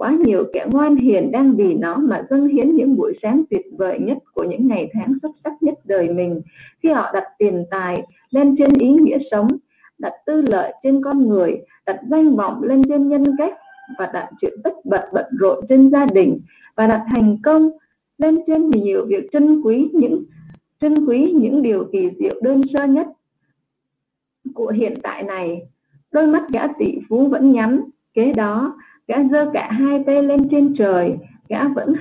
quá 0.00 0.16
nhiều 0.24 0.44
kẻ 0.52 0.66
ngoan 0.72 0.96
hiền 0.96 1.30
đang 1.32 1.56
vì 1.56 1.74
nó 1.74 1.96
mà 1.96 2.22
dâng 2.30 2.46
hiến 2.46 2.76
những 2.76 2.96
buổi 2.96 3.12
sáng 3.22 3.42
tuyệt 3.50 3.66
vời 3.78 3.98
nhất 4.00 4.18
của 4.34 4.44
những 4.44 4.68
ngày 4.68 4.90
tháng 4.92 5.14
xuất 5.22 5.30
sắc 5.44 5.52
nhất 5.62 5.74
đời 5.84 6.08
mình. 6.08 6.40
Khi 6.82 6.88
họ 6.88 7.10
đặt 7.14 7.24
tiền 7.38 7.64
tài 7.70 7.96
lên 8.30 8.56
trên 8.58 8.68
ý 8.78 8.88
nghĩa 8.88 9.18
sống, 9.30 9.48
đặt 9.98 10.12
tư 10.26 10.44
lợi 10.52 10.72
trên 10.82 11.02
con 11.04 11.28
người, 11.28 11.58
đặt 11.86 12.00
danh 12.10 12.36
vọng 12.36 12.62
lên 12.62 12.82
trên 12.88 13.08
nhân 13.08 13.22
cách 13.38 13.54
và 13.98 14.10
đặt 14.14 14.28
chuyện 14.40 14.52
tất 14.64 14.72
bật 14.84 15.08
bận 15.12 15.26
rộn 15.38 15.64
trên 15.68 15.90
gia 15.90 16.06
đình 16.14 16.40
và 16.76 16.86
đặt 16.86 17.06
thành 17.14 17.36
công 17.42 17.70
lên 18.18 18.38
trên 18.46 18.70
nhiều 18.70 19.06
việc 19.06 19.24
trân 19.32 19.60
quý 19.60 19.90
những, 19.92 20.24
trân 20.80 20.94
quý 21.06 21.32
những 21.40 21.62
điều 21.62 21.88
kỳ 21.92 22.08
diệu 22.18 22.40
đơn 22.42 22.60
sơ 22.74 22.86
nhất 22.86 23.06
của 24.54 24.68
hiện 24.68 24.94
tại 25.02 25.22
này. 25.22 25.62
Đôi 26.12 26.26
mắt 26.26 26.42
gã 26.52 26.66
tỷ 26.78 26.98
phú 27.08 27.28
vẫn 27.28 27.52
nhắm 27.52 27.80
kế 28.14 28.32
đó 28.32 28.76
gã 29.10 29.22
giơ 29.30 29.50
cả 29.52 29.68
hai 29.70 30.02
tay 30.06 30.22
lên 30.22 30.48
trên 30.50 30.74
trời. 30.78 31.16
Gã 31.48 31.68
vẫn 31.68 31.94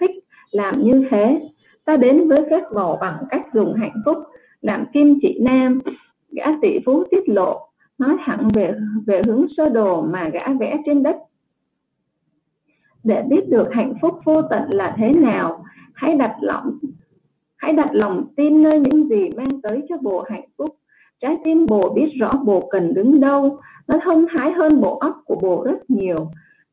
thích 0.00 0.10
làm 0.50 0.74
như 0.78 1.06
thế. 1.10 1.48
Ta 1.84 1.96
đến 1.96 2.28
với 2.28 2.46
phép 2.50 2.62
màu 2.74 2.98
bằng 3.00 3.24
cách 3.30 3.46
dùng 3.54 3.74
hạnh 3.74 4.02
phúc, 4.04 4.18
làm 4.60 4.86
kim 4.92 5.18
chỉ 5.22 5.38
nam. 5.42 5.80
Gã 6.32 6.44
tỷ 6.62 6.78
phú 6.86 7.04
tiết 7.10 7.28
lộ, 7.28 7.68
nói 7.98 8.16
thẳng 8.24 8.48
về 8.54 8.72
về 9.06 9.22
hướng 9.26 9.46
sơ 9.56 9.68
đồ 9.68 10.02
mà 10.02 10.28
gã 10.28 10.52
vẽ 10.60 10.76
trên 10.86 11.02
đất. 11.02 11.16
Để 13.04 13.22
biết 13.28 13.48
được 13.48 13.68
hạnh 13.72 13.94
phúc 14.02 14.20
vô 14.24 14.42
tận 14.42 14.62
là 14.70 14.94
thế 14.96 15.12
nào, 15.12 15.64
hãy 15.94 16.16
đặt 16.16 16.36
lòng, 16.40 16.78
hãy 17.56 17.72
đặt 17.72 17.88
lòng 17.92 18.24
tin 18.36 18.62
nơi 18.62 18.80
những 18.80 19.08
gì 19.08 19.30
mang 19.36 19.60
tới 19.62 19.82
cho 19.88 19.96
bồ 19.96 20.24
hạnh 20.30 20.48
phúc 20.58 20.76
trái 21.20 21.36
tim 21.44 21.66
bồ 21.66 21.92
biết 21.94 22.08
rõ 22.18 22.30
bồ 22.44 22.68
cần 22.70 22.94
đứng 22.94 23.20
đâu, 23.20 23.58
nó 23.88 23.98
thông 24.04 24.26
thái 24.28 24.52
hơn 24.52 24.80
bộ 24.80 24.98
óc 24.98 25.22
của 25.24 25.36
bồ 25.42 25.64
rất 25.64 25.90
nhiều. 25.90 26.16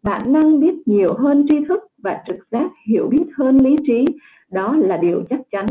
Bản 0.04 0.22
năng 0.28 0.60
biết 0.60 0.74
nhiều 0.86 1.14
hơn 1.18 1.46
tri 1.50 1.66
thức 1.68 1.84
và 1.98 2.24
trực 2.28 2.38
giác 2.52 2.70
hiểu 2.88 3.08
biết 3.08 3.26
hơn 3.38 3.58
lý 3.58 3.76
trí, 3.88 4.06
đó 4.52 4.76
là 4.78 4.98
điều 4.98 5.24
chắc 5.30 5.40
chắn. 5.52 5.66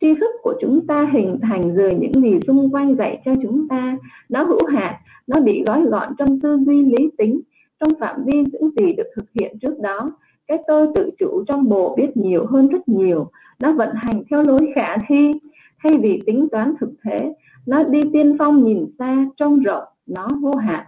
Tri 0.00 0.14
thức 0.14 0.30
của 0.42 0.54
chúng 0.60 0.86
ta 0.86 1.10
hình 1.12 1.38
thành 1.42 1.62
từ 1.76 1.90
những 1.90 2.12
gì 2.12 2.38
xung 2.46 2.74
quanh 2.74 2.96
dạy 2.96 3.22
cho 3.24 3.32
chúng 3.42 3.68
ta. 3.68 3.96
Nó 4.28 4.42
hữu 4.42 4.66
hạn, 4.66 4.94
nó 5.26 5.40
bị 5.40 5.62
gói 5.66 5.82
gọn 5.82 6.08
trong 6.18 6.40
tư 6.40 6.58
duy 6.66 6.84
lý 6.84 7.10
tính, 7.18 7.40
trong 7.80 7.90
phạm 8.00 8.24
vi 8.24 8.44
những 8.52 8.70
gì 8.76 8.92
được 8.92 9.06
thực 9.16 9.24
hiện 9.40 9.58
trước 9.58 9.78
đó. 9.80 10.12
Cái 10.48 10.58
tôi 10.66 10.88
tự 10.94 11.10
chủ 11.18 11.44
trong 11.48 11.68
bộ 11.68 11.96
biết 11.96 12.16
nhiều 12.16 12.46
hơn 12.46 12.68
rất 12.68 12.88
nhiều. 12.88 13.30
Nó 13.62 13.72
vận 13.72 13.88
hành 13.94 14.22
theo 14.30 14.42
lối 14.42 14.72
khả 14.74 14.96
thi, 15.08 15.32
thay 15.82 15.92
vì 16.02 16.22
tính 16.26 16.48
toán 16.52 16.74
thực 16.80 16.90
thế 17.04 17.34
nó 17.68 17.82
đi 17.82 18.00
tiên 18.12 18.36
phong 18.38 18.64
nhìn 18.64 18.86
xa, 18.98 19.26
trông 19.36 19.62
rộng, 19.62 19.84
nó 20.06 20.28
vô 20.40 20.54
hạn. 20.54 20.86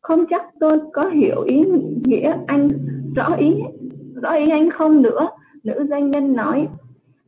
Không 0.00 0.24
chắc 0.30 0.42
tôi 0.60 0.72
có 0.92 1.02
hiểu 1.02 1.42
ý 1.42 1.64
nghĩa 2.04 2.36
anh, 2.46 2.68
rõ 3.16 3.28
ý 3.38 3.54
rõ 4.22 4.30
ý 4.30 4.44
anh 4.50 4.70
không 4.70 5.02
nữa, 5.02 5.28
nữ 5.64 5.86
doanh 5.90 6.10
nhân 6.10 6.32
nói. 6.32 6.68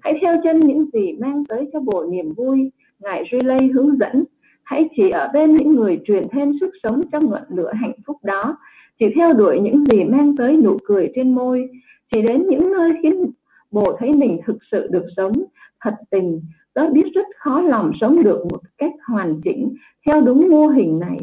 Hãy 0.01 0.19
theo 0.21 0.37
chân 0.45 0.61
những 0.61 0.91
gì 0.93 1.13
mang 1.13 1.45
tới 1.49 1.71
cho 1.73 1.81
bộ 1.81 2.07
niềm 2.11 2.33
vui, 2.37 2.71
ngài 3.01 3.25
relay 3.33 3.69
hướng 3.75 3.99
dẫn. 3.99 4.25
Hãy 4.63 4.89
chỉ 4.97 5.11
ở 5.11 5.31
bên 5.33 5.55
những 5.55 5.73
người 5.73 6.01
truyền 6.05 6.29
thêm 6.33 6.53
sức 6.61 6.71
sống 6.83 7.01
trong 7.13 7.31
ngọn 7.31 7.43
lửa 7.49 7.73
hạnh 7.75 7.97
phúc 8.07 8.17
đó. 8.23 8.57
Chỉ 8.99 9.07
theo 9.15 9.33
đuổi 9.33 9.61
những 9.61 9.85
gì 9.85 10.05
mang 10.05 10.37
tới 10.37 10.57
nụ 10.57 10.77
cười 10.85 11.13
trên 11.15 11.35
môi. 11.35 11.69
Chỉ 12.13 12.23
đến 12.23 12.47
những 12.49 12.73
nơi 12.73 12.91
khiến 13.03 13.31
bồ 13.71 13.97
thấy 13.99 14.13
mình 14.13 14.41
thực 14.47 14.57
sự 14.71 14.89
được 14.91 15.05
sống, 15.17 15.33
thật 15.81 15.95
tình 16.11 16.41
tớ 16.75 16.91
biết 16.91 17.07
rất 17.15 17.27
khó 17.37 17.61
lòng 17.61 17.93
sống 18.01 18.23
được 18.23 18.45
một 18.51 18.61
cách 18.79 18.93
hoàn 19.09 19.41
chỉnh 19.41 19.75
theo 20.07 20.21
đúng 20.21 20.51
mô 20.51 20.67
hình 20.67 20.99
này. 20.99 21.19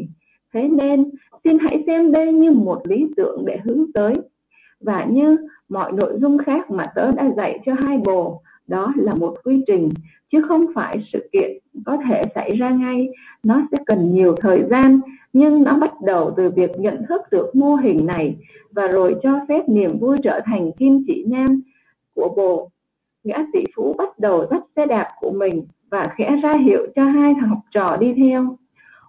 Thế 0.54 0.68
nên, 0.68 1.10
xin 1.44 1.58
hãy 1.58 1.82
xem 1.86 2.12
đây 2.12 2.32
như 2.32 2.50
một 2.50 2.80
lý 2.84 3.06
tưởng 3.16 3.44
để 3.46 3.58
hướng 3.64 3.92
tới. 3.94 4.12
Và 4.80 5.04
như 5.04 5.36
mọi 5.68 5.92
nội 5.92 6.18
dung 6.20 6.38
khác 6.38 6.70
mà 6.70 6.84
tớ 6.94 7.10
đã 7.10 7.30
dạy 7.36 7.60
cho 7.66 7.72
hai 7.82 7.98
bồ, 7.98 8.42
đó 8.66 8.92
là 8.96 9.14
một 9.14 9.36
quy 9.44 9.64
trình, 9.66 9.88
chứ 10.32 10.42
không 10.48 10.66
phải 10.74 10.96
sự 11.12 11.28
kiện 11.32 11.50
có 11.86 11.98
thể 12.08 12.22
xảy 12.34 12.50
ra 12.50 12.70
ngay. 12.70 13.08
Nó 13.42 13.62
sẽ 13.72 13.78
cần 13.86 14.14
nhiều 14.14 14.34
thời 14.40 14.62
gian, 14.70 15.00
nhưng 15.32 15.62
nó 15.62 15.78
bắt 15.78 15.92
đầu 16.04 16.34
từ 16.36 16.50
việc 16.50 16.70
nhận 16.78 17.06
thức 17.08 17.20
được 17.30 17.56
mô 17.56 17.74
hình 17.74 18.06
này 18.06 18.36
và 18.70 18.86
rồi 18.86 19.16
cho 19.22 19.40
phép 19.48 19.68
niềm 19.68 19.98
vui 19.98 20.16
trở 20.22 20.40
thành 20.44 20.72
kim 20.72 21.04
chỉ 21.06 21.24
nam 21.28 21.62
của 22.14 22.34
bồ 22.36 22.70
gã 23.24 23.36
tỷ 23.52 23.64
phú 23.76 23.94
bắt 23.98 24.18
đầu 24.18 24.46
dắt 24.50 24.62
xe 24.76 24.86
đạp 24.86 25.08
của 25.20 25.30
mình 25.30 25.66
và 25.90 26.04
khẽ 26.16 26.36
ra 26.42 26.52
hiệu 26.52 26.86
cho 26.96 27.04
hai 27.04 27.34
học 27.34 27.58
trò 27.70 27.96
đi 28.00 28.14
theo. 28.16 28.56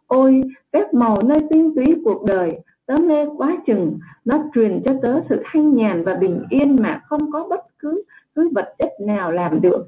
Ôi 0.07 0.41
phép 0.73 0.93
màu 0.93 1.17
nơi 1.25 1.39
tinh 1.49 1.75
túy 1.75 1.85
cuộc 2.03 2.23
đời 2.27 2.49
tớ 2.85 2.95
mê 3.03 3.25
quá 3.37 3.57
chừng. 3.67 3.99
Nó 4.25 4.43
truyền 4.55 4.81
cho 4.85 4.93
tớ 5.01 5.21
sự 5.29 5.43
thanh 5.45 5.75
nhàn 5.75 6.03
và 6.03 6.15
bình 6.15 6.43
yên 6.49 6.75
mà 6.81 7.01
không 7.05 7.31
có 7.31 7.47
bất 7.49 7.59
cứ 7.79 8.03
thứ 8.35 8.49
vật 8.55 8.75
chất 8.79 8.89
nào 9.01 9.31
làm 9.31 9.61
được. 9.61 9.85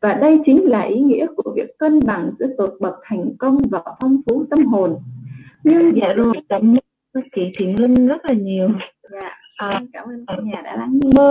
Và 0.00 0.14
đây 0.14 0.38
chính 0.46 0.64
là 0.64 0.82
ý 0.82 1.00
nghĩa 1.00 1.26
của 1.36 1.52
việc 1.56 1.78
cân 1.78 2.00
bằng 2.06 2.30
giữa 2.38 2.46
tột 2.58 2.74
bậc 2.80 2.94
thành 3.02 3.36
công 3.38 3.62
và 3.70 3.82
phong 4.00 4.20
phú 4.26 4.44
tâm 4.50 4.64
hồn. 4.64 4.96
Nhưng 5.64 5.96
dạ 5.96 6.12
rồi 6.12 6.32
cảm 6.48 6.76
ơn 7.14 7.24
chị 7.34 7.42
Thiện 7.58 7.80
Linh 7.80 8.06
rất 8.06 8.24
là 8.24 8.34
nhiều. 8.34 8.68
Dạ 9.10 9.30
à, 9.58 9.82
cảm 9.92 10.08
ơn 10.08 10.24
cả 10.26 10.36
nhà 10.42 10.60
đã 10.64 10.76
lắng 10.76 10.98
nghe. 11.02 11.10
mơ 11.16 11.28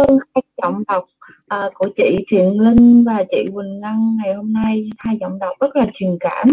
trọng 0.61 0.83
đọc 0.88 1.05
à, 1.47 1.61
của 1.73 1.89
chị 1.97 2.15
Thiện 2.32 2.59
Linh 2.59 3.03
và 3.03 3.23
chị 3.32 3.49
Quỳnh 3.53 3.82
Lăng 3.82 4.17
ngày 4.23 4.34
hôm 4.34 4.53
nay 4.53 4.89
hai 4.97 5.17
giọng 5.21 5.39
đọc 5.39 5.53
rất 5.59 5.75
là 5.75 5.86
truyền 5.93 6.17
cảm. 6.19 6.47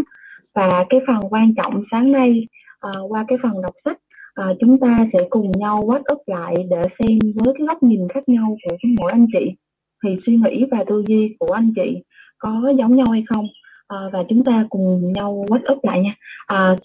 Và 0.55 0.85
cái 0.89 1.01
phần 1.07 1.21
quan 1.31 1.55
trọng 1.55 1.83
sáng 1.91 2.13
nay 2.13 2.47
à, 2.81 2.91
qua 3.09 3.25
cái 3.29 3.39
phần 3.43 3.63
đọc 3.63 3.75
sách 3.85 3.99
à, 4.35 4.45
chúng 4.61 4.79
ta 4.79 4.99
sẽ 5.13 5.19
cùng 5.31 5.51
nhau 5.51 5.83
quát 5.87 6.05
ức 6.05 6.19
lại 6.27 6.55
để 6.71 6.83
xem 6.99 7.19
với 7.35 7.55
cái 7.59 7.67
góc 7.67 7.83
nhìn 7.83 8.09
khác 8.09 8.29
nhau 8.29 8.57
của 8.65 8.77
mỗi 9.01 9.13
anh 9.13 9.27
chị. 9.33 9.51
Thì 10.05 10.11
suy 10.27 10.37
nghĩ 10.37 10.65
và 10.71 10.85
tư 10.87 11.05
duy 11.07 11.37
của 11.39 11.53
anh 11.53 11.73
chị 11.77 12.03
có 12.39 12.73
giống 12.79 12.97
nhau 12.97 13.07
hay 13.11 13.25
không? 13.29 13.47
À, 13.89 13.99
và 14.13 14.25
chúng 14.29 14.45
ta 14.45 14.67
cùng 14.71 15.13
nhau 15.13 15.45
quát 15.49 15.65
ức 15.65 15.79
lại 15.85 16.01
nha. 16.01 16.15
À, 16.47 16.77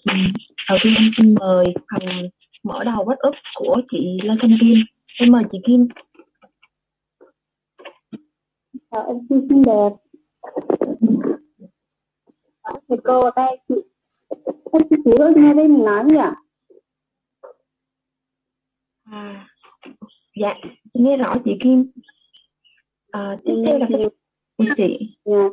đầu 0.68 0.78
tiên 0.82 0.94
em 0.98 1.10
xin 1.18 1.34
mời 1.34 1.64
phần 1.90 2.28
mở 2.64 2.84
đầu 2.84 3.04
quát 3.04 3.18
ức 3.18 3.34
của 3.54 3.76
chị 3.90 4.18
Lê 4.22 4.34
Thanh 4.40 4.58
Kim. 4.60 4.74
Em 5.20 5.32
mời 5.32 5.42
chị 5.52 5.58
Kim. 5.66 5.88
Chào 8.90 9.06
em 9.06 9.16
xin 9.28 9.48
xinh 9.48 9.62
đẹp 9.62 9.90
thầy 12.88 12.98
cô 13.04 13.20
đây 13.36 13.58
chị 13.68 13.74
em 14.72 14.82
chị 14.90 14.96
chỉ 15.04 15.10
có 15.18 15.30
nghe 15.36 15.54
đây 15.54 15.68
mình 15.68 15.84
nói 15.84 16.04
nhỉ 16.04 16.16
à, 19.04 19.48
dạ 20.40 20.54
nghe 20.94 21.16
rõ 21.16 21.34
chị 21.44 21.50
Kim. 21.60 21.90
À, 23.10 23.38
tiếp 23.44 23.52
theo 23.66 23.78
là 23.78 23.86
chị. 24.76 25.16
Dạ. 25.24 25.48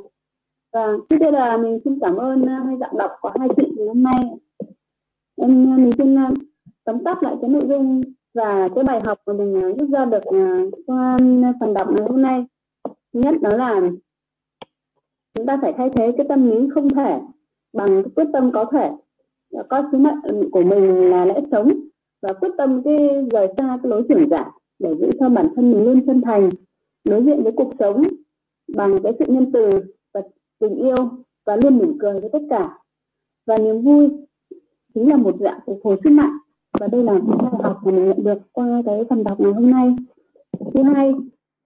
Và 0.73 0.87
tiếp 1.09 1.17
theo 1.19 1.31
là 1.31 1.57
mình 1.57 1.79
xin 1.83 1.99
cảm 2.01 2.15
ơn 2.15 2.41
uh, 2.41 2.49
hai 2.65 2.77
giọng 2.79 2.97
đọc 2.97 3.11
của 3.21 3.31
hai 3.39 3.49
chị 3.57 3.63
ngày 3.77 3.87
hôm 3.87 4.03
nay. 4.03 4.21
Em 5.35 5.75
mình 5.75 5.91
xin 5.97 6.15
tóm 6.83 7.03
tắt 7.03 7.23
lại 7.23 7.35
cái 7.41 7.49
nội 7.49 7.63
dung 7.67 8.01
và 8.33 8.69
cái 8.75 8.83
bài 8.83 8.99
học 9.05 9.17
mà 9.25 9.33
mình 9.33 9.77
rút 9.77 9.89
ra 9.89 10.05
được 10.05 10.23
qua 10.85 11.17
phần 11.59 11.73
đọc 11.73 11.87
ngày 11.87 12.07
hôm 12.09 12.21
nay 12.21 12.45
nhất 13.21 13.35
đó 13.41 13.57
là 13.57 13.81
chúng 15.33 15.45
ta 15.45 15.57
phải 15.61 15.73
thay 15.77 15.89
thế 15.89 16.11
cái 16.17 16.25
tâm 16.29 16.49
lý 16.51 16.69
không 16.73 16.89
thể 16.89 17.19
bằng 17.73 18.03
quyết 18.15 18.25
tâm 18.33 18.51
có 18.53 18.65
thể. 18.71 18.91
Có 19.69 19.83
sứ 19.91 19.97
mệnh 19.97 20.49
của 20.51 20.61
mình 20.61 21.09
là 21.09 21.25
lẽ 21.25 21.41
sống 21.51 21.69
và 22.21 22.33
quyết 22.33 22.49
tâm 22.57 22.81
cái 22.83 22.97
rời 23.31 23.47
xa 23.57 23.79
cái 23.83 23.89
lối 23.89 24.03
trưởng 24.09 24.29
giả 24.29 24.37
dạ 24.37 24.51
để 24.79 24.95
giữ 24.99 25.09
cho 25.19 25.29
bản 25.29 25.47
thân 25.55 25.71
mình 25.71 25.83
luôn 25.85 26.05
chân 26.05 26.21
thành, 26.21 26.49
đối 27.09 27.23
diện 27.23 27.43
với 27.43 27.51
cuộc 27.55 27.71
sống 27.79 28.03
bằng 28.75 28.97
cái 29.03 29.13
sự 29.19 29.25
nhân 29.27 29.51
từ 29.51 29.69
và 30.13 30.21
tình 30.59 30.75
yêu 30.75 30.95
và 31.45 31.57
luôn 31.63 31.77
mỉm 31.77 31.97
cười 31.99 32.19
với 32.19 32.29
tất 32.33 32.41
cả. 32.49 32.77
Và 33.45 33.57
niềm 33.57 33.81
vui 33.81 34.09
chính 34.93 35.09
là 35.09 35.17
một 35.17 35.35
dạng 35.39 35.59
phục 35.65 35.79
hồi 35.83 35.97
sức 36.03 36.09
mạnh 36.09 36.37
và 36.79 36.87
đây 36.87 37.03
là 37.03 37.13
những 37.13 37.37
bài 37.37 37.61
học 37.63 37.79
mà 37.83 37.91
mình 37.91 38.05
nhận 38.05 38.23
được 38.23 38.37
qua 38.51 38.81
cái 38.85 39.03
phần 39.09 39.23
đọc 39.23 39.39
ngày 39.39 39.53
hôm 39.53 39.71
nay. 39.71 39.95
Thứ 40.73 40.83
hai 40.83 41.13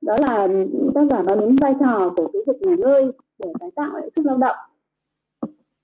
đó 0.02 0.16
là 0.28 0.48
tác 0.96 1.02
giả 1.10 1.24
nói 1.24 1.38
đến 1.40 1.56
vai 1.62 1.76
trò 1.80 2.14
của 2.18 2.28
cái 2.34 2.42
việc 2.48 2.62
nghỉ 2.62 2.76
ngơi 2.76 3.12
để 3.40 3.54
tái 3.60 3.70
tạo 3.76 3.94
lại 3.94 4.10
sức 4.16 4.26
lao 4.26 4.38
động. 4.38 4.56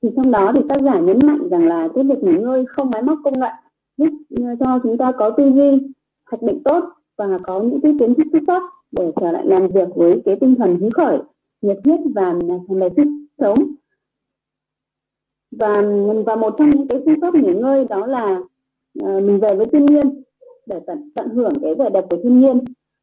Thì 0.01 0.09
trong 0.15 0.32
đó 0.32 0.51
thì 0.55 0.61
tác 0.70 0.82
giả 0.82 0.99
nhấn 0.99 1.20
mạnh 1.26 1.49
rằng 1.51 1.68
là 1.68 1.88
cái 1.95 2.03
việc 2.03 2.24
nghỉ 2.24 2.38
ngơi 2.38 2.65
không 2.65 2.89
máy 2.93 3.03
móc 3.03 3.18
công 3.24 3.39
nghệ 3.39 3.49
giúp 3.97 4.09
ờ, 4.38 4.55
cho 4.59 4.80
chúng 4.84 4.97
ta 4.97 5.11
có 5.11 5.30
tư 5.30 5.43
duy 5.55 5.93
hoạch 6.26 6.41
định 6.41 6.63
tốt 6.63 6.84
và 7.18 7.39
có 7.43 7.61
những 7.61 7.82
cái 7.82 7.95
kiến 7.99 8.15
thức 8.15 8.28
xuất 8.32 8.43
sắc 8.47 8.61
để 8.91 9.11
trở 9.22 9.32
lại 9.32 9.45
làm 9.45 9.68
việc 9.68 9.89
với 9.95 10.22
cái 10.26 10.38
tinh 10.41 10.55
thần 10.55 10.78
hứng 10.80 10.91
khởi 10.91 11.20
nhiệt 11.61 11.78
huyết 11.86 11.99
và 12.15 12.34
thành 12.68 12.78
lời 12.78 12.89
sức 12.97 13.07
sống. 13.38 13.57
Và 15.51 15.74
và 16.26 16.36
một 16.36 16.55
trong 16.57 16.70
những 16.70 16.88
cái 16.88 17.01
phương 17.05 17.22
pháp 17.22 17.36
nghỉ 17.36 17.53
ngơi 17.53 17.86
đó 17.86 18.05
là 18.07 18.39
uh, 19.03 19.24
mình 19.24 19.39
về 19.39 19.55
với 19.55 19.65
thiên 19.65 19.86
nhiên 19.86 20.24
để 20.65 20.80
tận 20.88 21.11
tận 21.15 21.30
hưởng 21.30 21.53
cái 21.61 21.76
vẻ 21.76 21.89
đẹp 21.89 22.05
của 22.09 22.18
thiên 22.24 22.39
nhiên 22.39 22.59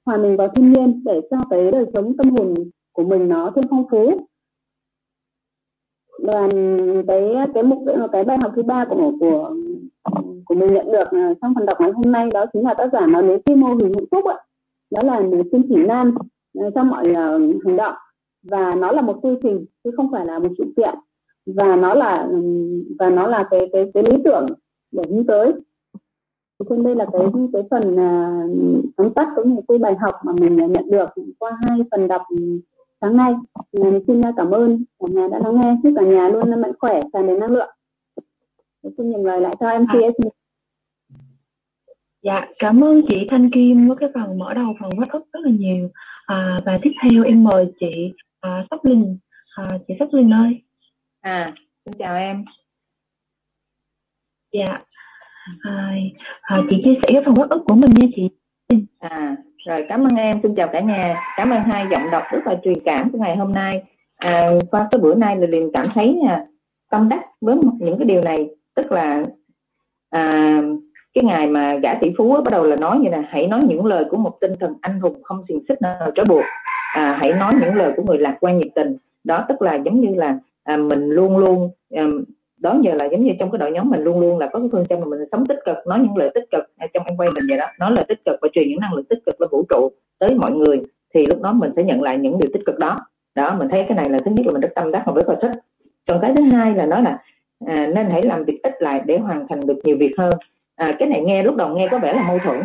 hòa 0.06 0.16
mình 0.16 0.36
vào 0.36 0.48
thiên 0.48 0.72
nhiên 0.72 1.02
để 1.04 1.20
cho 1.30 1.36
cái 1.50 1.70
đời 1.70 1.84
sống 1.94 2.16
tâm 2.16 2.30
hồn 2.30 2.54
của 2.92 3.04
mình 3.04 3.28
nó 3.28 3.52
thêm 3.54 3.64
phong 3.70 3.86
phú. 3.90 4.26
Và 6.18 6.48
cái 7.06 7.34
cái 7.54 7.62
mục 7.62 7.78
cái 8.12 8.24
bài 8.24 8.36
học 8.42 8.52
thứ 8.56 8.62
ba 8.62 8.84
của 8.84 9.12
của 9.20 9.54
của 10.44 10.54
mình 10.54 10.74
nhận 10.74 10.92
được 10.92 11.10
à, 11.10 11.34
trong 11.42 11.54
phần 11.54 11.66
đọc 11.66 11.80
ngày 11.80 11.90
hôm 11.90 12.12
nay 12.12 12.28
đó 12.32 12.46
chính 12.52 12.62
là 12.62 12.74
tác 12.74 12.92
giả 12.92 13.06
nói 13.06 13.22
đến 13.22 13.40
cái 13.44 13.56
mô 13.56 13.66
hình 13.66 13.92
hạnh 13.94 14.06
phúc 14.10 14.24
ạ. 14.24 14.36
Đó 14.90 15.00
là 15.04 15.22
xin 15.52 15.62
chỉ 15.68 15.86
nam 15.86 16.14
à, 16.60 16.66
trong 16.74 16.88
mọi 16.88 17.04
uh, 17.10 17.64
hành 17.64 17.76
động. 17.76 17.94
Và 18.42 18.74
nó 18.74 18.92
là 18.92 19.02
một 19.02 19.18
quy 19.22 19.30
trình 19.42 19.64
chứ 19.84 19.90
không 19.96 20.12
phải 20.12 20.26
là 20.26 20.38
một 20.38 20.50
sự 20.58 20.64
kiện. 20.76 20.94
Và 21.46 21.76
nó 21.76 21.94
là 21.94 22.28
và 22.98 23.10
nó 23.10 23.26
là 23.26 23.48
cái 23.50 23.60
cái 23.72 23.90
cái 23.94 24.02
lý 24.10 24.22
tưởng 24.24 24.46
để 24.92 25.02
hướng 25.10 25.26
tới 25.26 25.52
trên 26.70 26.82
đây 26.82 26.94
là 26.94 27.06
cái 27.12 27.22
cái 27.52 27.62
phần 27.70 27.96
tóm 28.96 29.14
tắt 29.14 29.28
cũng 29.36 29.54
như 29.54 29.60
cái 29.68 29.78
bài 29.78 29.94
học 30.00 30.14
mà 30.24 30.32
mình 30.40 30.56
nhận 30.56 30.90
được 30.90 31.08
qua 31.38 31.58
hai 31.62 31.78
phần 31.90 32.08
đọc 32.08 32.22
sáng 33.00 33.16
nay 33.16 33.32
mình 33.72 34.00
xin 34.06 34.20
cảm 34.36 34.50
ơn 34.50 34.84
cả 34.98 35.06
nhà 35.10 35.28
đã 35.28 35.38
lắng 35.38 35.60
nghe 35.60 35.76
chúc 35.82 35.92
cả 35.96 36.02
nhà 36.02 36.28
luôn 36.28 36.60
mạnh 36.60 36.72
khỏe 36.78 37.00
tràn 37.12 37.26
đầy 37.26 37.38
năng 37.38 37.50
lượng 37.50 37.70
xin 38.98 39.10
nhận 39.10 39.26
lời 39.26 39.40
lại 39.40 39.54
cho 39.60 39.68
em 39.68 39.86
à. 39.88 39.94
Dạ, 42.22 42.46
cảm 42.58 42.84
ơn 42.84 43.02
chị 43.08 43.26
Thanh 43.28 43.50
Kim 43.50 43.88
với 43.88 43.96
cái 44.00 44.08
phần 44.14 44.38
mở 44.38 44.54
đầu 44.54 44.74
phần 44.80 44.90
phát 44.98 45.12
ức 45.12 45.22
rất 45.32 45.40
là 45.42 45.50
nhiều. 45.50 45.90
À, 46.26 46.58
và 46.64 46.78
tiếp 46.82 46.90
theo 47.02 47.24
em 47.24 47.44
mời 47.44 47.72
chị 47.80 48.12
à, 48.40 48.66
Sóc 48.70 48.84
Linh. 48.84 49.18
À, 49.54 49.64
chị 49.88 49.94
Sóc 49.98 50.08
Linh 50.12 50.30
ơi. 50.30 50.62
À, 51.20 51.54
xin 51.84 51.94
chào 51.98 52.16
em. 52.16 52.44
Dạ. 54.52 54.84
À, 55.62 55.94
à, 56.42 56.62
chị 56.70 56.82
chia 56.84 56.94
sẻ 56.94 57.08
cái 57.12 57.22
phần 57.26 57.34
phát 57.34 57.50
ức 57.50 57.62
của 57.66 57.74
mình 57.74 57.90
nha 58.00 58.08
chị. 58.16 58.28
À, 58.98 59.36
rồi 59.66 59.78
cảm 59.88 60.00
ơn 60.00 60.16
em, 60.16 60.36
xin 60.42 60.54
chào 60.54 60.68
cả 60.68 60.80
nhà. 60.80 61.16
Cảm 61.36 61.50
ơn 61.50 61.60
hai 61.60 61.86
giọng 61.90 62.10
đọc 62.10 62.22
rất 62.32 62.46
là 62.46 62.60
truyền 62.64 62.80
cảm 62.84 63.10
của 63.10 63.18
ngày 63.18 63.36
hôm 63.36 63.52
nay. 63.52 63.82
À, 64.16 64.50
qua 64.70 64.88
cái 64.90 65.00
bữa 65.00 65.14
nay 65.14 65.36
là 65.36 65.46
liền 65.46 65.70
cảm 65.74 65.86
thấy 65.94 66.14
nha 66.22 66.44
tâm 66.90 67.08
đắc 67.08 67.20
với 67.40 67.56
những 67.78 67.98
cái 67.98 68.06
điều 68.06 68.20
này, 68.22 68.48
tức 68.74 68.92
là 68.92 69.22
à, 70.10 70.26
cái 71.14 71.24
ngày 71.24 71.46
mà 71.46 71.76
gã 71.82 71.94
tỷ 71.94 72.10
phú 72.18 72.32
bắt 72.32 72.50
đầu 72.50 72.64
là 72.64 72.76
nói 72.76 72.98
như 72.98 73.10
là 73.10 73.22
hãy 73.28 73.46
nói 73.46 73.60
những 73.68 73.86
lời 73.86 74.04
của 74.10 74.16
một 74.16 74.36
tinh 74.40 74.52
thần 74.60 74.74
anh 74.80 75.00
hùng 75.00 75.22
không 75.22 75.44
xiềng 75.48 75.64
xích 75.68 75.82
nào 75.82 76.10
trói 76.14 76.26
buộc 76.28 76.44
à, 76.94 77.18
hãy 77.20 77.32
nói 77.32 77.52
những 77.60 77.74
lời 77.74 77.92
của 77.96 78.02
người 78.02 78.18
lạc 78.18 78.36
quan 78.40 78.58
nhiệt 78.58 78.72
tình 78.74 78.96
đó 79.24 79.44
tức 79.48 79.62
là 79.62 79.74
giống 79.74 80.00
như 80.00 80.14
là 80.14 80.38
à, 80.64 80.76
mình 80.76 81.10
luôn 81.10 81.38
luôn 81.38 81.70
à, 81.94 82.02
đó 82.64 82.78
giờ 82.82 82.94
là 82.94 83.06
giống 83.06 83.24
như 83.24 83.32
trong 83.38 83.50
cái 83.50 83.58
đội 83.58 83.70
nhóm 83.70 83.90
mình 83.90 84.02
luôn 84.02 84.20
luôn 84.20 84.38
là 84.38 84.46
có 84.52 84.58
cái 84.58 84.68
phương 84.72 84.86
châm 84.86 85.00
mà 85.00 85.06
mình 85.06 85.20
sống 85.32 85.46
tích 85.46 85.58
cực 85.64 85.76
nói 85.86 85.98
những 85.98 86.16
lời 86.16 86.30
tích 86.34 86.44
cực 86.50 86.64
trong 86.94 87.04
em 87.06 87.16
quay 87.16 87.30
mình 87.34 87.44
vậy 87.48 87.58
đó 87.58 87.66
nói 87.78 87.92
lời 87.96 88.04
tích 88.08 88.24
cực 88.24 88.38
và 88.42 88.48
truyền 88.52 88.68
những 88.68 88.80
năng 88.80 88.94
lượng 88.94 89.04
tích 89.04 89.18
cực 89.26 89.40
lên 89.40 89.50
vũ 89.50 89.64
trụ 89.70 89.90
tới 90.18 90.34
mọi 90.34 90.52
người 90.52 90.82
thì 91.14 91.26
lúc 91.26 91.42
đó 91.42 91.52
mình 91.52 91.72
sẽ 91.76 91.82
nhận 91.82 92.02
lại 92.02 92.18
những 92.18 92.38
điều 92.38 92.50
tích 92.52 92.62
cực 92.66 92.78
đó. 92.78 92.96
Đó 93.34 93.56
mình 93.58 93.68
thấy 93.68 93.84
cái 93.88 93.96
này 93.96 94.10
là 94.10 94.18
thứ 94.24 94.30
nhất 94.30 94.46
là 94.46 94.52
mình 94.52 94.60
rất 94.60 94.72
tâm 94.74 94.90
đắc 94.90 95.02
và 95.06 95.12
rất 95.12 95.28
là 95.28 95.36
thích 95.42 95.50
còn 96.08 96.20
cái 96.20 96.32
thứ 96.36 96.44
hai 96.52 96.74
là 96.74 96.86
nói 96.86 97.02
là 97.02 97.18
à, 97.66 97.90
nên 97.94 98.06
hãy 98.10 98.22
làm 98.22 98.44
việc 98.44 98.62
ít 98.62 98.82
lại 98.82 99.00
để 99.06 99.18
hoàn 99.18 99.46
thành 99.48 99.60
được 99.66 99.78
nhiều 99.84 99.96
việc 99.98 100.14
hơn. 100.18 100.30
À, 100.76 100.96
cái 100.98 101.08
này 101.08 101.20
nghe 101.24 101.42
lúc 101.42 101.56
đầu 101.56 101.76
nghe 101.76 101.88
có 101.90 101.98
vẻ 101.98 102.12
là 102.12 102.22
mâu 102.28 102.38
thuẫn. 102.38 102.60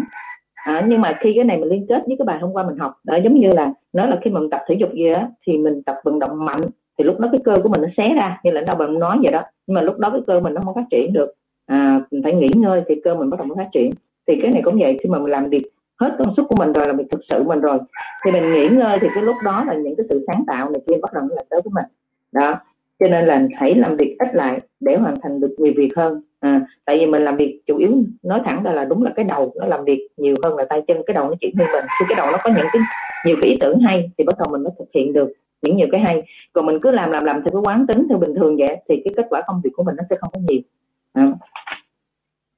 À, 0.53 0.85
nhưng 0.87 1.01
mà 1.01 1.17
khi 1.21 1.33
cái 1.35 1.43
này 1.43 1.57
mình 1.57 1.69
liên 1.69 1.85
kết 1.89 2.03
với 2.07 2.15
cái 2.19 2.25
bài 2.25 2.39
hôm 2.41 2.53
qua 2.53 2.63
mình 2.63 2.77
học 2.77 2.93
đó 3.03 3.15
giống 3.23 3.39
như 3.39 3.51
là 3.51 3.73
nói 3.93 4.07
là 4.07 4.19
khi 4.23 4.31
mình 4.31 4.49
tập 4.49 4.61
thể 4.67 4.75
dục 4.75 4.89
gì 4.93 5.13
đó 5.13 5.21
thì 5.47 5.57
mình 5.57 5.83
tập 5.83 5.95
vận 6.03 6.19
động 6.19 6.45
mạnh 6.45 6.61
thì 6.99 7.05
lúc 7.05 7.19
đó 7.19 7.29
cái 7.31 7.41
cơ 7.45 7.55
của 7.63 7.69
mình 7.69 7.81
nó 7.81 7.87
xé 7.97 8.13
ra 8.15 8.39
như 8.43 8.51
lãnh 8.51 8.65
đâu 8.65 8.75
bạn 8.75 8.99
nói 8.99 9.17
vậy 9.21 9.31
đó. 9.31 9.43
Nhưng 9.67 9.75
mà 9.75 9.81
lúc 9.81 9.97
đó 9.99 10.09
cái 10.09 10.21
cơ 10.27 10.39
mình 10.39 10.53
nó 10.53 10.61
không 10.61 10.75
phát 10.75 10.85
triển 10.91 11.13
được. 11.13 11.33
À, 11.65 12.01
mình 12.11 12.23
phải 12.23 12.33
nghỉ 12.33 12.47
ngơi 12.55 12.81
thì 12.87 12.95
cơ 13.03 13.15
mình 13.15 13.29
bắt 13.29 13.39
đầu 13.39 13.47
mới 13.47 13.55
phát 13.57 13.69
triển. 13.73 13.91
Thì 14.27 14.39
cái 14.41 14.51
này 14.51 14.61
cũng 14.65 14.79
vậy 14.79 14.97
khi 15.03 15.09
mà 15.09 15.19
mình 15.19 15.31
làm 15.31 15.49
việc 15.49 15.69
hết 15.99 16.15
công 16.17 16.35
suất 16.35 16.45
của 16.49 16.55
mình 16.59 16.73
rồi 16.73 16.87
là 16.87 16.93
mình 16.93 17.07
thực 17.11 17.21
sự 17.29 17.43
mình 17.43 17.59
rồi 17.59 17.77
thì 18.25 18.31
mình 18.31 18.53
nghỉ 18.53 18.67
ngơi 18.67 18.97
thì 19.01 19.07
cái 19.15 19.23
lúc 19.23 19.35
đó 19.43 19.63
là 19.67 19.73
những 19.73 19.95
cái 19.95 20.05
sự 20.09 20.25
sáng 20.27 20.43
tạo 20.47 20.69
này 20.69 20.81
kia 20.87 20.95
bắt 21.01 21.13
đầu 21.13 21.23
là 21.31 21.43
tới 21.49 21.61
với 21.63 21.71
mình. 21.73 21.85
Đó. 22.31 22.55
Cho 22.99 23.07
nên 23.07 23.25
là 23.25 23.47
hãy 23.55 23.75
làm 23.75 23.97
việc 23.97 24.15
ít 24.19 24.35
lại 24.35 24.59
để 24.79 24.95
hoàn 24.95 25.13
thành 25.21 25.39
được 25.39 25.55
nhiều 25.57 25.73
việc 25.77 25.89
hơn. 25.95 26.21
À, 26.39 26.61
tại 26.85 26.99
vì 26.99 27.05
mình 27.05 27.25
làm 27.25 27.37
việc 27.37 27.61
chủ 27.65 27.77
yếu 27.77 27.91
nói 28.23 28.41
thẳng 28.45 28.63
ra 28.63 28.71
là 28.71 28.85
đúng 28.85 29.03
là 29.03 29.11
cái 29.15 29.25
đầu 29.25 29.53
nó 29.55 29.65
làm 29.65 29.83
việc 29.85 30.07
nhiều 30.17 30.35
hơn 30.43 30.55
là 30.55 30.65
tay 30.65 30.83
chân 30.87 30.97
cái 31.07 31.13
đầu 31.13 31.27
nó 31.27 31.35
chuyển 31.41 31.55
hơn 31.55 31.67
mình. 31.73 31.85
Khi 31.99 32.05
cái 32.09 32.15
đầu 32.15 32.31
nó 32.31 32.37
có 32.43 32.49
những 32.49 32.67
cái 32.73 32.81
nhiều 33.25 33.35
cái 33.41 33.51
ý 33.51 33.57
tưởng 33.61 33.79
hay 33.79 34.11
thì 34.17 34.23
bắt 34.23 34.35
đầu 34.39 34.47
mình 34.51 34.63
mới 34.63 34.73
thực 34.79 34.85
hiện 34.93 35.13
được 35.13 35.33
những 35.61 35.77
nhiều 35.77 35.87
cái 35.91 36.01
hay. 36.01 36.23
Còn 36.53 36.65
mình 36.65 36.79
cứ 36.81 36.91
làm 36.91 37.11
làm 37.11 37.23
làm 37.23 37.35
theo 37.35 37.49
cái 37.51 37.61
quán 37.65 37.87
tính 37.87 38.07
theo 38.09 38.17
bình 38.17 38.35
thường 38.35 38.57
vậy 38.57 38.77
thì 38.89 39.01
cái 39.05 39.13
kết 39.17 39.25
quả 39.29 39.41
công 39.47 39.61
việc 39.63 39.69
của 39.73 39.83
mình 39.83 39.95
nó 39.95 40.03
sẽ 40.09 40.15
không 40.19 40.29
có 40.33 40.39
nhiều. 40.47 40.61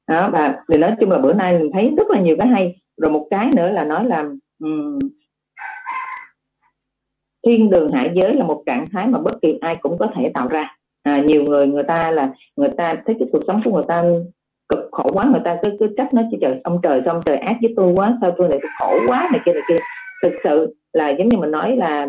Đó. 0.08 0.30
Và 0.32 0.56
thì 0.68 0.80
nói 0.80 0.96
chung 1.00 1.12
là 1.12 1.18
bữa 1.18 1.34
nay 1.34 1.60
mình 1.60 1.72
thấy 1.74 1.94
rất 1.98 2.08
là 2.10 2.22
nhiều 2.22 2.36
cái 2.40 2.48
hay. 2.48 2.82
Rồi 2.98 3.12
một 3.12 3.28
cái 3.30 3.50
nữa 3.56 3.70
là 3.70 3.84
nói 3.84 4.06
là 4.06 4.30
um, 4.60 5.00
thiên 7.48 7.70
đường 7.70 7.90
hải 7.92 8.12
giới 8.14 8.34
là 8.34 8.46
một 8.46 8.64
trạng 8.66 8.86
thái 8.92 9.08
mà 9.08 9.20
bất 9.20 9.42
kỳ 9.42 9.58
ai 9.62 9.76
cũng 9.76 9.98
có 9.98 10.08
thể 10.16 10.32
tạo 10.34 10.48
ra. 10.48 10.76
À, 11.04 11.22
nhiều 11.26 11.44
người 11.44 11.68
người 11.68 11.84
ta 11.84 12.12
là 12.12 12.34
người 12.56 12.70
ta 12.78 12.96
thấy 13.06 13.16
cái 13.20 13.28
cuộc 13.32 13.40
sống 13.48 13.62
của 13.66 13.72
người 13.72 13.84
ta 13.88 14.04
cực 14.70 14.90
khổ 14.92 15.10
quá 15.14 15.26
người 15.32 15.42
ta 15.46 15.58
cứ 15.64 15.72
cứ 15.80 15.94
trách 15.98 16.14
nó 16.14 16.22
chỉ 16.32 16.38
trời 16.42 16.62
ông 16.64 16.80
trời 16.84 17.02
xong 17.06 17.22
trời 17.26 17.38
ác 17.38 17.58
với 17.62 17.74
tôi 17.76 17.94
quá 17.96 18.18
sao 18.22 18.36
tôi 18.38 18.50
lại 18.50 18.60
khổ 18.80 19.00
quá 19.08 19.30
này 19.32 19.42
kia 19.46 19.54
này 19.54 19.64
kia. 19.68 19.78
Thực 20.24 20.34
sự 20.44 20.76
là 20.94 21.10
giống 21.10 21.30
như 21.30 21.38
mình 21.38 21.52
nói 21.52 21.76
là 21.76 22.08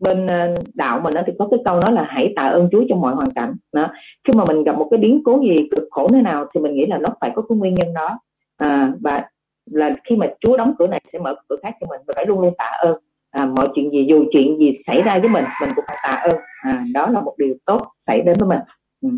bên 0.00 0.26
ờ, 0.26 0.54
đạo 0.74 1.00
mình 1.00 1.14
thì 1.26 1.32
có 1.38 1.48
cái 1.50 1.60
câu 1.64 1.80
nói 1.80 1.92
là 1.92 2.06
hãy 2.08 2.32
tạ 2.36 2.42
ơn 2.42 2.68
Chúa 2.72 2.84
trong 2.88 3.00
mọi 3.00 3.14
hoàn 3.14 3.30
cảnh. 3.30 3.54
Đó. 3.72 3.88
Khi 4.24 4.32
mà 4.38 4.44
mình 4.48 4.64
gặp 4.64 4.78
một 4.78 4.88
cái 4.90 4.98
biến 4.98 5.22
cố 5.24 5.40
gì 5.42 5.56
cực 5.76 5.88
khổ 5.90 6.08
thế 6.12 6.22
nào 6.22 6.46
thì 6.54 6.60
mình 6.60 6.74
nghĩ 6.74 6.86
là 6.86 6.98
nó 6.98 7.08
phải 7.20 7.32
có 7.34 7.42
cái 7.48 7.58
nguyên 7.58 7.74
nhân 7.74 7.94
đó. 7.94 8.18
À, 8.56 8.92
và 9.00 9.24
là 9.70 9.94
khi 10.04 10.16
mà 10.16 10.26
Chúa 10.40 10.56
đóng 10.56 10.74
cửa 10.78 10.86
này 10.86 11.02
sẽ 11.12 11.18
mở 11.18 11.34
cửa 11.48 11.56
khác 11.62 11.74
cho 11.80 11.86
mình 11.90 12.00
mình 12.06 12.14
phải 12.16 12.26
luôn 12.26 12.40
luôn 12.40 12.54
tạ 12.58 12.70
ơn. 12.80 12.96
À, 13.30 13.46
mọi 13.46 13.68
chuyện 13.74 13.90
gì 13.90 14.06
dù 14.08 14.24
chuyện 14.32 14.58
gì 14.58 14.78
xảy 14.86 15.02
ra 15.02 15.18
với 15.18 15.28
mình 15.28 15.44
mình 15.60 15.70
cũng 15.76 15.84
phải 15.88 15.98
tạ 16.02 16.10
ơn. 16.10 16.40
À, 16.62 16.82
đó 16.94 17.06
là 17.10 17.20
một 17.20 17.34
điều 17.38 17.54
tốt 17.64 17.82
xảy 18.06 18.20
đến 18.20 18.36
với 18.40 18.48
mình. 18.48 18.60
Ừ. 19.02 19.08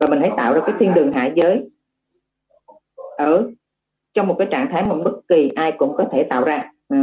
và 0.00 0.06
mình 0.10 0.20
hãy 0.20 0.30
tạo 0.36 0.54
ra 0.54 0.60
cái 0.66 0.74
thiên 0.80 0.94
đường 0.94 1.12
hạ 1.12 1.30
giới. 1.36 1.70
Ở 3.16 3.50
trong 4.14 4.26
một 4.28 4.36
cái 4.38 4.48
trạng 4.50 4.68
thái 4.70 4.84
mà 4.88 4.94
bất 4.94 5.20
kỳ 5.28 5.50
ai 5.54 5.72
cũng 5.78 5.96
có 5.96 6.04
thể 6.12 6.26
tạo 6.30 6.44
ra. 6.44 6.62
Ừ 6.88 6.96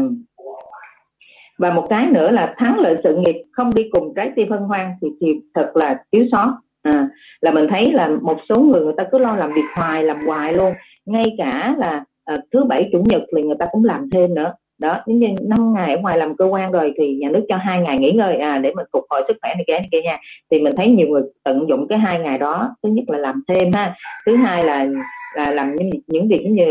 và 1.57 1.73
một 1.73 1.87
cái 1.89 2.05
nữa 2.05 2.31
là 2.31 2.53
thắng 2.57 2.79
lợi 2.79 2.95
sự 3.03 3.15
nghiệp 3.15 3.43
không 3.51 3.69
đi 3.75 3.83
cùng 3.91 4.13
trái 4.15 4.31
tim 4.35 4.49
hân 4.51 4.59
hoan 4.59 4.91
thì, 5.01 5.07
thì 5.21 5.27
thật 5.53 5.71
là 5.73 5.97
thiếu 6.11 6.25
sót. 6.31 6.53
À, 6.83 7.07
là 7.41 7.51
mình 7.51 7.67
thấy 7.69 7.91
là 7.91 8.09
một 8.21 8.37
số 8.49 8.55
người 8.61 8.81
người 8.81 8.93
ta 8.97 9.03
cứ 9.11 9.17
lo 9.17 9.35
làm 9.35 9.53
việc 9.53 9.65
hoài 9.75 10.03
làm 10.03 10.25
hoài 10.25 10.53
luôn. 10.53 10.73
Ngay 11.05 11.23
cả 11.37 11.75
là 11.77 12.03
à, 12.25 12.35
thứ 12.53 12.63
bảy 12.63 12.89
chủ 12.91 13.03
nhật 13.05 13.21
thì 13.35 13.41
người 13.41 13.55
ta 13.59 13.65
cũng 13.71 13.85
làm 13.85 14.09
thêm 14.13 14.35
nữa. 14.35 14.53
Đó 14.79 15.01
giống 15.07 15.19
như 15.19 15.27
năm 15.47 15.73
ngày 15.73 15.95
ở 15.95 16.01
ngoài 16.01 16.17
làm 16.17 16.37
cơ 16.37 16.45
quan 16.45 16.71
rồi 16.71 16.93
thì 16.97 17.15
nhà 17.15 17.29
nước 17.29 17.45
cho 17.49 17.57
hai 17.57 17.81
ngày 17.81 17.97
nghỉ 17.99 18.11
ngơi 18.11 18.35
à 18.35 18.57
để 18.57 18.73
mình 18.75 18.85
phục 18.93 19.03
hồi 19.09 19.23
sức 19.27 19.37
khỏe 19.41 19.53
này 19.55 19.63
kia 19.67 19.73
này 19.73 19.87
kia 19.91 20.01
nha. 20.01 20.17
Thì 20.51 20.59
mình 20.59 20.73
thấy 20.77 20.87
nhiều 20.87 21.07
người 21.07 21.21
tận 21.43 21.65
dụng 21.69 21.87
cái 21.87 21.99
hai 21.99 22.19
ngày 22.19 22.37
đó 22.37 22.75
thứ 22.83 22.89
nhất 22.89 23.03
là 23.07 23.17
làm 23.17 23.43
thêm 23.47 23.71
ha. 23.73 23.95
Thứ 24.25 24.35
hai 24.35 24.63
là 24.63 24.87
là 25.35 25.51
làm 25.51 25.75
những, 25.75 25.89
những 26.07 26.27
việc 26.27 26.47
như 26.49 26.65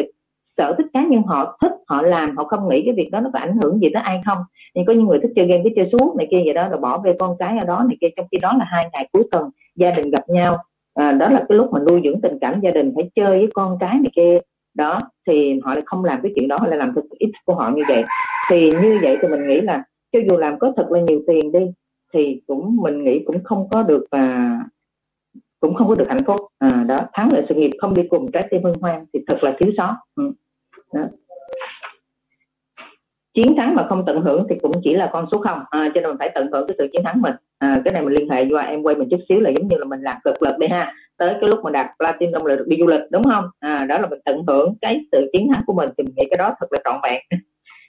sở 0.57 0.75
thích 0.79 0.87
cá 0.93 1.05
nhân 1.05 1.23
họ 1.23 1.59
thích 1.63 1.73
họ 1.87 2.03
làm 2.03 2.37
họ 2.37 2.45
không 2.45 2.69
nghĩ 2.69 2.83
cái 2.85 2.95
việc 2.95 3.09
đó 3.13 3.21
nó 3.21 3.31
có 3.33 3.39
ảnh 3.39 3.57
hưởng 3.63 3.79
gì 3.81 3.89
tới 3.95 4.03
ai 4.03 4.21
không. 4.27 4.39
Nhưng 4.75 4.85
có 4.87 4.93
những 4.93 5.07
người 5.07 5.19
thích 5.23 5.33
chơi 5.37 5.47
game 5.47 5.61
cứ 5.65 5.71
chơi 5.77 5.91
suốt 5.93 6.17
này 6.17 6.27
kia 6.31 6.43
vậy 6.45 6.55
đó 6.55 6.69
rồi 6.69 6.81
bỏ 6.81 6.99
về 6.99 7.13
con 7.19 7.37
cái 7.39 7.59
ở 7.59 7.67
đó 7.67 7.85
này 7.89 7.97
kia 8.01 8.09
trong 8.17 8.27
khi 8.33 8.39
đó 8.43 8.53
là 8.59 8.65
hai 8.65 8.89
ngày 8.93 9.09
cuối 9.13 9.25
tuần 9.31 9.51
gia 9.77 9.91
đình 9.91 10.11
gặp 10.11 10.29
nhau. 10.29 10.57
À, 10.95 11.13
đó 11.13 11.29
là 11.29 11.45
cái 11.49 11.59
lúc 11.59 11.73
mà 11.73 11.81
nuôi 11.89 12.01
dưỡng 12.05 12.21
tình 12.21 12.39
cảm 12.41 12.61
gia 12.61 12.71
đình 12.71 12.93
phải 12.95 13.11
chơi 13.15 13.39
với 13.39 13.49
con 13.55 13.77
cái 13.81 13.99
này 14.03 14.13
kia. 14.17 14.39
Đó 14.75 14.99
thì 15.27 15.61
họ 15.65 15.75
lại 15.75 15.83
không 15.87 16.05
làm 16.05 16.21
cái 16.23 16.33
chuyện 16.37 16.49
đó 16.49 16.57
họ 16.61 16.67
lại 16.67 16.79
làm 16.79 16.93
thực 16.95 17.05
ít 17.19 17.31
của 17.45 17.55
họ 17.55 17.71
như 17.75 17.83
vậy. 17.89 18.05
Thì 18.51 18.71
như 18.83 18.99
vậy 19.03 19.17
thì 19.23 19.29
mình 19.29 19.49
nghĩ 19.49 19.61
là 19.61 19.85
cho 20.13 20.19
dù 20.29 20.37
làm 20.37 20.59
có 20.59 20.73
thật 20.77 20.87
là 20.91 21.01
nhiều 21.01 21.21
tiền 21.27 21.53
đi 21.53 21.67
thì 22.13 22.41
cũng 22.47 22.77
mình 22.77 23.05
nghĩ 23.05 23.23
cũng 23.27 23.45
không 23.45 23.69
có 23.71 23.83
được 23.83 24.07
à, 24.11 24.59
cũng 25.61 25.75
không 25.75 25.89
có 25.89 25.95
được 25.95 26.09
hạnh 26.09 26.25
phúc. 26.27 26.41
À, 26.59 26.85
đó 26.89 26.97
thắng 27.13 27.29
lợi 27.33 27.43
sự 27.49 27.55
nghiệp 27.55 27.71
không 27.79 27.95
đi 27.95 28.03
cùng 28.11 28.33
trái 28.33 28.49
tim 28.51 28.65
hân 28.65 28.73
hoan 28.81 29.05
thì 29.13 29.21
thật 29.29 29.39
là 29.43 29.57
thiếu 29.59 29.73
sót. 29.77 29.95
Ừ 30.17 30.33
đó. 30.97 31.03
chiến 33.37 33.57
thắng 33.57 33.75
mà 33.75 33.87
không 33.89 34.05
tận 34.07 34.21
hưởng 34.21 34.47
thì 34.51 34.57
cũng 34.63 34.73
chỉ 34.85 34.95
là 34.95 35.11
con 35.13 35.27
số 35.33 35.39
không. 35.39 35.63
À, 35.71 35.91
cho 35.95 36.01
nên 36.01 36.11
mình 36.11 36.19
phải 36.19 36.31
tận 36.35 36.49
hưởng 36.53 36.67
cái 36.69 36.75
sự 36.79 36.89
chiến 36.93 37.03
thắng 37.05 37.23
mình. 37.23 37.35
À, 37.59 37.81
cái 37.85 37.93
này 37.93 38.03
mình 38.03 38.15
liên 38.15 38.31
hệ 38.31 38.45
qua 38.51 38.63
em 38.63 38.83
quay 38.83 38.97
mình 38.97 39.09
chút 39.11 39.21
xíu 39.29 39.41
là 39.41 39.51
giống 39.51 39.69
như 39.69 39.77
là 39.77 39.85
mình 39.85 40.01
làm 40.01 40.17
cực 40.25 40.43
lực 40.43 40.59
đi 40.59 40.67
ha. 40.69 40.95
Tới 41.17 41.35
cái 41.41 41.51
lúc 41.51 41.65
mà 41.65 41.71
đạt 41.71 41.87
platinum 41.99 42.45
là 42.45 42.57
được 42.57 42.65
đi 42.69 42.77
du 42.81 42.87
lịch 42.87 43.01
đúng 43.11 43.25
không? 43.25 43.45
À, 43.61 43.85
đó 43.89 43.99
là 43.99 44.07
mình 44.07 44.21
tận 44.25 44.45
hưởng 44.49 44.75
cái 44.81 45.01
sự 45.13 45.31
chiến 45.33 45.49
thắng 45.55 45.63
của 45.67 45.73
mình 45.73 45.89
thì 45.99 46.05
mình 46.05 46.15
nghĩ 46.17 46.27
cái 46.31 46.39
đó 46.39 46.55
thật 46.61 46.67
là 46.71 46.79
trọn 46.85 47.01
vẹn. 47.03 47.23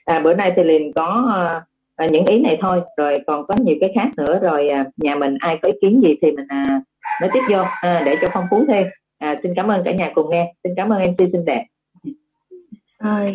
À, 0.04 0.20
bữa 0.20 0.34
nay 0.34 0.52
thì 0.56 0.64
liền 0.64 0.92
có 0.92 1.32
à, 1.96 2.06
những 2.10 2.24
ý 2.24 2.38
này 2.38 2.58
thôi. 2.60 2.80
Rồi 2.96 3.14
còn 3.26 3.46
có 3.46 3.54
nhiều 3.58 3.76
cái 3.80 3.92
khác 3.94 4.08
nữa. 4.16 4.38
Rồi 4.42 4.68
à, 4.68 4.84
nhà 4.96 5.14
mình 5.14 5.36
ai 5.40 5.58
có 5.62 5.66
ý 5.66 5.78
kiến 5.80 6.00
gì 6.02 6.14
thì 6.22 6.32
mình 6.32 6.46
à, 6.48 6.64
nói 7.20 7.30
tiếp 7.32 7.40
vô 7.50 7.62
à, 7.80 8.02
để 8.06 8.16
cho 8.20 8.28
phong 8.32 8.44
phú 8.50 8.64
thêm. 8.68 8.86
À, 9.18 9.36
xin 9.42 9.52
cảm 9.56 9.70
ơn 9.70 9.82
cả 9.84 9.92
nhà 9.92 10.10
cùng 10.14 10.30
nghe. 10.30 10.54
Xin 10.64 10.72
cảm 10.76 10.92
ơn 10.92 11.02
mc 11.02 11.18
xinh 11.18 11.44
đẹp. 11.44 11.64
À, 12.98 13.26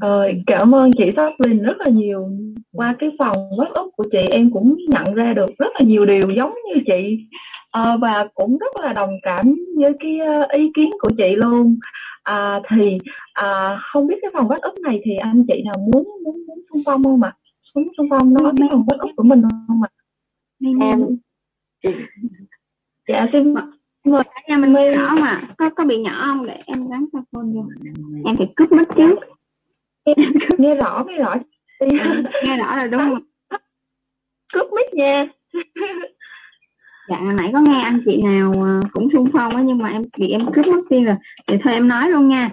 ờ, 0.00 0.28
cảm 0.46 0.74
ơn 0.74 0.90
chị 0.92 1.10
Linh 1.46 1.62
rất 1.62 1.76
là 1.78 1.90
nhiều. 1.90 2.28
Qua 2.72 2.96
cái 2.98 3.10
phòng 3.18 3.36
úp 3.74 3.92
của 3.96 4.04
chị 4.12 4.18
em 4.30 4.50
cũng 4.50 4.76
nhận 4.88 5.14
ra 5.14 5.32
được 5.32 5.50
rất 5.58 5.68
là 5.74 5.80
nhiều 5.86 6.06
điều 6.06 6.30
giống 6.30 6.54
như 6.66 6.82
chị. 6.86 7.18
À, 7.70 7.96
và 7.96 8.28
cũng 8.34 8.58
rất 8.58 8.80
là 8.82 8.92
đồng 8.92 9.10
cảm 9.22 9.54
với 9.76 9.92
cái 10.00 10.18
uh, 10.44 10.50
ý 10.50 10.70
kiến 10.74 10.90
của 11.00 11.10
chị 11.18 11.34
luôn. 11.36 11.78
À, 12.22 12.60
thì 12.70 12.98
à, 13.32 13.78
không 13.82 14.06
biết 14.06 14.16
cái 14.22 14.30
phòng 14.34 14.48
úp 14.48 14.74
này 14.82 15.00
thì 15.04 15.16
anh 15.16 15.44
chị 15.48 15.62
nào 15.64 15.74
muốn 15.78 16.04
muốn 16.24 16.46
muốn 16.46 16.58
xung 16.70 16.82
phong 16.86 17.04
không 17.04 17.22
ạ? 17.22 17.32
Muốn 17.74 17.88
xung 17.96 18.06
phong 18.10 18.34
nói 18.34 18.52
cái 18.58 18.68
phòng 18.70 18.86
úp 18.98 19.10
của 19.16 19.22
mình 19.22 19.42
không 19.68 19.82
ạ? 19.82 19.90
Em 20.80 21.18
dạ 23.08 23.26
xin 23.32 23.54
mời 24.04 24.22
cả 24.24 24.40
nhà 24.48 24.56
mình 24.56 24.72
nghe 24.72 24.92
rõ 24.92 25.14
mà. 25.14 25.42
Có 25.58 25.70
có 25.70 25.84
bị 25.84 25.98
nhỏ 25.98 26.22
không? 26.26 26.46
Để 26.46 26.62
em 26.66 26.88
gắn 26.90 27.06
cho 27.12 27.18
phone 27.32 27.46
vô. 27.54 27.64
Em 28.24 28.36
phải 28.36 28.52
cúp 28.56 28.72
mất 28.72 28.88
chứ. 28.96 29.16
Nghe 30.58 30.74
rõ 30.74 31.04
nghe 31.06 31.18
rõ. 31.18 31.34
Nghe 32.44 32.56
rõ 32.56 32.76
rồi 32.76 32.88
đúng 32.88 33.00
không? 33.00 33.18
Cúp 34.52 34.66
mic 34.72 34.94
nha. 34.94 35.26
Dạ 37.08 37.20
nãy 37.20 37.50
có 37.52 37.60
nghe 37.60 37.80
anh 37.80 38.00
chị 38.04 38.22
nào 38.22 38.52
ờ, 38.56 38.80
cũng 38.92 39.08
xung 39.12 39.28
phong 39.32 39.56
á 39.56 39.62
nhưng 39.62 39.78
mà 39.78 39.88
em 39.88 40.02
bị 40.18 40.28
em 40.30 40.52
cướp 40.52 40.66
mất 40.66 40.80
tiên 40.90 41.04
rồi. 41.04 41.16
Thì 41.46 41.56
thôi 41.64 41.72
em 41.72 41.88
nói 41.88 42.10
luôn 42.10 42.28
nha. 42.28 42.50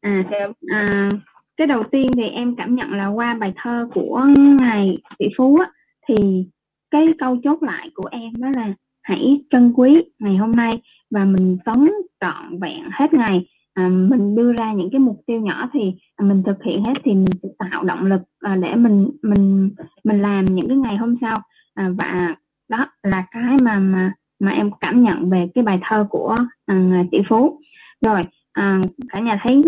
À, 0.00 0.24
dạ. 0.30 0.46
à 0.68 1.08
cái 1.56 1.66
đầu 1.66 1.82
tiên 1.92 2.06
thì 2.16 2.22
em 2.22 2.56
cảm 2.56 2.74
nhận 2.74 2.92
là 2.92 3.06
qua 3.06 3.34
bài 3.34 3.52
thơ 3.56 3.88
của 3.94 4.24
ngài 4.60 4.98
tỷ 5.18 5.26
phú 5.38 5.56
á 5.56 5.70
thì 6.08 6.46
cái 6.90 7.14
câu 7.18 7.36
chốt 7.44 7.62
lại 7.62 7.90
của 7.94 8.08
em 8.10 8.32
đó 8.38 8.48
là 8.56 8.72
hãy 9.04 9.40
trân 9.50 9.72
quý 9.72 10.02
ngày 10.18 10.36
hôm 10.36 10.52
nay 10.52 10.72
và 11.10 11.24
mình 11.24 11.58
sống 11.66 11.88
trọn 12.20 12.60
vẹn 12.60 12.82
hết 12.92 13.14
ngày. 13.14 13.46
À, 13.74 13.88
mình 13.88 14.34
đưa 14.34 14.52
ra 14.52 14.72
những 14.72 14.88
cái 14.92 14.98
mục 14.98 15.20
tiêu 15.26 15.40
nhỏ 15.40 15.68
thì 15.72 15.80
mình 16.20 16.42
thực 16.46 16.62
hiện 16.64 16.84
hết 16.84 16.94
thì 17.04 17.12
mình 17.12 17.32
sẽ 17.42 17.48
tạo 17.58 17.84
động 17.84 18.06
lực 18.06 18.20
à, 18.40 18.56
để 18.56 18.74
mình 18.74 19.10
mình 19.22 19.70
mình 20.04 20.22
làm 20.22 20.44
những 20.44 20.68
cái 20.68 20.76
ngày 20.76 20.96
hôm 20.96 21.16
sau. 21.20 21.38
À, 21.74 21.90
và 21.98 22.34
đó 22.68 22.86
là 23.02 23.24
cái 23.30 23.56
mà 23.62 23.78
mà 23.78 24.12
mà 24.40 24.50
em 24.50 24.70
cảm 24.80 25.02
nhận 25.02 25.30
về 25.30 25.48
cái 25.54 25.64
bài 25.64 25.78
thơ 25.82 26.06
của 26.10 26.36
à, 26.66 27.04
tỷ 27.12 27.18
phú. 27.28 27.60
Rồi 28.00 28.22
à, 28.52 28.80
cả 29.08 29.20
nhà 29.20 29.40
thấy 29.42 29.62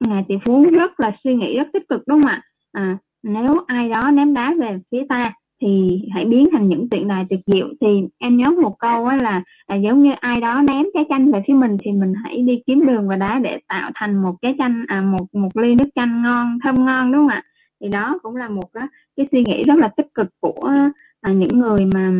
ngài 0.00 0.24
tỷ 0.28 0.34
phú 0.44 0.64
rất 0.72 1.00
là 1.00 1.12
suy 1.24 1.34
nghĩ 1.34 1.56
rất 1.56 1.68
tích 1.72 1.88
cực 1.88 2.02
đúng 2.06 2.22
không 2.22 2.30
ạ? 2.30 2.42
À, 2.72 2.98
nếu 3.22 3.58
ai 3.66 3.88
đó 3.88 4.10
ném 4.10 4.34
đá 4.34 4.54
về 4.60 4.78
phía 4.90 5.02
ta 5.08 5.32
thì 5.60 6.02
hãy 6.14 6.24
biến 6.24 6.46
thành 6.52 6.68
những 6.68 6.88
tượng 6.88 7.08
đài 7.08 7.26
tuyệt 7.30 7.40
diệu 7.46 7.68
thì 7.80 7.86
em 8.18 8.36
nhớ 8.36 8.44
một 8.62 8.78
câu 8.78 9.06
á 9.06 9.16
là, 9.16 9.42
là 9.68 9.76
giống 9.76 10.02
như 10.02 10.10
ai 10.20 10.40
đó 10.40 10.62
ném 10.68 10.86
trái 10.94 11.04
chanh 11.08 11.32
về 11.32 11.42
phía 11.46 11.54
mình 11.54 11.76
thì 11.80 11.92
mình 11.92 12.12
hãy 12.24 12.42
đi 12.42 12.62
kiếm 12.66 12.86
đường 12.86 13.08
và 13.08 13.16
đá 13.16 13.38
để 13.38 13.58
tạo 13.68 13.90
thành 13.94 14.22
một 14.22 14.34
cái 14.42 14.54
chanh 14.58 14.84
à, 14.88 15.02
một 15.02 15.34
một 15.34 15.56
ly 15.56 15.74
nước 15.74 15.88
chanh 15.94 16.22
ngon 16.22 16.58
thơm 16.64 16.86
ngon 16.86 17.12
đúng 17.12 17.20
không 17.20 17.28
ạ? 17.28 17.42
Thì 17.80 17.88
đó 17.88 18.18
cũng 18.22 18.36
là 18.36 18.48
một 18.48 18.72
cái, 18.72 18.86
cái 19.16 19.26
suy 19.32 19.44
nghĩ 19.44 19.62
rất 19.62 19.76
là 19.78 19.88
tích 19.88 20.14
cực 20.14 20.26
của 20.40 20.72
à, 21.20 21.32
những 21.32 21.58
người 21.58 21.84
mà 21.94 22.12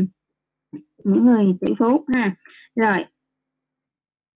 những 1.04 1.26
người 1.26 1.54
tỷ 1.60 1.72
phú 1.78 2.04
ha. 2.14 2.36
Rồi 2.76 3.04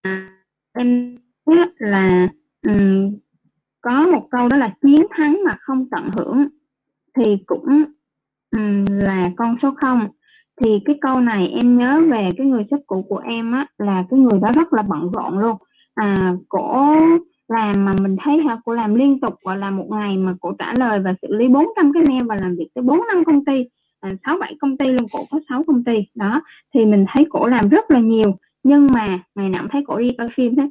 à, 0.02 0.30
em 0.72 1.16
biết 1.46 1.68
là 1.78 2.28
um, 2.66 3.16
có 3.80 4.06
một 4.06 4.28
câu 4.30 4.48
đó 4.48 4.56
là 4.56 4.74
chiến 4.82 5.06
thắng 5.10 5.40
mà 5.46 5.54
không 5.60 5.88
tận 5.90 6.08
hưởng 6.16 6.48
thì 7.16 7.36
cũng 7.46 7.84
um, 8.56 8.84
là 8.88 9.24
con 9.36 9.56
số 9.62 9.74
không. 9.80 10.08
Thì 10.60 10.80
cái 10.84 10.98
câu 11.00 11.20
này 11.20 11.48
em 11.48 11.78
nhớ 11.78 12.02
về 12.10 12.28
cái 12.36 12.46
người 12.46 12.64
sếp 12.70 12.80
cũ 12.86 13.04
của 13.08 13.18
em 13.18 13.52
á 13.52 13.66
là 13.78 14.04
cái 14.10 14.20
người 14.20 14.40
đó 14.40 14.52
rất 14.54 14.72
là 14.72 14.82
bận 14.82 15.10
rộn 15.12 15.38
luôn. 15.38 15.56
À 15.94 16.34
cổ 16.48 16.94
làm 17.48 17.84
mà 17.84 17.92
mình 18.02 18.16
thấy 18.24 18.40
ha 18.40 18.56
cô 18.64 18.74
làm 18.74 18.94
liên 18.94 19.20
tục 19.20 19.34
gọi 19.44 19.58
là 19.58 19.70
một 19.70 19.86
ngày 19.90 20.16
mà 20.16 20.34
cổ 20.40 20.52
trả 20.58 20.72
lời 20.78 21.00
và 21.00 21.14
xử 21.22 21.28
lý 21.34 21.48
400 21.48 21.92
cái 21.92 22.02
mail 22.08 22.24
và 22.26 22.36
làm 22.40 22.56
việc 22.56 22.68
tới 22.74 22.82
bốn 22.82 23.00
năm 23.06 23.24
công 23.24 23.44
ty 23.44 23.64
à, 24.00 24.10
sáu 24.26 24.38
bảy 24.40 24.56
công 24.60 24.76
ty 24.76 24.86
luôn 24.86 25.06
cổ 25.12 25.18
có 25.30 25.40
6 25.48 25.64
công 25.66 25.84
ty. 25.84 25.92
Đó 26.14 26.42
thì 26.74 26.84
mình 26.84 27.04
thấy 27.14 27.26
cổ 27.30 27.46
làm 27.46 27.68
rất 27.68 27.90
là 27.90 28.00
nhiều 28.00 28.36
nhưng 28.62 28.86
mà 28.94 29.18
ngày 29.34 29.48
nào 29.48 29.62
cũng 29.62 29.70
thấy 29.72 29.82
cổ 29.86 29.98
đi 29.98 30.08
coi 30.18 30.28
phim 30.36 30.56
hết. 30.56 30.66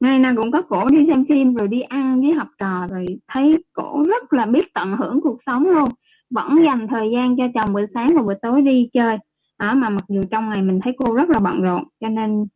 Ngày 0.00 0.18
nào 0.18 0.34
cũng 0.36 0.52
có 0.52 0.62
cổ 0.62 0.88
đi 0.90 1.06
xem 1.10 1.24
phim 1.28 1.54
rồi 1.54 1.68
đi 1.68 1.80
ăn 1.80 2.20
với 2.20 2.32
học 2.32 2.48
trò 2.58 2.86
rồi 2.90 3.06
thấy 3.28 3.64
cổ 3.72 4.04
rất 4.08 4.32
là 4.32 4.46
biết 4.46 4.74
tận 4.74 4.96
hưởng 4.96 5.20
cuộc 5.20 5.38
sống 5.46 5.66
luôn 5.66 5.88
vẫn 6.30 6.64
dành 6.64 6.86
thời 6.88 7.10
gian 7.14 7.36
cho 7.36 7.44
chồng 7.54 7.72
buổi 7.72 7.86
sáng 7.94 8.08
và 8.16 8.22
buổi 8.22 8.34
tối 8.42 8.62
đi 8.62 8.88
chơi. 8.92 9.16
Đó 9.58 9.74
mà 9.74 9.88
mặc 9.88 10.04
dù 10.08 10.22
trong 10.30 10.50
ngày 10.50 10.62
mình 10.62 10.80
thấy 10.84 10.92
cô 10.98 11.14
rất 11.14 11.30
là 11.30 11.38
bận 11.38 11.62
rộn 11.62 11.84
cho 12.00 12.08
nên 12.08 12.46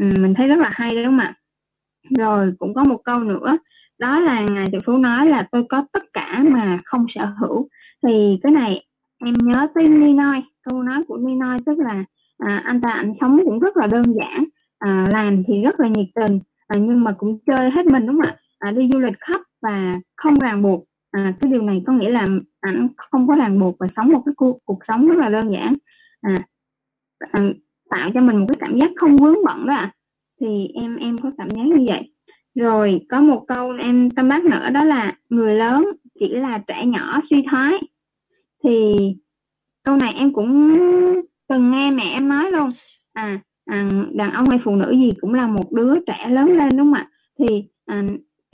ừ, 0.00 0.08
mình 0.20 0.34
thấy 0.34 0.46
rất 0.48 0.58
là 0.58 0.70
hay 0.72 0.90
đấy 0.90 1.04
đúng 1.04 1.12
không 1.12 1.26
ạ? 1.26 1.34
Rồi 2.18 2.52
cũng 2.58 2.74
có 2.74 2.84
một 2.84 3.00
câu 3.04 3.18
nữa 3.18 3.58
đó 3.98 4.20
là 4.20 4.40
ngài 4.40 4.66
tỷ 4.72 4.78
phú 4.86 4.96
nói 4.96 5.26
là 5.26 5.48
tôi 5.52 5.64
có 5.68 5.84
tất 5.92 6.02
cả 6.12 6.44
mà 6.52 6.78
không 6.84 7.06
sở 7.14 7.32
hữu 7.40 7.68
thì 8.02 8.38
cái 8.42 8.52
này 8.52 8.86
em 9.18 9.34
nhớ 9.42 9.66
tới 9.74 9.88
Ninoi 9.88 10.42
câu 10.62 10.82
nói 10.82 11.02
của 11.08 11.16
Ninoi 11.16 11.58
tức 11.66 11.78
là 11.78 12.04
à, 12.38 12.62
anh 12.64 12.80
ta 12.80 12.90
ảnh 12.90 13.14
sống 13.20 13.40
cũng 13.44 13.58
rất 13.58 13.76
là 13.76 13.86
đơn 13.86 14.02
giản 14.04 14.44
à, 14.78 15.06
làm 15.12 15.42
thì 15.46 15.62
rất 15.62 15.80
là 15.80 15.88
nhiệt 15.88 16.06
tình 16.14 16.40
à, 16.66 16.76
nhưng 16.80 17.04
mà 17.04 17.12
cũng 17.18 17.38
chơi 17.46 17.70
hết 17.70 17.86
mình 17.86 18.06
đúng 18.06 18.16
không 18.16 18.26
ạ? 18.26 18.36
À, 18.58 18.70
đi 18.70 18.88
du 18.92 18.98
lịch 18.98 19.20
khắp 19.20 19.40
và 19.62 19.92
không 20.16 20.38
ràng 20.38 20.62
buộc 20.62 20.84
à, 21.14 21.34
cái 21.40 21.52
điều 21.52 21.62
này 21.62 21.82
có 21.86 21.92
nghĩa 21.92 22.10
là 22.10 22.26
anh 22.60 22.88
không 22.96 23.28
có 23.28 23.34
ràng 23.34 23.60
buộc 23.60 23.76
và 23.78 23.86
sống 23.96 24.08
một 24.08 24.22
cái 24.26 24.34
cuộc, 24.36 24.58
cuộc 24.64 24.78
sống 24.88 25.08
rất 25.08 25.16
là 25.18 25.28
đơn 25.28 25.52
giản. 25.52 25.72
À, 26.20 26.34
à, 27.18 27.40
tạo 27.90 28.10
cho 28.14 28.20
mình 28.20 28.36
một 28.36 28.46
cái 28.48 28.56
cảm 28.60 28.78
giác 28.80 28.90
không 28.96 29.16
vướng 29.16 29.44
bận 29.44 29.66
đó 29.66 29.74
ạ. 29.74 29.80
À. 29.80 29.92
thì 30.40 30.68
em 30.74 30.96
em 30.96 31.18
có 31.18 31.30
cảm 31.38 31.50
giác 31.50 31.62
như 31.66 31.86
vậy. 31.88 32.12
Rồi 32.54 33.00
có 33.08 33.20
một 33.20 33.44
câu 33.48 33.72
em 33.78 34.10
tâm 34.10 34.28
đắc 34.28 34.44
nữa 34.44 34.70
đó 34.70 34.84
là 34.84 35.16
người 35.28 35.54
lớn 35.54 35.86
chỉ 36.20 36.28
là 36.28 36.58
trẻ 36.66 36.86
nhỏ 36.86 37.20
suy 37.30 37.44
thoái. 37.50 37.72
Thì 38.64 38.96
câu 39.84 39.96
này 39.96 40.14
em 40.18 40.32
cũng 40.32 40.74
từng 41.48 41.70
nghe 41.70 41.90
mẹ 41.90 42.04
em 42.12 42.28
nói 42.28 42.50
luôn. 42.50 42.70
À, 43.12 43.40
à 43.66 43.88
đàn 44.14 44.32
ông 44.32 44.48
hay 44.50 44.60
phụ 44.64 44.76
nữ 44.76 44.90
gì 44.90 45.10
cũng 45.20 45.34
là 45.34 45.46
một 45.46 45.72
đứa 45.72 45.94
trẻ 46.06 46.28
lớn 46.30 46.46
lên 46.46 46.68
đúng 46.76 46.78
không 46.78 46.94
ạ? 46.94 47.08
Thì 47.38 47.64
à, 47.86 48.02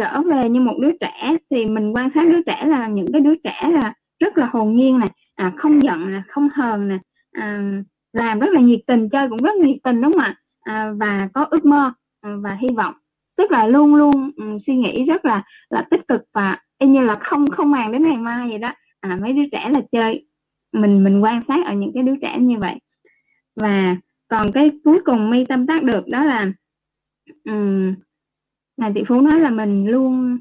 trở 0.01 0.23
về 0.23 0.49
như 0.49 0.61
một 0.61 0.77
đứa 0.81 0.93
trẻ. 1.01 1.37
Thì 1.51 1.67
mình 1.67 1.93
quan 1.95 2.11
sát 2.15 2.25
đứa 2.33 2.43
trẻ 2.47 2.65
là 2.67 2.89
những 2.89 3.07
cái 3.13 3.21
đứa 3.21 3.35
trẻ 3.45 3.71
là 3.73 3.95
rất 4.21 4.39
là 4.39 4.47
hồn 4.53 4.77
nhiên 4.77 4.99
nè 4.99 5.07
à, 5.35 5.53
không 5.57 5.83
giận 5.83 6.13
nè 6.13 6.23
không 6.29 6.49
hờn 6.55 6.89
nè 6.89 6.99
à, 7.33 7.73
làm 8.13 8.39
rất 8.39 8.51
là 8.53 8.61
nhiệt 8.61 8.81
tình 8.87 9.09
chơi 9.09 9.29
cũng 9.29 9.43
rất 9.43 9.57
nhiệt 9.57 9.77
tình 9.85 10.01
đúng 10.01 10.13
không 10.13 10.23
ạ? 10.23 10.35
À, 10.63 10.93
và 11.01 11.29
có 11.35 11.47
ước 11.51 11.65
mơ 11.65 11.93
à, 12.21 12.31
và 12.43 12.59
hy 12.61 12.69
vọng. 12.77 12.95
Tức 13.37 13.51
là 13.51 13.67
luôn 13.67 13.95
luôn 13.95 14.31
um, 14.37 14.59
suy 14.67 14.77
nghĩ 14.77 15.05
rất 15.05 15.25
là 15.25 15.43
là 15.71 15.87
tích 15.91 16.09
cực 16.09 16.21
và 16.33 16.59
y 16.79 16.89
như 16.89 17.01
là 17.01 17.15
không 17.15 17.47
không 17.47 17.71
màng 17.71 17.93
đến 17.93 18.03
ngày 18.03 18.17
mai 18.17 18.49
vậy 18.49 18.59
đó. 18.59 18.69
À, 19.01 19.19
mấy 19.23 19.33
đứa 19.33 19.45
trẻ 19.53 19.71
là 19.75 19.81
chơi 19.93 20.27
mình 20.73 21.05
mình 21.05 21.21
quan 21.21 21.41
sát 21.49 21.67
ở 21.67 21.75
những 21.75 21.91
cái 21.95 22.03
đứa 22.03 22.15
trẻ 22.23 22.39
như 22.41 22.59
vậy. 22.59 22.75
Và 23.57 23.97
còn 24.29 24.53
cái 24.53 24.71
cuối 24.85 25.01
cùng 25.05 25.31
mi 25.31 25.45
tâm 25.45 25.67
tác 25.67 25.83
được 25.83 26.09
đó 26.09 26.25
là 26.25 26.53
um, 27.45 27.95
ngài 28.81 28.93
tỷ 28.95 29.01
phú 29.09 29.21
nói 29.21 29.41
là 29.41 29.51
mình 29.51 29.87
luôn 29.87 30.39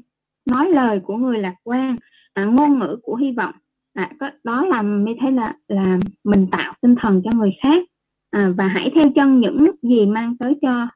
nói 0.50 0.70
lời 0.70 1.00
của 1.00 1.16
người 1.16 1.38
lạc 1.38 1.54
quan 1.64 1.96
à, 2.34 2.44
ngôn 2.44 2.78
ngữ 2.78 2.98
của 3.02 3.16
hy 3.16 3.32
vọng. 3.32 3.54
À, 3.94 4.10
có, 4.20 4.30
đó 4.44 4.66
là 4.66 4.82
mới 4.82 5.16
thấy 5.20 5.32
là 5.32 5.54
là 5.68 5.98
mình 6.24 6.46
tạo 6.50 6.74
tinh 6.80 6.94
thần 7.02 7.22
cho 7.24 7.30
người 7.38 7.52
khác. 7.62 7.82
À, 8.30 8.52
và 8.56 8.66
hãy 8.66 8.90
theo 8.94 9.04
chân 9.14 9.40
những 9.40 9.66
gì 9.82 10.06
mang 10.06 10.36
tới 10.36 10.54
cho 10.62 10.88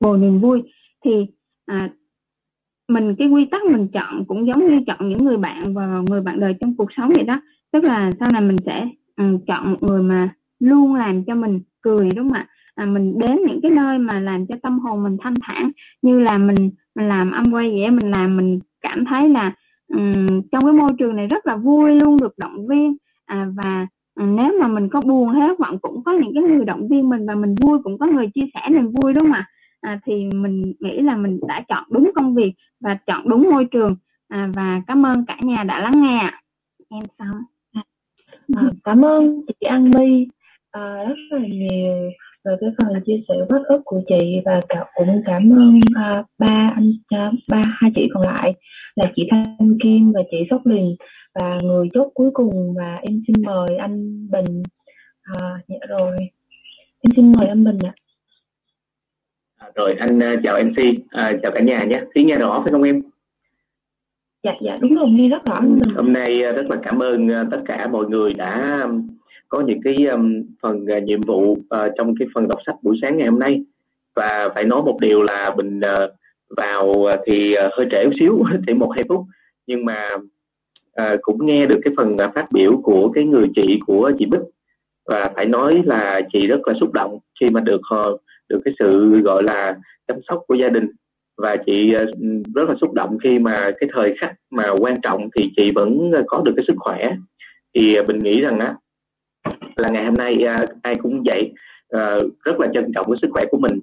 bồ 0.00 0.16
niềm 0.16 0.40
vui. 0.40 0.62
Thì 1.04 1.26
à, 1.66 1.90
mình 2.88 3.14
cái 3.18 3.28
quy 3.28 3.44
tắc 3.44 3.64
mình 3.64 3.88
chọn 3.92 4.24
cũng 4.24 4.46
giống 4.46 4.66
như 4.66 4.80
chọn 4.86 5.08
những 5.08 5.24
người 5.24 5.36
bạn 5.36 5.74
và 5.74 6.02
người 6.08 6.20
bạn 6.20 6.40
đời 6.40 6.54
trong 6.60 6.76
cuộc 6.76 6.88
sống 6.96 7.10
vậy 7.16 7.24
đó. 7.24 7.40
Tức 7.72 7.84
là 7.84 8.10
sau 8.20 8.28
này 8.32 8.42
mình 8.42 8.56
sẽ 8.66 8.88
um, 9.16 9.38
chọn 9.46 9.70
một 9.70 9.82
người 9.82 10.02
mà 10.02 10.34
luôn 10.58 10.94
làm 10.94 11.24
cho 11.24 11.34
mình 11.34 11.60
cười 11.80 12.08
đúng 12.16 12.28
không 12.28 12.36
ạ? 12.36 12.48
À, 12.76 12.86
mình 12.86 13.18
đến 13.18 13.38
những 13.46 13.60
cái 13.62 13.70
nơi 13.70 13.98
mà 13.98 14.20
làm 14.20 14.46
cho 14.46 14.54
tâm 14.62 14.78
hồn 14.78 15.02
mình 15.02 15.16
thanh 15.20 15.34
thản 15.42 15.70
như 16.02 16.20
là 16.20 16.38
mình 16.38 16.70
mình 16.94 17.08
làm 17.08 17.32
âm 17.32 17.44
quay 17.52 17.70
vậy 17.70 17.90
mình 17.90 18.10
làm 18.10 18.36
mình 18.36 18.60
cảm 18.80 19.04
thấy 19.04 19.28
là 19.28 19.52
um, 19.94 20.26
trong 20.52 20.64
cái 20.64 20.72
môi 20.72 20.90
trường 20.98 21.16
này 21.16 21.26
rất 21.26 21.46
là 21.46 21.56
vui 21.56 22.00
luôn 22.00 22.16
được 22.20 22.38
động 22.38 22.66
viên. 22.66 22.96
À, 23.26 23.46
và 23.56 23.86
um, 24.20 24.36
nếu 24.36 24.52
mà 24.60 24.68
mình 24.68 24.88
có 24.88 25.00
buồn 25.00 25.28
hay 25.28 25.48
thất 25.48 25.58
vọng 25.58 25.78
cũng 25.78 26.04
có 26.04 26.12
những 26.12 26.32
cái 26.34 26.42
người 26.42 26.64
động 26.64 26.88
viên 26.88 27.08
mình 27.08 27.26
và 27.26 27.34
mình 27.34 27.54
vui 27.60 27.78
cũng 27.84 27.98
có 27.98 28.06
người 28.06 28.26
chia 28.34 28.46
sẻ 28.54 28.60
niềm 28.70 28.90
vui 28.90 29.12
đúng 29.12 29.24
không 29.24 29.32
ạ? 29.32 29.48
À, 29.80 30.00
thì 30.04 30.28
mình 30.34 30.72
nghĩ 30.80 31.00
là 31.00 31.16
mình 31.16 31.40
đã 31.48 31.64
chọn 31.68 31.84
đúng 31.90 32.10
công 32.14 32.34
việc 32.34 32.52
và 32.80 32.98
chọn 33.06 33.28
đúng 33.28 33.50
môi 33.50 33.64
trường. 33.64 33.96
À, 34.28 34.50
và 34.54 34.82
cảm 34.86 35.06
ơn 35.06 35.24
cả 35.26 35.36
nhà 35.42 35.64
đã 35.64 35.80
lắng 35.80 36.02
nghe 36.02 36.30
em 36.88 37.02
xong 37.18 37.36
à, 38.54 38.62
cảm 38.84 39.04
ơn 39.04 39.42
chị 39.46 39.66
An 39.66 39.90
My. 39.90 40.28
À, 40.70 41.04
rất 41.08 41.14
là 41.30 41.46
nhiều 41.48 42.10
về 42.46 42.56
cái 42.60 42.70
phần 42.78 43.02
chia 43.06 43.20
sẻ 43.28 43.34
bất 43.50 43.62
ức 43.68 43.80
của 43.84 44.00
chị 44.08 44.40
và 44.44 44.60
cả, 44.68 44.84
cũng 44.94 45.22
cảm 45.26 45.50
ơn 45.50 45.80
à, 45.94 46.24
ba 46.38 46.72
anh 46.74 46.92
à, 47.08 47.32
ba 47.50 47.62
hai 47.64 47.90
chị 47.94 48.08
còn 48.14 48.22
lại 48.22 48.54
là 48.96 49.12
chị 49.16 49.28
Thanh 49.30 49.78
Kim 49.82 50.12
và 50.12 50.20
chị 50.30 50.36
Sóc 50.50 50.66
Liền 50.66 50.96
và 51.34 51.58
người 51.62 51.88
chốt 51.94 52.10
cuối 52.14 52.30
cùng 52.32 52.74
và 52.76 52.98
em 53.02 53.22
xin 53.26 53.44
mời 53.46 53.76
anh 53.76 54.28
Bình 54.30 54.62
à, 55.22 55.58
dạ 55.68 55.76
rồi 55.88 56.16
em 57.00 57.10
xin 57.16 57.32
mời 57.38 57.48
anh 57.48 57.64
Bình 57.64 57.78
ạ. 57.84 57.94
À. 59.56 59.68
rồi 59.74 59.94
anh 59.98 60.18
uh, 60.18 60.40
chào 60.42 60.64
MC 60.64 60.76
à, 61.10 61.32
chào 61.42 61.52
cả 61.52 61.60
nhà 61.60 61.84
nhé. 61.84 62.02
Tiếng 62.14 62.26
nghe 62.26 62.34
rõ 62.34 62.60
phải 62.64 62.72
không 62.72 62.82
em? 62.82 63.02
Dạ 64.42 64.52
dạ 64.62 64.76
đúng 64.80 64.94
rồi 64.94 65.08
nghe 65.08 65.28
rất 65.28 65.46
rõ. 65.46 65.54
Anh 65.54 65.78
Bình 65.78 65.94
hôm 65.94 66.12
nay 66.12 66.38
rất 66.38 66.66
là 66.70 66.76
cảm 66.82 67.02
ơn 67.02 67.28
tất 67.50 67.60
cả 67.66 67.86
mọi 67.86 68.06
người 68.06 68.32
đã 68.34 68.86
có 69.48 69.60
những 69.60 69.80
cái 69.84 70.06
um, 70.06 70.42
phần 70.62 70.86
uh, 70.96 71.02
nhiệm 71.02 71.20
vụ 71.20 71.52
uh, 71.52 71.92
trong 71.96 72.14
cái 72.18 72.28
phần 72.34 72.48
đọc 72.48 72.60
sách 72.66 72.76
buổi 72.82 72.98
sáng 73.02 73.18
ngày 73.18 73.28
hôm 73.28 73.38
nay. 73.38 73.64
Và 74.14 74.48
phải 74.54 74.64
nói 74.64 74.82
một 74.82 74.98
điều 75.00 75.22
là 75.22 75.54
mình 75.56 75.78
uh, 75.78 76.10
vào 76.56 76.92
ờ, 76.92 77.22
thì 77.26 77.54
uh, 77.66 77.72
hơi 77.72 77.86
trễ 77.90 78.04
một 78.04 78.12
xíu 78.20 78.42
chỉ 78.66 78.72
một 78.72 78.90
hai 78.96 79.04
phút. 79.08 79.20
Nhưng 79.66 79.84
mà 79.84 80.08
uh, 81.02 81.20
cũng 81.22 81.46
nghe 81.46 81.66
được 81.66 81.80
cái 81.84 81.94
phần 81.96 82.12
uh, 82.12 82.34
phát 82.34 82.52
biểu 82.52 82.80
của 82.82 83.10
cái 83.14 83.24
người 83.24 83.46
chị 83.56 83.80
của 83.86 84.12
chị 84.18 84.26
Bích. 84.26 84.40
Và 85.06 85.24
phải 85.34 85.46
nói 85.46 85.82
là 85.84 86.20
chị 86.32 86.46
rất 86.46 86.60
là 86.66 86.74
xúc 86.80 86.92
động 86.92 87.18
khi 87.40 87.46
mà 87.52 87.60
được 87.60 87.80
uh, 87.94 88.20
được 88.48 88.60
cái 88.64 88.74
sự 88.78 89.18
gọi 89.18 89.42
là 89.42 89.76
chăm 90.08 90.16
sóc 90.28 90.42
của 90.48 90.54
gia 90.54 90.68
đình. 90.68 90.90
Và 91.36 91.56
chị 91.66 91.94
rất 92.54 92.68
là 92.68 92.74
xúc 92.80 92.92
động 92.92 93.18
khi 93.22 93.38
mà 93.38 93.56
cái 93.80 93.90
thời 93.92 94.14
khắc 94.20 94.34
mà 94.50 94.70
quan 94.80 94.94
trọng 95.02 95.28
thì 95.36 95.50
chị 95.56 95.70
vẫn 95.74 96.12
có 96.26 96.42
được 96.44 96.52
cái 96.56 96.64
sức 96.68 96.74
khỏe. 96.76 97.16
Thì 97.74 97.96
mình 98.08 98.18
nghĩ 98.18 98.40
rằng 98.40 98.58
á 98.58 98.74
là 99.76 99.88
ngày 99.92 100.04
hôm 100.04 100.14
nay 100.14 100.44
à, 100.44 100.56
ai 100.82 100.94
cũng 100.94 101.22
vậy 101.26 101.52
à, 101.90 102.18
rất 102.44 102.60
là 102.60 102.68
trân 102.74 102.92
trọng 102.94 103.06
cái 103.06 103.16
sức 103.22 103.28
khỏe 103.30 103.42
của 103.50 103.58
mình. 103.58 103.80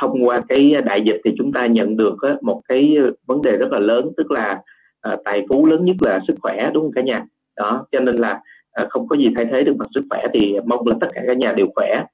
Thông 0.00 0.26
qua 0.26 0.40
cái 0.48 0.74
đại 0.84 1.02
dịch 1.06 1.20
thì 1.24 1.30
chúng 1.38 1.52
ta 1.52 1.66
nhận 1.66 1.96
được 1.96 2.16
một 2.42 2.60
cái 2.68 2.96
vấn 3.26 3.42
đề 3.42 3.56
rất 3.56 3.72
là 3.72 3.78
lớn 3.78 4.10
tức 4.16 4.30
là 4.30 4.62
à, 5.00 5.16
tài 5.24 5.46
phú 5.48 5.66
lớn 5.66 5.84
nhất 5.84 5.96
là 6.00 6.20
sức 6.26 6.34
khỏe 6.40 6.70
đúng 6.74 6.82
không 6.82 6.92
cả 6.92 7.02
nhà? 7.02 7.18
Đó 7.56 7.86
cho 7.92 8.00
nên 8.00 8.16
là 8.16 8.40
không 8.88 9.08
có 9.08 9.16
gì 9.16 9.28
thay 9.36 9.46
thế 9.50 9.64
được 9.64 9.74
bằng 9.76 9.88
sức 9.94 10.04
khỏe 10.10 10.26
thì 10.34 10.54
mong 10.66 10.86
là 10.86 10.94
tất 11.00 11.06
cả 11.14 11.22
các 11.26 11.36
nhà 11.36 11.52
đều 11.52 11.66
khỏe. 11.74 12.04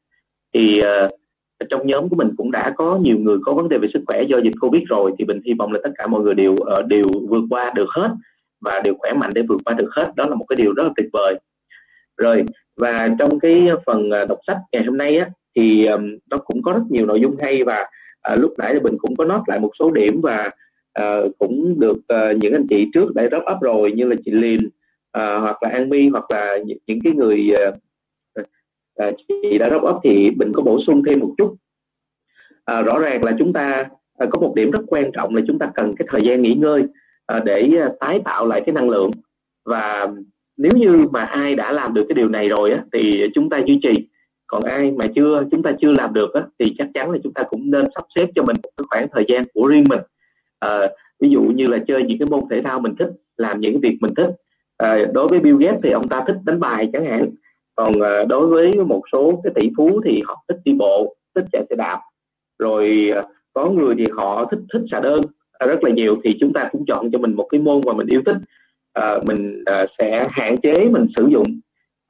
Thì 0.54 0.80
uh, 0.80 1.10
trong 1.70 1.86
nhóm 1.86 2.08
của 2.08 2.16
mình 2.16 2.30
cũng 2.36 2.50
đã 2.50 2.72
có 2.76 2.98
nhiều 3.02 3.18
người 3.18 3.38
có 3.44 3.52
vấn 3.52 3.68
đề 3.68 3.78
về 3.78 3.88
sức 3.92 4.02
khỏe 4.06 4.22
do 4.22 4.38
dịch 4.38 4.54
covid 4.60 4.82
rồi 4.88 5.12
thì 5.18 5.24
mình 5.24 5.40
hy 5.46 5.54
vọng 5.58 5.72
là 5.72 5.80
tất 5.82 5.90
cả 5.98 6.06
mọi 6.06 6.22
người 6.22 6.34
đều 6.34 6.52
uh, 6.52 6.86
đều 6.86 7.04
vượt 7.28 7.42
qua 7.50 7.72
được 7.74 7.88
hết 7.96 8.10
và 8.60 8.80
đều 8.84 8.94
khỏe 8.98 9.12
mạnh 9.12 9.30
để 9.34 9.42
vượt 9.48 9.60
qua 9.64 9.74
được 9.74 9.88
hết. 9.96 10.12
Đó 10.16 10.24
là 10.28 10.34
một 10.34 10.44
cái 10.48 10.56
điều 10.56 10.72
rất 10.72 10.82
là 10.82 10.90
tuyệt 10.96 11.06
vời. 11.12 11.34
Rồi 12.16 12.44
và 12.78 13.08
trong 13.18 13.40
cái 13.40 13.68
phần 13.86 14.10
à, 14.10 14.24
đọc 14.24 14.38
sách 14.46 14.58
ngày 14.72 14.84
hôm 14.84 14.96
nay 14.96 15.18
á 15.18 15.30
thì 15.56 15.86
um, 15.86 16.18
nó 16.30 16.36
cũng 16.36 16.62
có 16.62 16.72
rất 16.72 16.82
nhiều 16.90 17.06
nội 17.06 17.20
dung 17.20 17.36
hay 17.40 17.64
và 17.64 17.86
uh, 18.32 18.40
lúc 18.40 18.54
nãy 18.58 18.74
thì 18.74 18.80
mình 18.80 18.98
cũng 18.98 19.16
có 19.16 19.24
nói 19.24 19.40
lại 19.46 19.60
một 19.60 19.70
số 19.78 19.90
điểm 19.90 20.20
và 20.22 20.50
uh, 21.00 21.38
cũng 21.38 21.80
được 21.80 21.96
uh, 21.96 22.36
những 22.36 22.52
anh 22.52 22.66
chị 22.70 22.86
trước 22.94 23.14
đã 23.14 23.28
đáp 23.30 23.42
up 23.54 23.62
rồi 23.62 23.92
như 23.92 24.04
là 24.04 24.16
chị 24.24 24.30
Liên 24.30 24.58
uh, 24.66 24.72
ờ, 25.10 25.38
hoặc 25.38 25.62
là 25.62 25.68
An 25.68 25.88
My 25.88 26.08
hoặc 26.08 26.24
là 26.30 26.58
những, 26.66 26.78
những 26.86 26.98
cái 27.04 27.12
người 27.12 27.50
uh, 27.68 27.74
uh, 29.08 29.14
chị 29.28 29.58
đã 29.58 29.68
đáp 29.68 29.80
up 29.82 30.00
thì 30.04 30.30
mình 30.36 30.52
có 30.52 30.62
bổ 30.62 30.80
sung 30.86 31.02
thêm 31.04 31.20
một 31.20 31.34
chút. 31.38 31.56
Uh, 32.72 32.86
rõ 32.86 32.98
ràng 32.98 33.24
là 33.24 33.36
chúng 33.38 33.52
ta 33.52 33.84
uh, 34.24 34.30
có 34.30 34.40
một 34.40 34.52
điểm 34.56 34.70
rất 34.70 34.80
quan 34.86 35.12
trọng 35.12 35.34
là 35.34 35.42
chúng 35.46 35.58
ta 35.58 35.70
cần 35.74 35.94
cái 35.98 36.08
thời 36.10 36.20
gian 36.24 36.42
nghỉ 36.42 36.54
ngơi 36.54 36.82
uh, 37.36 37.44
để 37.44 37.70
uh, 37.86 37.98
tái 38.00 38.20
tạo 38.24 38.46
lại 38.46 38.62
cái 38.66 38.72
năng 38.72 38.90
lượng. 38.90 39.10
Và 39.64 40.08
nếu 40.58 40.72
như 40.74 41.06
mà 41.10 41.24
ai 41.24 41.54
đã 41.54 41.72
làm 41.72 41.94
được 41.94 42.04
cái 42.08 42.14
điều 42.14 42.28
này 42.28 42.48
rồi 42.48 42.70
á, 42.70 42.82
thì 42.92 43.22
chúng 43.34 43.50
ta 43.50 43.60
duy 43.66 43.78
trì. 43.82 44.08
Còn 44.46 44.62
ai 44.62 44.90
mà 44.90 45.04
chưa 45.14 45.44
chúng 45.50 45.62
ta 45.62 45.72
chưa 45.80 45.92
làm 45.98 46.12
được 46.12 46.34
á, 46.34 46.42
thì 46.58 46.74
chắc 46.78 46.88
chắn 46.94 47.10
là 47.10 47.18
chúng 47.22 47.32
ta 47.32 47.42
cũng 47.42 47.70
nên 47.70 47.84
sắp 47.94 48.04
xếp 48.16 48.26
cho 48.34 48.42
mình 48.42 48.56
một 48.62 48.70
cái 48.76 48.84
khoảng 48.90 49.08
thời 49.12 49.24
gian 49.28 49.42
của 49.54 49.66
riêng 49.66 49.84
mình. 49.88 50.00
À, 50.58 50.88
ví 51.20 51.28
dụ 51.30 51.42
như 51.42 51.64
là 51.66 51.78
chơi 51.88 52.02
những 52.02 52.18
cái 52.18 52.28
môn 52.30 52.40
thể 52.50 52.62
thao 52.64 52.80
mình 52.80 52.94
thích 52.98 53.10
làm 53.36 53.60
những 53.60 53.80
việc 53.80 53.98
mình 54.00 54.14
thích. 54.16 54.30
À, 54.76 54.98
đối 55.12 55.28
với 55.28 55.38
Bill 55.38 55.64
Gates 55.64 55.80
thì 55.82 55.90
ông 55.90 56.08
ta 56.08 56.24
thích 56.26 56.36
đánh 56.44 56.60
bài 56.60 56.90
chẳng 56.92 57.04
hạn. 57.04 57.30
Còn 57.74 58.00
à, 58.00 58.24
đối 58.24 58.46
với 58.46 58.72
một 58.86 59.02
số 59.12 59.40
cái 59.44 59.52
tỷ 59.54 59.70
phú 59.76 60.00
thì 60.04 60.22
họ 60.26 60.44
thích 60.48 60.58
đi 60.64 60.72
bộ 60.72 61.16
thích 61.34 61.44
chạy 61.52 61.64
xe 61.70 61.76
đạp. 61.76 62.00
Rồi 62.58 63.10
à, 63.14 63.22
có 63.52 63.70
người 63.70 63.94
thì 63.98 64.04
họ 64.16 64.48
thích 64.50 64.60
thích 64.72 64.82
xà 64.90 65.00
đơn 65.00 65.20
à, 65.52 65.66
rất 65.66 65.84
là 65.84 65.90
nhiều 65.90 66.16
thì 66.24 66.36
chúng 66.40 66.52
ta 66.52 66.68
cũng 66.72 66.84
chọn 66.86 67.10
cho 67.12 67.18
mình 67.18 67.34
một 67.34 67.48
cái 67.50 67.60
môn 67.60 67.80
mà 67.86 67.92
mình 67.92 68.06
yêu 68.10 68.22
thích 68.26 68.36
uh, 68.98 69.24
mình 69.26 69.64
uh, 69.82 69.90
sẽ 69.98 70.22
hạn 70.30 70.56
chế 70.56 70.74
mình 70.90 71.06
sử 71.16 71.26
dụng. 71.26 71.60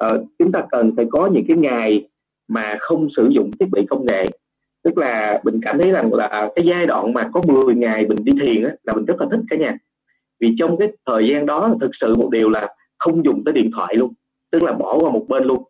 Uh, 0.05 0.27
chúng 0.39 0.53
ta 0.53 0.63
cần 0.71 0.93
phải 0.97 1.07
có 1.11 1.27
những 1.33 1.45
cái 1.49 1.57
ngày 1.57 2.09
mà 2.49 2.77
không 2.81 3.09
sử 3.17 3.29
dụng 3.31 3.51
thiết 3.61 3.67
bị 3.73 3.87
công 3.87 4.07
nghệ. 4.07 4.27
Tức 4.85 4.99
là 4.99 5.41
mình 5.45 5.61
cảm 5.63 5.79
thấy 5.83 5.93
rằng 5.93 6.15
là 6.15 6.51
cái 6.57 6.67
giai 6.67 6.87
đoạn 6.87 7.13
mà 7.13 7.31
có 7.33 7.43
10 7.47 7.75
ngày 7.75 8.07
mình 8.09 8.19
đi 8.25 8.33
thiền 8.41 8.65
á, 8.65 8.73
là 8.83 8.95
mình 8.95 9.05
rất 9.05 9.21
là 9.21 9.27
thích 9.31 9.41
cả 9.51 9.57
nhà. 9.57 9.77
Vì 10.41 10.55
trong 10.59 10.77
cái 10.79 10.89
thời 11.07 11.29
gian 11.29 11.47
đó 11.47 11.75
thực 11.81 11.91
sự 12.01 12.15
một 12.15 12.31
điều 12.31 12.49
là 12.49 12.69
không 12.99 13.25
dùng 13.25 13.45
tới 13.45 13.55
điện 13.55 13.71
thoại 13.75 13.95
luôn 13.95 14.13
tức 14.51 14.63
là 14.63 14.73
bỏ 14.73 14.99
qua 15.01 15.11
một 15.11 15.25
bên 15.29 15.45
luôn. 15.45 15.63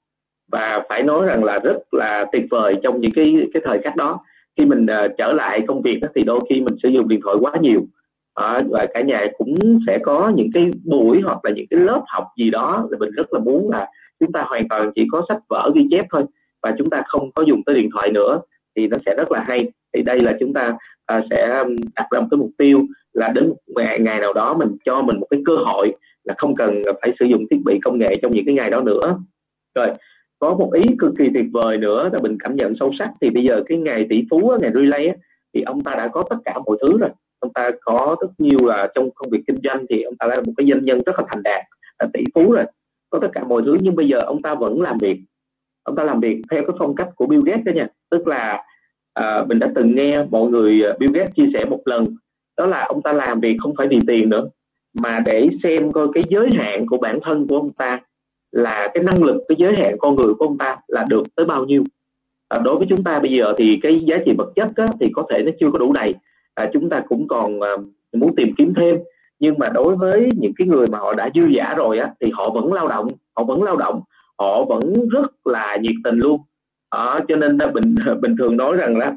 Và 0.53 0.83
phải 0.89 1.03
nói 1.03 1.27
rằng 1.27 1.45
là 1.45 1.59
rất 1.63 1.77
là 1.93 2.25
tuyệt 2.33 2.45
vời 2.51 2.73
trong 2.83 3.01
những 3.01 3.13
cái 3.15 3.49
cái 3.55 3.63
thời 3.67 3.79
khắc 3.85 3.97
đó. 3.97 4.21
Khi 4.57 4.67
mình 4.67 4.85
uh, 4.85 5.11
trở 5.19 5.33
lại 5.33 5.65
công 5.67 5.83
việc 5.83 5.99
đó, 6.03 6.09
thì 6.15 6.23
đôi 6.25 6.41
khi 6.49 6.61
mình 6.61 6.75
sử 6.83 6.89
dụng 6.89 7.09
điện 7.09 7.21
thoại 7.25 7.37
quá 7.41 7.53
nhiều 7.61 7.81
à, 8.39 8.59
và 8.71 8.87
cả 8.95 9.01
nhà 9.01 9.27
cũng 9.39 9.55
sẽ 9.87 9.99
có 10.03 10.33
những 10.37 10.51
cái 10.55 10.71
buổi 10.85 11.21
hoặc 11.25 11.39
là 11.45 11.51
những 11.51 11.67
cái 11.71 11.81
lớp 11.81 12.03
học 12.07 12.25
gì 12.39 12.51
đó 12.51 12.87
là 12.91 12.99
mình 12.99 13.11
rất 13.11 13.33
là 13.33 13.41
muốn 13.41 13.71
là 13.71 13.89
chúng 14.21 14.33
ta 14.33 14.43
hoàn 14.43 14.69
toàn 14.69 14.93
chỉ 14.95 15.07
có 15.13 15.23
sách 15.29 15.39
vở 15.49 15.71
ghi 15.75 15.87
chép 15.91 16.05
thôi 16.11 16.25
và 16.63 16.75
chúng 16.79 16.91
ta 16.91 17.03
không 17.07 17.31
có 17.33 17.43
dùng 17.43 17.63
tới 17.67 17.75
điện 17.75 17.91
thoại 17.93 18.11
nữa 18.11 18.41
thì 18.77 18.87
nó 18.87 18.97
sẽ 19.07 19.15
rất 19.17 19.33
là 19.33 19.45
hay. 19.47 19.73
Thì 19.95 20.03
đây 20.03 20.21
là 20.21 20.37
chúng 20.41 20.53
ta 20.53 20.77
à, 21.07 21.23
sẽ 21.31 21.65
đặt 21.97 22.07
ra 22.11 22.21
một 22.21 22.27
cái 22.31 22.39
mục 22.39 22.51
tiêu 22.59 22.83
là 23.13 23.29
đến 23.29 23.53
ngày, 23.67 24.01
ngày 24.01 24.21
nào 24.21 24.33
đó 24.33 24.55
mình 24.55 24.77
cho 24.85 25.03
mình 25.03 25.21
một 25.21 25.27
cái 25.31 25.41
cơ 25.47 25.57
hội 25.57 25.93
là 26.25 26.35
không 26.39 26.55
cần 26.55 26.83
phải 27.03 27.13
sử 27.21 27.25
dụng 27.25 27.45
thiết 27.51 27.59
bị 27.65 27.79
công 27.85 27.99
nghệ 27.99 28.15
trong 28.23 28.33
những 28.33 28.45
cái 28.47 28.55
ngày 28.55 28.71
đó 28.71 28.81
nữa. 28.81 29.19
Rồi 29.75 29.89
có 30.39 30.55
một 30.55 30.71
ý 30.73 30.83
cực 30.99 31.13
kỳ 31.19 31.25
tuyệt 31.35 31.47
vời 31.53 31.79
nữa 31.79 32.11
là 32.13 32.19
mình 32.23 32.37
cảm 32.41 32.57
nhận 32.57 32.75
sâu 32.81 32.93
sắc. 32.99 33.11
Thì 33.21 33.31
bây 33.31 33.45
giờ 33.45 33.63
cái 33.69 33.79
ngày 33.79 34.07
tỷ 34.11 34.25
phú 34.31 34.53
ngày 34.61 34.71
relay 34.75 35.09
thì 35.55 35.63
ông 35.63 35.81
ta 35.81 35.95
đã 35.95 36.09
có 36.09 36.23
tất 36.31 36.37
cả 36.45 36.55
mọi 36.67 36.77
thứ 36.81 36.99
rồi 36.99 37.11
ông 37.41 37.53
ta 37.53 37.71
có 37.81 38.17
rất 38.21 38.29
nhiều 38.39 38.69
là 38.69 38.89
trong 38.95 39.11
công 39.15 39.31
việc 39.31 39.43
kinh 39.47 39.57
doanh 39.65 39.87
thì 39.91 40.03
ông 40.03 40.17
ta 40.17 40.27
là 40.27 40.35
một 40.47 40.53
cái 40.57 40.67
doanh 40.71 40.85
nhân 40.85 40.99
rất 41.07 41.19
là 41.19 41.25
thành 41.29 41.43
đạt 41.43 41.63
là 41.99 42.09
tỷ 42.13 42.25
phú 42.35 42.53
rồi 42.53 42.65
có 43.11 43.19
tất 43.23 43.29
cả 43.33 43.45
mọi 43.45 43.63
thứ. 43.67 43.77
Nhưng 43.81 43.97
bây 43.97 44.09
giờ 44.09 44.19
ông 44.19 44.43
ta 44.43 44.55
vẫn 44.55 44.81
làm 44.81 44.99
việc 44.99 45.21
ông 45.83 45.97
ta 45.97 46.05
làm 46.05 46.21
việc 46.21 46.43
theo 46.51 46.63
cái 46.63 46.77
phong 46.79 46.95
cách 46.95 47.09
của 47.17 47.27
Bill 47.27 47.43
Gates 47.47 47.65
đó 47.65 47.73
nha. 47.73 47.89
Tức 48.11 48.27
là 48.27 48.65
à, 49.15 49.45
mình 49.49 49.59
đã 49.59 49.69
từng 49.75 49.95
nghe 49.95 50.25
mọi 50.31 50.51
người 50.51 50.85
à, 50.85 50.93
Bill 50.99 51.13
Gates 51.13 51.35
chia 51.35 51.47
sẻ 51.55 51.65
một 51.65 51.81
lần 51.85 52.05
đó 52.57 52.67
là 52.67 52.85
ông 52.85 53.03
ta 53.03 53.13
làm 53.13 53.41
việc 53.41 53.57
không 53.61 53.75
phải 53.79 53.89
vì 53.89 53.99
tiền 54.07 54.29
nữa 54.29 54.49
mà 54.95 55.23
để 55.27 55.49
xem 55.63 55.93
coi 55.93 56.09
cái 56.15 56.23
giới 56.29 56.49
hạn 56.55 56.87
của 56.87 56.99
bản 56.99 57.19
thân 57.23 57.47
của 57.49 57.57
ông 57.57 57.73
ta 57.73 58.01
là 58.53 58.91
cái 58.95 59.05
năng 59.05 59.23
lực 59.23 59.43
cái 59.49 59.57
giới 59.59 59.75
hạn 59.79 59.97
con 59.99 60.17
người 60.17 60.35
của 60.35 60.45
ông 60.45 60.59
ta 60.59 60.77
là 60.89 61.05
được 61.09 61.23
tới 61.37 61.47
bao 61.47 61.65
nhiêu. 61.65 61.85
À, 62.49 62.59
đối 62.65 62.77
với 62.77 62.87
chúng 62.91 63.05
ta 63.05 63.19
bây 63.19 63.33
giờ 63.33 63.55
thì 63.59 63.79
cái 63.83 64.01
giá 64.01 64.17
trị 64.27 64.33
vật 64.39 64.53
chất 64.57 64.69
á, 64.77 64.87
thì 65.01 65.07
có 65.13 65.27
thể 65.31 65.43
nó 65.43 65.51
chưa 65.61 65.71
có 65.71 65.79
đủ 65.79 65.93
đầy 65.93 66.15
à, 66.59 66.71
chúng 66.73 66.91
ta 66.91 67.03
cũng 67.09 67.29
còn 67.29 67.61
à, 67.61 67.71
muốn 68.13 68.37
tìm 68.37 68.49
kiếm 68.59 68.73
thêm. 68.77 68.97
Nhưng 69.41 69.59
mà 69.59 69.67
đối 69.75 69.97
với 69.97 70.29
những 70.37 70.53
cái 70.59 70.67
người 70.67 70.87
mà 70.93 70.99
họ 70.99 71.15
đã 71.15 71.31
dư 71.35 71.47
giả 71.47 71.75
rồi 71.77 71.99
á 71.99 72.11
thì 72.21 72.31
họ 72.35 72.51
vẫn 72.55 72.73
lao 72.73 72.89
động 72.89 73.07
họ 73.37 73.45
vẫn 73.45 73.63
lao 73.63 73.77
động 73.77 74.01
họ 74.39 74.65
vẫn 74.65 74.93
rất 75.11 75.47
là 75.47 75.77
nhiệt 75.81 75.95
tình 76.05 76.19
luôn. 76.19 76.41
À, 76.91 77.19
cho 77.29 77.37
nên 77.37 77.59
bình 77.75 77.95
bình 78.23 78.37
thường 78.39 78.57
nói 78.57 78.77
rằng 78.77 78.97
là 78.97 79.17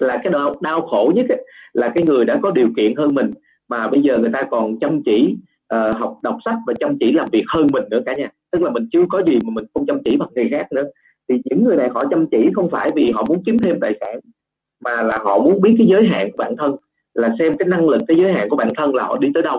là 0.00 0.20
cái 0.24 0.32
đau, 0.32 0.54
đau 0.60 0.80
khổ 0.80 1.12
nhất 1.14 1.26
ấy, 1.28 1.46
là 1.72 1.92
cái 1.94 2.04
người 2.06 2.24
đã 2.24 2.38
có 2.42 2.50
điều 2.50 2.68
kiện 2.76 2.94
hơn 2.96 3.14
mình 3.14 3.30
mà 3.68 3.88
bây 3.88 4.02
giờ 4.02 4.16
người 4.18 4.30
ta 4.32 4.42
còn 4.50 4.78
chăm 4.78 5.02
chỉ 5.02 5.36
uh, 5.74 5.96
học 5.96 6.18
đọc 6.22 6.36
sách 6.44 6.56
và 6.66 6.74
chăm 6.80 6.96
chỉ 7.00 7.12
làm 7.12 7.28
việc 7.32 7.44
hơn 7.48 7.66
mình 7.72 7.84
nữa 7.90 8.00
cả 8.06 8.14
nhà. 8.14 8.28
Tức 8.52 8.62
là 8.62 8.70
mình 8.70 8.88
chưa 8.92 9.04
có 9.08 9.22
gì 9.22 9.38
mà 9.44 9.50
mình 9.52 9.64
không 9.74 9.86
chăm 9.86 9.98
chỉ 10.04 10.16
bằng 10.16 10.28
người 10.34 10.48
khác 10.50 10.72
nữa. 10.72 10.84
Thì 11.28 11.40
những 11.44 11.64
người 11.64 11.76
này 11.76 11.88
họ 11.94 12.02
chăm 12.10 12.26
chỉ 12.30 12.50
không 12.54 12.70
phải 12.70 12.90
vì 12.94 13.10
họ 13.10 13.24
muốn 13.28 13.42
kiếm 13.46 13.58
thêm 13.58 13.80
tài 13.80 13.94
sản 14.00 14.20
mà 14.84 15.02
là 15.02 15.18
họ 15.24 15.38
muốn 15.38 15.60
biết 15.60 15.74
cái 15.78 15.86
giới 15.86 16.04
hạn 16.06 16.30
của 16.30 16.36
bản 16.36 16.56
thân 16.56 16.76
là 17.14 17.34
xem 17.38 17.54
cái 17.58 17.68
năng 17.68 17.88
lực 17.88 18.02
cái 18.08 18.16
giới 18.16 18.32
hạn 18.32 18.48
của 18.48 18.56
bản 18.56 18.68
thân 18.76 18.94
là 18.94 19.04
họ 19.04 19.18
đi 19.18 19.28
tới 19.34 19.42
đâu. 19.42 19.58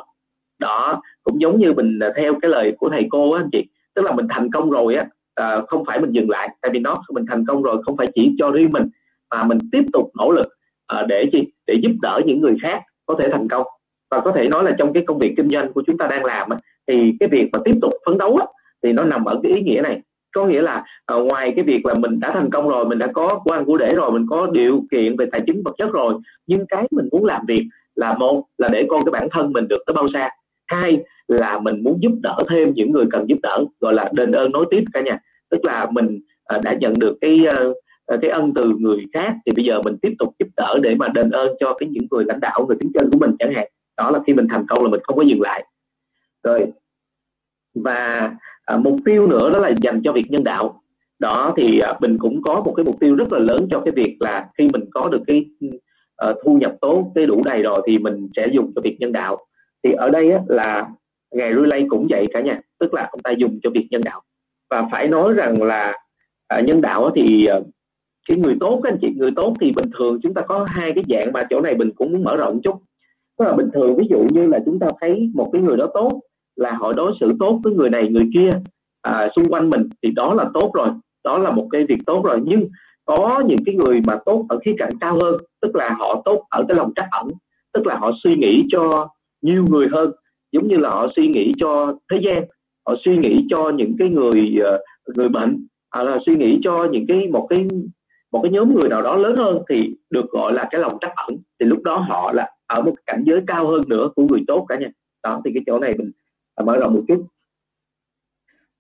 Đó 0.60 1.02
cũng 1.24 1.42
giống 1.42 1.60
như 1.60 1.74
mình 1.74 2.00
à, 2.00 2.10
theo 2.16 2.34
cái 2.42 2.52
lời 2.52 2.74
của 2.78 2.90
thầy 2.90 3.08
cô 3.10 3.32
á 3.32 3.42
anh 3.42 3.50
chị. 3.52 3.64
Tức 3.96 4.02
là 4.02 4.12
mình 4.12 4.28
thành 4.30 4.52
công 4.52 4.70
rồi 4.70 4.96
á 4.96 5.06
à, 5.36 5.62
không 5.68 5.86
phải 5.86 6.00
mình 6.00 6.12
dừng 6.12 6.30
lại. 6.30 6.50
Tại 6.62 6.72
vì 6.74 6.80
nó 6.80 6.96
mình 7.10 7.26
thành 7.30 7.46
công 7.46 7.64
rồi 7.64 7.84
không 7.84 7.98
phải 7.98 8.08
chỉ 8.16 8.36
cho 8.40 8.52
riêng 8.52 8.72
mình 8.72 8.90
mà 9.30 9.44
mình 9.44 9.58
tiếp 9.72 9.84
tục 9.94 10.12
nỗ 10.18 10.32
lực 10.32 10.48
à, 10.88 11.06
để 11.08 11.26
chi? 11.32 11.48
Để 11.68 11.74
giúp 11.84 11.92
đỡ 12.02 12.22
những 12.26 12.42
người 12.42 12.56
khác 12.62 12.84
có 13.06 13.16
thể 13.20 13.30
thành 13.32 13.48
công. 13.48 13.68
Và 14.12 14.20
có 14.20 14.32
thể 14.32 14.48
nói 14.48 14.64
là 14.64 14.72
trong 14.78 14.94
cái 14.94 15.04
công 15.08 15.20
việc 15.20 15.34
kinh 15.38 15.50
doanh 15.50 15.74
của 15.74 15.84
chúng 15.88 15.98
ta 15.98 16.08
đang 16.08 16.26
làm 16.26 16.50
á, 16.50 16.58
thì 16.88 17.14
cái 17.20 17.30
việc 17.30 17.50
mà 17.54 17.60
tiếp 17.66 17.76
tục 17.82 17.94
phấn 18.06 18.18
đấu 18.18 18.36
á, 18.36 18.46
thì 18.84 18.94
nó 18.94 19.04
nằm 19.04 19.26
ở 19.26 19.40
cái 19.44 19.52
ý 19.56 19.62
nghĩa 19.62 19.82
này 19.82 20.02
có 20.34 20.46
nghĩa 20.46 20.62
là 20.62 20.86
uh, 21.14 21.26
ngoài 21.26 21.54
cái 21.56 21.66
việc 21.66 21.86
là 21.86 21.94
mình 21.94 22.20
đã 22.20 22.32
thành 22.34 22.50
công 22.50 22.70
rồi 22.70 22.86
mình 22.86 23.00
đã 23.00 23.08
có 23.14 23.40
của 23.44 23.52
ăn 23.52 23.66
của 23.66 23.78
để 23.78 23.96
rồi 23.96 24.12
mình 24.12 24.26
có 24.30 24.48
điều 24.52 24.84
kiện 24.92 25.18
về 25.18 25.26
tài 25.32 25.42
chính 25.46 25.62
vật 25.66 25.76
chất 25.78 25.92
rồi 25.92 26.14
nhưng 26.48 26.66
cái 26.68 26.88
mình 26.92 27.10
muốn 27.12 27.26
làm 27.26 27.46
việc 27.48 27.68
là 27.96 28.14
một 28.18 28.46
là 28.58 28.68
để 28.72 28.86
con 28.90 29.02
cái 29.06 29.12
bản 29.12 29.28
thân 29.32 29.54
mình 29.54 29.68
được 29.68 29.84
tới 29.86 29.94
bao 29.94 30.08
xa. 30.14 30.30
Hai 30.68 31.00
là 31.28 31.60
mình 31.60 31.84
muốn 31.84 31.98
giúp 32.02 32.12
đỡ 32.24 32.38
thêm 32.50 32.74
những 32.74 32.92
người 32.92 33.06
cần 33.12 33.30
giúp 33.30 33.38
đỡ 33.44 33.66
gọi 33.80 33.94
là 33.94 34.10
đền 34.14 34.32
ơn 34.32 34.52
nối 34.52 34.66
tiếp 34.72 34.84
cả 34.94 35.02
nhà. 35.02 35.20
Tức 35.50 35.60
là 35.64 35.88
mình 35.92 36.20
uh, 36.56 36.64
đã 36.64 36.74
nhận 36.74 36.94
được 37.00 37.18
cái 37.22 37.40
uh, 37.70 37.76
cái 38.22 38.32
ân 38.32 38.54
từ 38.56 38.74
người 38.80 39.06
khác 39.14 39.36
thì 39.46 39.52
bây 39.56 39.66
giờ 39.66 39.82
mình 39.86 39.98
tiếp 40.02 40.14
tục 40.20 40.36
giúp 40.40 40.48
đỡ 40.58 40.80
để 40.82 40.96
mà 40.96 41.08
đền 41.08 41.30
ơn 41.30 41.50
cho 41.60 41.74
cái 41.74 41.90
những 41.90 42.04
người 42.12 42.26
lãnh 42.26 42.40
đạo 42.40 42.66
người 42.68 42.78
tiếng 42.80 42.92
chân 42.94 43.10
của 43.12 43.18
mình 43.20 43.36
chẳng 43.40 43.54
hạn. 43.54 43.68
Đó 43.98 44.12
là 44.12 44.20
khi 44.28 44.34
mình 44.34 44.48
thành 44.50 44.66
công 44.68 44.84
là 44.84 44.90
mình 44.90 45.02
không 45.04 45.18
có 45.18 45.24
dừng 45.24 45.42
lại. 45.42 45.66
Rồi 46.44 46.68
và 47.76 48.32
à, 48.66 48.78
mục 48.78 48.96
tiêu 49.06 49.28
nữa 49.28 49.52
đó 49.54 49.60
là 49.60 49.72
dành 49.82 50.02
cho 50.04 50.12
việc 50.12 50.26
nhân 50.32 50.44
đạo. 50.44 50.82
Đó 51.20 51.54
thì 51.58 51.80
à, 51.80 51.94
mình 52.00 52.18
cũng 52.18 52.42
có 52.42 52.62
một 52.62 52.74
cái 52.78 52.84
mục 52.84 53.00
tiêu 53.00 53.16
rất 53.16 53.34
là 53.34 53.40
lớn 53.40 53.68
cho 53.72 53.80
cái 53.80 53.92
việc 53.92 54.18
là 54.20 54.50
khi 54.58 54.68
mình 54.74 54.84
có 54.92 55.10
được 55.10 55.22
cái 55.28 55.46
à, 56.16 56.34
thu 56.44 56.58
nhập 56.58 56.74
tốt 56.82 57.12
cái 57.16 57.26
đủ 57.26 57.42
đầy 57.46 57.62
rồi 57.62 57.82
thì 57.88 57.98
mình 57.98 58.30
sẽ 58.36 58.48
dùng 58.52 58.72
cho 58.76 58.82
việc 58.82 58.98
nhân 59.00 59.12
đạo. 59.12 59.38
Thì 59.84 59.92
ở 59.92 60.10
đây 60.10 60.32
á, 60.32 60.40
là 60.48 60.88
ngày 61.32 61.54
relay 61.54 61.86
cũng 61.90 62.08
vậy 62.10 62.26
cả 62.34 62.42
nhà 62.42 62.62
tức 62.80 62.94
là 62.94 63.08
ông 63.12 63.20
ta 63.20 63.32
dùng 63.32 63.60
cho 63.64 63.70
việc 63.70 63.88
nhân 63.92 64.02
đạo. 64.06 64.22
Và 64.70 64.88
phải 64.92 65.08
nói 65.08 65.34
rằng 65.34 65.64
là 65.64 65.94
à, 66.48 66.62
nhân 66.62 66.82
đạo 66.82 67.12
thì 67.16 67.46
à, 67.46 67.60
cái 68.30 68.38
người 68.38 68.56
tốt 68.60 68.80
các 68.84 68.92
anh 68.92 68.98
chị 69.02 69.08
người 69.16 69.32
tốt 69.36 69.54
thì 69.62 69.72
bình 69.76 69.92
thường 69.98 70.20
chúng 70.24 70.34
ta 70.34 70.42
có 70.42 70.66
hai 70.70 70.92
cái 70.96 71.04
dạng 71.10 71.34
mà 71.34 71.44
chỗ 71.50 71.62
này 71.62 71.76
mình 71.76 71.92
cũng 71.96 72.12
muốn 72.12 72.24
mở 72.24 72.36
rộng 72.36 72.62
chút. 72.64 72.76
Tức 73.40 73.46
là 73.46 73.54
bình 73.54 73.70
thường 73.74 73.96
ví 73.96 74.08
dụ 74.10 74.28
như 74.32 74.48
là 74.48 74.60
chúng 74.66 74.80
ta 74.80 74.88
thấy 75.02 75.32
một 75.34 75.50
cái 75.54 75.62
người 75.62 75.78
đó 75.78 75.88
tốt 75.94 76.22
là 76.62 76.74
họ 76.74 76.94
đối 76.94 77.14
xử 77.20 77.32
tốt 77.40 77.60
với 77.64 77.74
người 77.74 77.90
này 77.90 78.10
người 78.10 78.30
kia 78.34 78.50
à, 79.02 79.28
xung 79.36 79.46
quanh 79.50 79.70
mình 79.70 79.90
thì 80.04 80.12
đó 80.12 80.34
là 80.34 80.46
tốt 80.54 80.72
rồi 80.74 80.90
đó 81.24 81.38
là 81.38 81.52
một 81.52 81.68
cái 81.72 81.86
việc 81.90 82.00
tốt 82.06 82.26
rồi. 82.26 82.40
Nhưng 82.46 82.70
có 83.06 83.44
những 83.48 83.64
cái 83.66 83.76
người 83.76 84.02
mà 84.08 84.18
tốt 84.26 84.46
ở 84.50 84.60
khía 84.66 84.76
cạnh 84.78 84.94
cao 85.00 85.18
hơn 85.22 85.38
tức 85.62 85.76
là 85.76 85.96
họ 86.00 86.22
tốt 86.26 86.46
ở 86.50 86.64
cái 86.68 86.78
lòng 86.78 86.92
trắc 86.96 87.06
ẩn 87.12 87.28
tức 87.74 87.88
là 87.88 87.96
họ 87.98 88.12
suy 88.24 88.36
nghĩ 88.36 88.64
cho 88.72 89.10
nhiều 89.42 89.66
người 89.70 89.88
hơn 89.92 90.12
giống 90.52 90.68
như 90.68 90.78
là 90.78 90.90
họ 90.90 91.08
suy 91.16 91.28
nghĩ 91.28 91.52
cho 91.58 91.96
thế 92.12 92.20
gian 92.24 92.44
họ 92.88 92.96
suy 93.06 93.18
nghĩ 93.18 93.46
cho 93.50 93.70
những 93.70 93.96
cái 94.00 94.10
người 94.10 94.58
ờ, 94.64 94.80
người 95.16 95.30
bệnh 95.30 95.68
hoặc 95.92 96.04
là 96.04 96.18
suy 96.26 96.36
nghĩ 96.36 96.60
cho 96.64 96.88
những 96.92 97.06
cái 97.08 97.28
một 97.28 97.48
cái 97.50 97.68
một 98.32 98.40
cái 98.44 98.52
nhóm 98.52 98.74
người 98.74 98.90
nào 98.90 99.02
đó 99.02 99.16
lớn 99.16 99.36
hơn 99.38 99.60
thì 99.70 99.96
được 100.10 100.30
gọi 100.30 100.54
là 100.54 100.68
cái 100.72 100.82
lòng 100.82 100.98
trắc 101.02 101.12
ẩn. 101.16 101.38
Thì 101.60 101.66
lúc 101.66 101.84
đó 101.84 101.98
họ 101.98 102.32
là 102.32 102.50
ở 102.68 102.82
một 102.82 102.94
cảnh 103.06 103.24
giới 103.26 103.42
cao 103.48 103.68
hơn 103.68 103.82
nữa 103.88 104.10
của 104.16 104.24
người 104.30 104.42
tốt 104.48 104.66
cả 104.70 104.76
nhà. 104.76 104.88
Đó 105.24 105.42
thì 105.46 105.52
cái 105.54 105.64
chỗ 105.66 105.80
này 105.80 105.94
mình 105.98 106.12
mở 106.66 106.78
rộng 106.78 106.94
một 106.94 107.02
chút. 107.08 107.26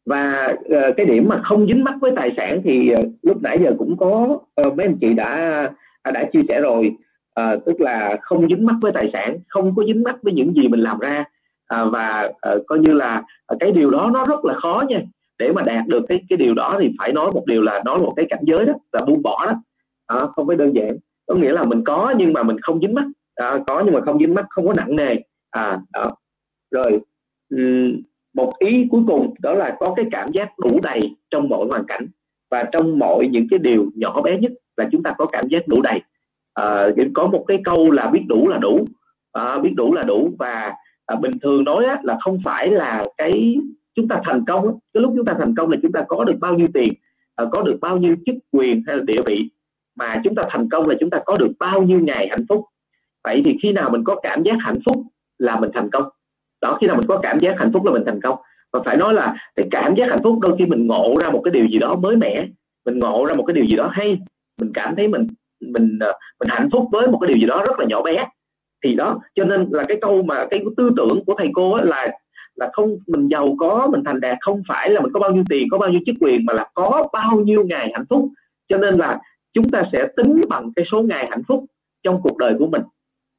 Và 0.05 0.53
uh, 0.65 0.95
cái 0.97 1.05
điểm 1.05 1.27
mà 1.27 1.41
không 1.43 1.67
dính 1.67 1.83
mắc 1.83 1.95
với 2.01 2.11
tài 2.15 2.33
sản 2.37 2.61
thì 2.63 2.93
uh, 2.93 2.99
lúc 3.21 3.41
nãy 3.41 3.57
giờ 3.63 3.71
cũng 3.77 3.97
có 3.97 4.39
uh, 4.67 4.77
mấy 4.77 4.85
anh 4.85 4.97
chị 5.01 5.13
đã 5.13 5.33
à, 6.01 6.11
đã 6.11 6.29
chia 6.33 6.41
sẻ 6.49 6.61
rồi. 6.61 6.91
Uh, 7.39 7.65
tức 7.65 7.81
là 7.81 8.17
không 8.21 8.47
dính 8.47 8.65
mắc 8.65 8.75
với 8.81 8.91
tài 8.91 9.09
sản 9.13 9.37
không 9.47 9.75
có 9.75 9.83
dính 9.85 10.03
mắc 10.03 10.15
với 10.21 10.33
những 10.33 10.53
gì 10.53 10.67
mình 10.67 10.79
làm 10.79 10.99
ra. 10.99 11.23
Uh, 11.75 11.93
và 11.93 12.31
uh, 12.55 12.67
coi 12.67 12.79
như 12.79 12.93
là 12.93 13.23
uh, 13.53 13.59
cái 13.59 13.71
điều 13.71 13.89
đó 13.91 14.09
nó 14.13 14.25
rất 14.25 14.45
là 14.45 14.53
khó 14.53 14.81
nha. 14.87 15.01
Để 15.39 15.51
mà 15.51 15.61
đạt 15.65 15.87
được 15.87 16.05
cái 16.09 16.21
cái 16.29 16.37
điều 16.37 16.53
đó 16.53 16.71
thì 16.79 16.91
phải 16.99 17.13
nói 17.13 17.31
một 17.31 17.43
điều 17.45 17.61
là 17.61 17.81
nói 17.85 17.99
một 17.99 18.13
cái 18.15 18.25
cảnh 18.29 18.43
giới 18.43 18.65
đó 18.65 18.73
là 18.91 19.05
buông 19.05 19.21
bỏ 19.21 19.45
đó. 19.45 19.53
Uh, 20.15 20.29
không 20.29 20.47
phải 20.47 20.55
đơn 20.55 20.75
giản. 20.75 20.89
Có 21.27 21.35
nghĩa 21.35 21.51
là 21.51 21.63
mình 21.63 21.83
có 21.83 22.13
nhưng 22.17 22.33
mà 22.33 22.43
mình 22.43 22.59
không 22.59 22.79
dính 22.79 22.93
mắc. 22.93 23.05
Uh, 23.43 23.67
có 23.67 23.81
nhưng 23.85 23.93
mà 23.93 24.01
không 24.01 24.19
dính 24.19 24.33
mắc 24.33 24.45
không 24.49 24.67
có 24.67 24.73
nặng 24.77 24.95
nề. 24.95 25.15
À 25.51 25.79
đó. 25.93 26.03
Rồi 26.71 27.01
một 28.33 28.51
ý 28.59 28.87
cuối 28.91 29.01
cùng 29.07 29.33
đó 29.39 29.53
là 29.53 29.75
có 29.79 29.93
cái 29.95 30.05
cảm 30.11 30.31
giác 30.31 30.59
đủ 30.59 30.79
đầy 30.83 30.99
trong 31.29 31.49
mọi 31.49 31.67
hoàn 31.71 31.85
cảnh 31.87 32.07
và 32.51 32.63
trong 32.71 32.99
mọi 32.99 33.27
những 33.27 33.47
cái 33.49 33.59
điều 33.59 33.91
nhỏ 33.95 34.21
bé 34.21 34.37
nhất 34.37 34.51
là 34.77 34.89
chúng 34.91 35.03
ta 35.03 35.11
có 35.17 35.25
cảm 35.25 35.47
giác 35.47 35.67
đủ 35.67 35.81
đầy. 35.81 36.01
À, 36.53 36.87
có 37.13 37.27
một 37.27 37.45
cái 37.47 37.61
câu 37.63 37.91
là 37.91 38.07
biết 38.07 38.21
đủ 38.27 38.49
là 38.49 38.57
đủ. 38.57 38.87
À, 39.31 39.59
biết 39.59 39.73
đủ 39.75 39.93
là 39.93 40.01
đủ 40.01 40.31
và 40.39 40.73
à, 41.05 41.15
bình 41.15 41.31
thường 41.41 41.63
nói 41.63 41.85
á, 41.85 41.99
là 42.03 42.17
không 42.21 42.37
phải 42.43 42.71
là 42.71 43.03
cái 43.17 43.55
chúng 43.95 44.07
ta 44.07 44.21
thành 44.23 44.45
công 44.45 44.79
cái 44.93 45.01
lúc 45.01 45.13
chúng 45.15 45.25
ta 45.25 45.35
thành 45.39 45.55
công 45.55 45.69
là 45.69 45.77
chúng 45.81 45.91
ta 45.91 46.05
có 46.07 46.23
được 46.23 46.37
bao 46.39 46.55
nhiêu 46.55 46.67
tiền 46.73 46.93
à, 47.35 47.45
có 47.51 47.61
được 47.61 47.77
bao 47.81 47.97
nhiêu 47.97 48.15
chức 48.25 48.35
quyền 48.51 48.83
hay 48.87 48.97
là 48.97 49.03
địa 49.03 49.21
vị 49.25 49.49
mà 49.95 50.21
chúng 50.23 50.35
ta 50.35 50.43
thành 50.49 50.69
công 50.69 50.87
là 50.87 50.95
chúng 50.99 51.09
ta 51.09 51.19
có 51.25 51.35
được 51.39 51.51
bao 51.59 51.81
nhiêu 51.81 51.99
ngày 51.99 52.27
hạnh 52.29 52.45
phúc. 52.49 52.65
Vậy 53.23 53.41
thì 53.45 53.57
khi 53.63 53.71
nào 53.71 53.89
mình 53.89 54.03
có 54.03 54.15
cảm 54.23 54.43
giác 54.43 54.55
hạnh 54.59 54.79
phúc 54.85 55.03
là 55.37 55.59
mình 55.59 55.69
thành 55.73 55.89
công 55.89 56.03
đó, 56.61 56.77
khi 56.81 56.87
nào 56.87 56.95
mình 56.95 57.07
có 57.07 57.19
cảm 57.23 57.39
giác 57.39 57.59
hạnh 57.59 57.71
phúc 57.73 57.85
là 57.85 57.91
mình 57.91 58.03
thành 58.05 58.21
công. 58.21 58.37
Và 58.73 58.79
phải 58.85 58.97
nói 58.97 59.13
là 59.13 59.35
cái 59.55 59.67
cảm 59.71 59.95
giác 59.95 60.09
hạnh 60.09 60.23
phúc 60.23 60.39
đôi 60.41 60.55
khi 60.59 60.65
mình 60.65 60.87
ngộ 60.87 61.15
ra 61.21 61.29
một 61.29 61.41
cái 61.45 61.51
điều 61.51 61.65
gì 61.65 61.77
đó 61.77 61.95
mới 61.95 62.15
mẻ, 62.15 62.41
mình 62.85 62.99
ngộ 62.99 63.25
ra 63.25 63.33
một 63.35 63.43
cái 63.47 63.53
điều 63.53 63.65
gì 63.65 63.75
đó 63.75 63.89
hay, 63.93 64.19
mình 64.61 64.71
cảm 64.73 64.95
thấy 64.95 65.07
mình 65.07 65.27
mình 65.61 65.99
ờ, 65.99 66.13
mình 66.39 66.49
hạnh 66.49 66.69
phúc 66.71 66.87
với 66.91 67.07
một 67.07 67.17
cái 67.21 67.27
điều 67.27 67.41
gì 67.41 67.45
đó 67.45 67.63
rất 67.67 67.79
là 67.79 67.85
nhỏ 67.89 68.01
bé. 68.01 68.25
Thì 68.83 68.95
đó, 68.95 69.19
cho 69.35 69.45
nên 69.45 69.67
là 69.71 69.83
cái 69.87 69.97
câu 70.01 70.23
mà, 70.23 70.45
cái 70.51 70.63
tư 70.77 70.91
tưởng 70.97 71.25
của 71.25 71.35
thầy 71.37 71.49
cô 71.53 71.77
là 71.77 72.07
là 72.55 72.69
không, 72.73 72.97
mình 73.07 73.27
giàu 73.27 73.47
có, 73.59 73.87
mình 73.91 74.03
thành 74.05 74.19
đạt 74.19 74.37
không 74.41 74.61
phải 74.67 74.89
là 74.89 75.01
mình 75.01 75.11
có 75.13 75.19
bao 75.19 75.31
nhiêu 75.31 75.43
tiền, 75.49 75.67
có 75.71 75.77
bao 75.77 75.89
nhiêu 75.89 76.01
chức 76.05 76.15
quyền, 76.19 76.45
mà 76.45 76.53
là 76.53 76.69
có 76.73 77.07
bao 77.13 77.39
nhiêu 77.39 77.63
ngày 77.63 77.91
hạnh 77.93 78.05
phúc. 78.09 78.29
Cho 78.69 78.77
nên 78.77 78.95
là 78.95 79.19
chúng 79.53 79.69
ta 79.69 79.83
sẽ 79.93 80.07
tính 80.17 80.41
bằng 80.49 80.71
cái 80.75 80.85
số 80.91 81.01
ngày 81.01 81.27
hạnh 81.29 81.43
phúc 81.47 81.65
trong 82.03 82.21
cuộc 82.23 82.37
đời 82.37 82.53
của 82.59 82.67
mình 82.67 82.81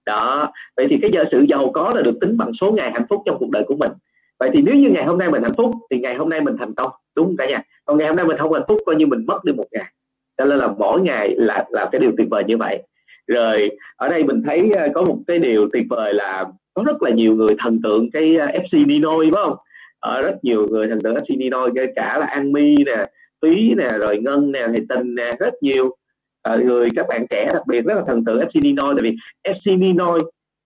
đó. 0.07 0.53
Vậy 0.77 0.87
thì 0.91 0.99
cái 1.03 1.11
giờ 1.13 1.25
sự 1.33 1.47
giàu 1.49 1.71
có 1.75 1.93
là 1.95 2.03
được 2.03 2.19
tính 2.21 2.37
bằng 2.37 2.53
số 2.61 2.73
ngày 2.73 2.91
hạnh 2.93 3.07
phúc 3.09 3.23
trong 3.27 3.39
cuộc 3.39 3.51
đời 3.51 3.65
của 3.67 3.77
mình. 3.77 3.91
Vậy 4.39 4.51
thì 4.57 4.63
nếu 4.63 4.75
như 4.75 4.89
ngày 4.89 5.05
hôm 5.05 5.19
nay 5.19 5.31
mình 5.31 5.43
hạnh 5.43 5.55
phúc, 5.57 5.71
thì 5.91 5.99
ngày 5.99 6.15
hôm 6.15 6.29
nay 6.29 6.41
mình 6.41 6.57
thành 6.59 6.75
công. 6.75 6.91
Đúng 7.17 7.37
cả 7.37 7.47
nhà? 7.47 7.63
Còn 7.85 7.99
ngày 7.99 8.09
hôm 8.09 8.17
nay 8.17 8.27
mình 8.27 8.39
không 8.39 8.53
hạnh 8.53 8.63
phúc, 8.69 8.79
coi 8.87 8.97
như 8.97 9.07
mình 9.07 9.27
mất 9.27 9.45
đi 9.45 9.53
một 9.53 9.67
ngày. 9.73 9.93
Cho 10.39 10.45
nên 10.45 10.59
là 10.59 10.69
mỗi 10.79 11.01
ngày 11.01 11.35
là 11.37 11.65
là 11.71 11.89
cái 11.93 12.01
điều 12.01 12.13
tuyệt 12.17 12.29
vời 12.31 12.45
như 12.47 12.57
vậy. 12.57 12.83
Rồi, 13.27 13.71
ở 13.97 14.09
đây 14.09 14.25
mình 14.25 14.43
thấy 14.47 14.71
ờ, 14.75 14.89
có 14.95 15.03
một 15.03 15.19
cái 15.27 15.39
điều 15.39 15.69
tuyệt 15.73 15.85
vời 15.91 16.15
là 16.15 16.45
có 16.75 16.83
rất 16.87 17.03
là 17.03 17.11
nhiều 17.11 17.35
người 17.35 17.57
thần 17.59 17.81
tượng 17.83 18.11
cái 18.11 18.37
ờ, 18.37 18.47
FC 18.47 18.87
Ninoi 18.87 19.31
phải 19.33 19.43
không? 19.45 19.57
Ở 20.01 20.23
rất 20.23 20.45
nhiều 20.45 20.67
người 20.71 20.89
thần 20.89 21.01
tượng 21.01 21.15
FC 21.15 21.39
Ninoi 21.39 21.71
kể 21.75 21.87
cả 21.97 22.19
là 22.19 22.27
An 22.27 22.53
Mi 22.53 22.75
nè, 22.87 23.05
Thúy 23.43 23.75
nè, 23.77 23.89
rồi 23.89 24.19
Ngân 24.19 24.53
nè 24.53 24.67
thì 24.77 24.83
Tình 24.89 25.15
nè, 25.15 25.31
rất 25.39 25.55
nhiều. 25.61 25.97
Ờ, 26.43 26.59
người 26.59 26.89
các 26.97 27.07
bạn 27.09 27.27
trẻ 27.31 27.49
đặc 27.53 27.63
biệt 27.67 27.85
rất 27.85 27.95
là 27.95 28.03
thần 28.07 28.25
tượng 28.25 28.41
FC 28.41 28.61
Ninoy 28.63 28.95
tại 28.97 29.03
vì 29.03 29.17
FC 29.53 29.79
Ninoy 29.79 30.19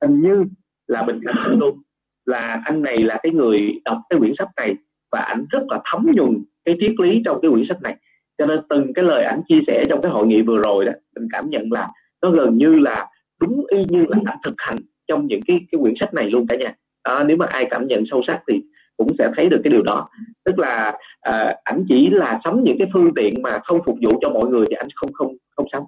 hình 0.03 0.23
như 0.23 0.45
là 0.87 1.03
mình 1.03 1.21
cảm 1.27 1.61
luôn. 1.61 1.79
Là 2.27 2.63
anh 2.65 2.83
này 2.83 2.99
là 2.99 3.19
cái 3.23 3.33
người 3.33 3.81
đọc 3.85 3.99
cái 4.11 4.19
quyển 4.19 4.33
sách 4.39 4.49
này 4.57 4.75
và 5.13 5.21
ảnh 5.21 5.47
rất 5.51 5.63
là 5.69 5.81
thấm 5.85 6.07
nhuần 6.15 6.45
cái 6.65 6.77
triết 6.81 7.01
lý 7.01 7.23
trong 7.25 7.39
cái 7.43 7.51
quyển 7.51 7.65
sách 7.69 7.83
này. 7.83 7.97
Cho 8.39 8.47
nên 8.47 8.61
từng 8.69 8.93
cái 8.95 9.05
lời 9.05 9.25
ảnh 9.25 9.41
chia 9.49 9.61
sẻ 9.67 9.85
trong 9.89 10.03
cái 10.03 10.13
hội 10.13 10.27
nghị 10.27 10.43
vừa 10.43 10.59
rồi 10.59 10.85
đó 10.85 10.93
mình 11.15 11.29
cảm 11.33 11.51
nhận 11.51 11.73
là 11.73 11.89
nó 12.23 12.31
gần 12.31 12.59
như 12.59 12.79
là 12.79 13.07
đúng 13.41 13.67
y 13.69 13.85
như 13.89 14.07
là 14.09 14.19
ảnh 14.25 14.39
thực 14.43 14.55
hành 14.59 14.77
trong 15.09 15.27
những 15.27 15.41
cái 15.47 15.61
cái 15.73 15.79
quyển 15.83 15.95
sách 16.01 16.15
này 16.15 16.31
luôn 16.31 16.47
cả 16.47 16.57
nhà. 16.57 16.75
À, 17.03 17.25
nếu 17.25 17.37
mà 17.37 17.47
ai 17.47 17.67
cảm 17.71 17.87
nhận 17.87 18.05
sâu 18.11 18.23
sắc 18.27 18.41
thì 18.49 18.63
cũng 18.97 19.09
sẽ 19.19 19.31
thấy 19.37 19.49
được 19.49 19.61
cái 19.65 19.71
điều 19.71 19.83
đó. 19.83 20.09
Tức 20.45 20.59
là 20.59 20.99
à, 21.21 21.57
ảnh 21.65 21.85
chỉ 21.89 22.11
là 22.11 22.41
sắm 22.45 22.65
những 22.65 22.79
cái 22.79 22.89
phương 22.93 23.15
tiện 23.15 23.43
mà 23.43 23.61
không 23.65 23.81
phục 23.87 23.97
vụ 24.03 24.19
cho 24.21 24.31
mọi 24.31 24.49
người 24.49 24.65
thì 24.71 24.77
ảnh 24.77 24.89
không 24.95 25.13
không 25.13 25.37
không 25.57 25.67
sắm. 25.73 25.83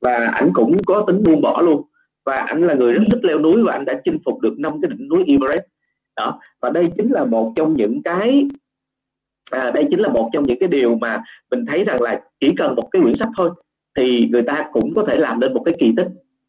Và 0.00 0.26
ảnh 0.34 0.50
cũng 0.54 0.76
có 0.86 1.04
tính 1.06 1.22
buông 1.22 1.40
bỏ 1.40 1.62
luôn. 1.62 1.82
Và 2.24 2.36
ảnh 2.36 2.62
là 2.62 2.74
người 2.74 2.92
rất 2.92 3.02
thích 3.10 3.24
leo 3.24 3.38
núi 3.38 3.62
và 3.62 3.72
anh 3.72 3.84
đã 3.84 4.00
chinh 4.04 4.18
phục 4.24 4.40
được 4.40 4.58
năm 4.58 4.72
cái 4.82 4.90
đỉnh 4.90 5.08
núi 5.08 5.24
Everest. 5.26 5.64
Đó 6.16 6.40
và 6.60 6.70
đây 6.70 6.90
chính 6.96 7.12
là 7.12 7.24
một 7.24 7.52
trong 7.56 7.76
những 7.76 8.02
cái 8.02 8.48
à, 9.50 9.70
đây 9.70 9.84
chính 9.90 10.00
là 10.00 10.08
một 10.08 10.30
trong 10.32 10.42
những 10.42 10.58
cái 10.60 10.68
điều 10.68 10.94
mà 10.94 11.22
mình 11.50 11.66
thấy 11.66 11.84
rằng 11.84 12.02
là 12.02 12.20
chỉ 12.40 12.48
cần 12.56 12.74
một 12.74 12.88
cái 12.90 13.02
quyển 13.02 13.14
sách 13.14 13.28
thôi 13.36 13.50
thì 13.96 14.28
người 14.30 14.42
ta 14.42 14.68
cũng 14.72 14.94
có 14.94 15.04
thể 15.08 15.18
làm 15.18 15.40
nên 15.40 15.54
một 15.54 15.62
cái 15.64 15.74
kỳ 15.78 15.92
tích 15.96 16.08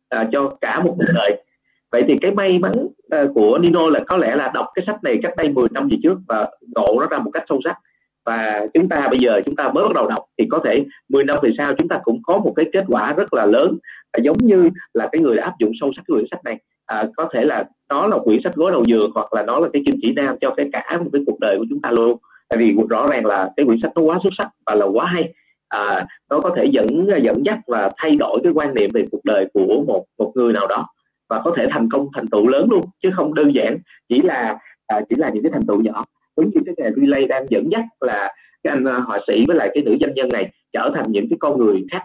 à, 0.09 0.29
cho 0.31 0.57
cả 0.61 0.83
một 0.83 0.95
cuộc 0.97 1.05
đời. 1.15 1.43
Vậy 1.91 2.03
thì 2.07 2.15
cái 2.21 2.31
may 2.31 2.59
mắn 2.59 2.73
Ờ, 3.09 3.27
của 3.35 3.57
Nino 3.57 3.89
là 3.89 3.99
có 4.07 4.17
lẽ 4.17 4.35
là 4.35 4.51
đọc 4.53 4.65
cái 4.75 4.83
sách 4.87 5.03
này 5.03 5.19
cách 5.23 5.33
đây 5.37 5.49
10 5.49 5.67
năm 5.71 5.87
về 5.91 5.97
trước 6.03 6.17
và 6.27 6.49
ngộ 6.75 6.99
nó 6.99 7.07
ra 7.07 7.17
một 7.19 7.31
cách 7.31 7.43
sâu 7.49 7.59
sắc. 7.63 7.77
Và 8.25 8.67
chúng 8.73 8.89
ta 8.89 9.07
bây 9.09 9.19
giờ 9.19 9.41
chúng 9.45 9.55
ta 9.55 9.71
mới 9.71 9.83
bắt 9.83 9.93
đầu 9.93 10.07
đọc 10.07 10.25
thì 10.37 10.47
có 10.51 10.59
thể 10.63 10.85
10 11.09 11.23
năm 11.23 11.37
về 11.41 11.51
sau 11.57 11.73
chúng 11.77 11.87
ta 11.87 11.99
cũng 12.03 12.21
có 12.23 12.37
một 12.37 12.53
cái 12.55 12.65
kết 12.73 12.83
quả 12.87 13.13
rất 13.13 13.33
là 13.33 13.45
lớn 13.45 13.77
à, 14.11 14.19
giống 14.23 14.37
như 14.37 14.69
là 14.93 15.09
cái 15.11 15.21
người 15.21 15.35
đã 15.35 15.43
áp 15.43 15.53
dụng 15.59 15.71
sâu 15.81 15.91
sắc 15.95 16.01
quyển 16.07 16.25
sách 16.31 16.43
này. 16.43 16.59
À, 16.85 17.07
có 17.17 17.29
thể 17.33 17.45
là 17.45 17.63
nó 17.89 18.07
là 18.07 18.17
quyển 18.23 18.39
sách 18.43 18.55
gối 18.55 18.71
đầu 18.71 18.83
giường 18.87 19.11
hoặc 19.15 19.33
là 19.33 19.43
nó 19.43 19.59
là 19.59 19.67
cái 19.73 19.81
kim 19.85 19.99
chỉ 20.01 20.13
nam 20.13 20.35
cho 20.41 20.53
cái 20.57 20.69
cả 20.73 20.97
một 21.03 21.09
cái 21.13 21.21
cuộc 21.25 21.39
đời 21.39 21.57
của 21.57 21.65
chúng 21.69 21.81
ta 21.81 21.91
luôn. 21.91 22.17
Tại 22.49 22.57
vì 22.57 22.75
rõ 22.89 23.07
ràng 23.07 23.25
là 23.25 23.49
cái 23.57 23.65
quyển 23.65 23.77
sách 23.81 23.91
nó 23.95 24.01
quá 24.01 24.19
xuất 24.23 24.33
sắc 24.37 24.49
và 24.65 24.75
là 24.75 24.85
quá 24.85 25.05
hay. 25.05 25.33
À, 25.69 26.05
nó 26.29 26.39
có 26.39 26.51
thể 26.55 26.65
dẫn 26.71 27.07
dẫn 27.23 27.45
dắt 27.45 27.59
và 27.67 27.89
thay 27.97 28.15
đổi 28.15 28.39
cái 28.43 28.51
quan 28.55 28.73
niệm 28.73 28.89
về 28.93 29.05
cuộc 29.11 29.21
đời 29.23 29.47
của 29.53 29.83
một 29.87 30.05
một 30.17 30.31
người 30.35 30.53
nào 30.53 30.67
đó 30.67 30.87
và 31.29 31.41
có 31.45 31.53
thể 31.57 31.67
thành 31.71 31.89
công 31.89 32.07
thành 32.15 32.27
tựu 32.27 32.47
lớn 32.47 32.67
luôn 32.71 32.85
chứ 33.03 33.09
không 33.15 33.33
đơn 33.33 33.55
giản 33.55 33.77
chỉ 34.09 34.21
là 34.21 34.57
à, 34.87 35.01
chỉ 35.09 35.15
là 35.15 35.29
những 35.29 35.43
cái 35.43 35.51
thành 35.51 35.65
tựu 35.67 35.81
nhỏ. 35.81 36.03
Giống 36.37 36.49
như 36.49 36.61
cái 36.65 36.75
nghề 36.77 36.91
relay 36.95 37.25
đang 37.25 37.45
dẫn 37.49 37.71
dắt 37.71 37.83
là 37.99 38.33
cái 38.63 38.73
anh 38.73 38.85
à, 38.85 38.99
họa 38.99 39.19
sĩ 39.27 39.43
với 39.47 39.57
lại 39.57 39.71
cái 39.73 39.83
nữ 39.83 39.97
doanh 40.01 40.15
nhân 40.15 40.29
này 40.33 40.51
trở 40.73 40.91
thành 40.95 41.05
những 41.07 41.29
cái 41.29 41.37
con 41.39 41.57
người 41.57 41.85
khác 41.91 42.03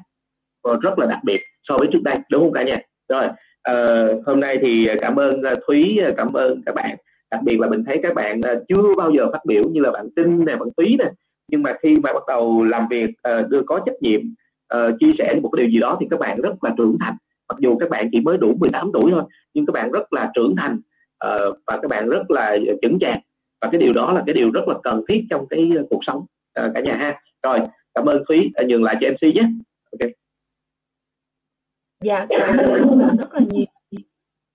ờ, 0.62 0.78
rất 0.82 0.98
là 0.98 1.06
đặc 1.06 1.18
biệt 1.24 1.40
so 1.62 1.76
với 1.78 1.88
trước 1.92 2.02
đây 2.02 2.14
đúng 2.30 2.42
không 2.42 2.52
cả 2.52 2.62
nhà? 2.62 2.76
Rồi 3.08 3.28
uh, 3.70 4.26
hôm 4.26 4.40
nay 4.40 4.58
thì 4.62 4.88
cảm 5.00 5.16
ơn 5.16 5.42
à, 5.42 5.52
thúy 5.66 5.98
à, 6.04 6.10
cảm 6.16 6.32
ơn 6.32 6.62
các 6.66 6.74
bạn. 6.74 6.96
Đặc 7.30 7.42
biệt 7.42 7.60
là 7.60 7.68
mình 7.68 7.84
thấy 7.84 8.00
các 8.02 8.14
bạn 8.14 8.40
chưa 8.68 8.82
bao 8.96 9.10
giờ 9.10 9.28
phát 9.32 9.44
biểu 9.46 9.62
như 9.70 9.80
là 9.80 9.90
bạn 9.90 10.08
tinh 10.16 10.44
nè 10.46 10.56
bạn 10.56 10.68
thúy 10.76 10.96
nè. 10.98 11.10
Nhưng 11.48 11.62
mà 11.62 11.74
khi 11.82 11.94
mà 12.02 12.12
bắt 12.12 12.22
đầu 12.28 12.64
làm 12.64 12.88
việc 12.90 13.10
uh, 13.10 13.48
đưa 13.48 13.62
có 13.66 13.80
trách 13.86 13.94
nhiệm 14.00 14.20
uh, 14.74 14.94
chia 15.00 15.10
sẻ 15.18 15.34
một 15.42 15.50
cái 15.52 15.64
điều 15.64 15.72
gì 15.72 15.78
đó 15.78 15.96
thì 16.00 16.06
các 16.10 16.20
bạn 16.20 16.40
rất 16.40 16.64
là 16.64 16.74
trưởng 16.78 16.96
thành 17.00 17.14
mặc 17.50 17.56
dù 17.58 17.76
các 17.78 17.90
bạn 17.90 18.08
chỉ 18.12 18.20
mới 18.20 18.38
đủ 18.38 18.54
18 18.60 18.90
tuổi 18.92 19.10
thôi 19.10 19.22
nhưng 19.54 19.66
các 19.66 19.72
bạn 19.72 19.90
rất 19.90 20.12
là 20.12 20.30
trưởng 20.34 20.54
thành 20.56 20.80
uh, 21.26 21.56
và 21.66 21.78
các 21.82 21.88
bạn 21.90 22.08
rất 22.08 22.30
là 22.30 22.56
chững 22.82 22.98
chạc. 23.00 23.18
Và 23.60 23.68
cái 23.72 23.80
điều 23.80 23.92
đó 23.92 24.12
là 24.12 24.22
cái 24.26 24.34
điều 24.34 24.50
rất 24.50 24.68
là 24.68 24.74
cần 24.82 25.02
thiết 25.08 25.24
trong 25.30 25.46
cái 25.50 25.70
ờ, 25.76 25.84
cuộc 25.90 26.00
sống 26.06 26.18
uh, 26.18 26.74
cả 26.74 26.80
nhà 26.80 26.92
ha. 26.96 27.20
Rồi 27.42 27.58
cảm 27.94 28.06
ơn 28.06 28.22
thúy 28.28 28.50
uh, 28.62 28.68
nhường 28.68 28.84
lại 28.84 28.96
cho 29.00 29.08
mc 29.10 29.34
nhé. 29.34 29.48
Ok. 29.92 30.10
Dạ 32.04 32.26
cảm 32.28 32.56
ơn 32.56 33.16
rất 33.16 33.34
là 33.34 33.40
nhiều. 33.50 33.64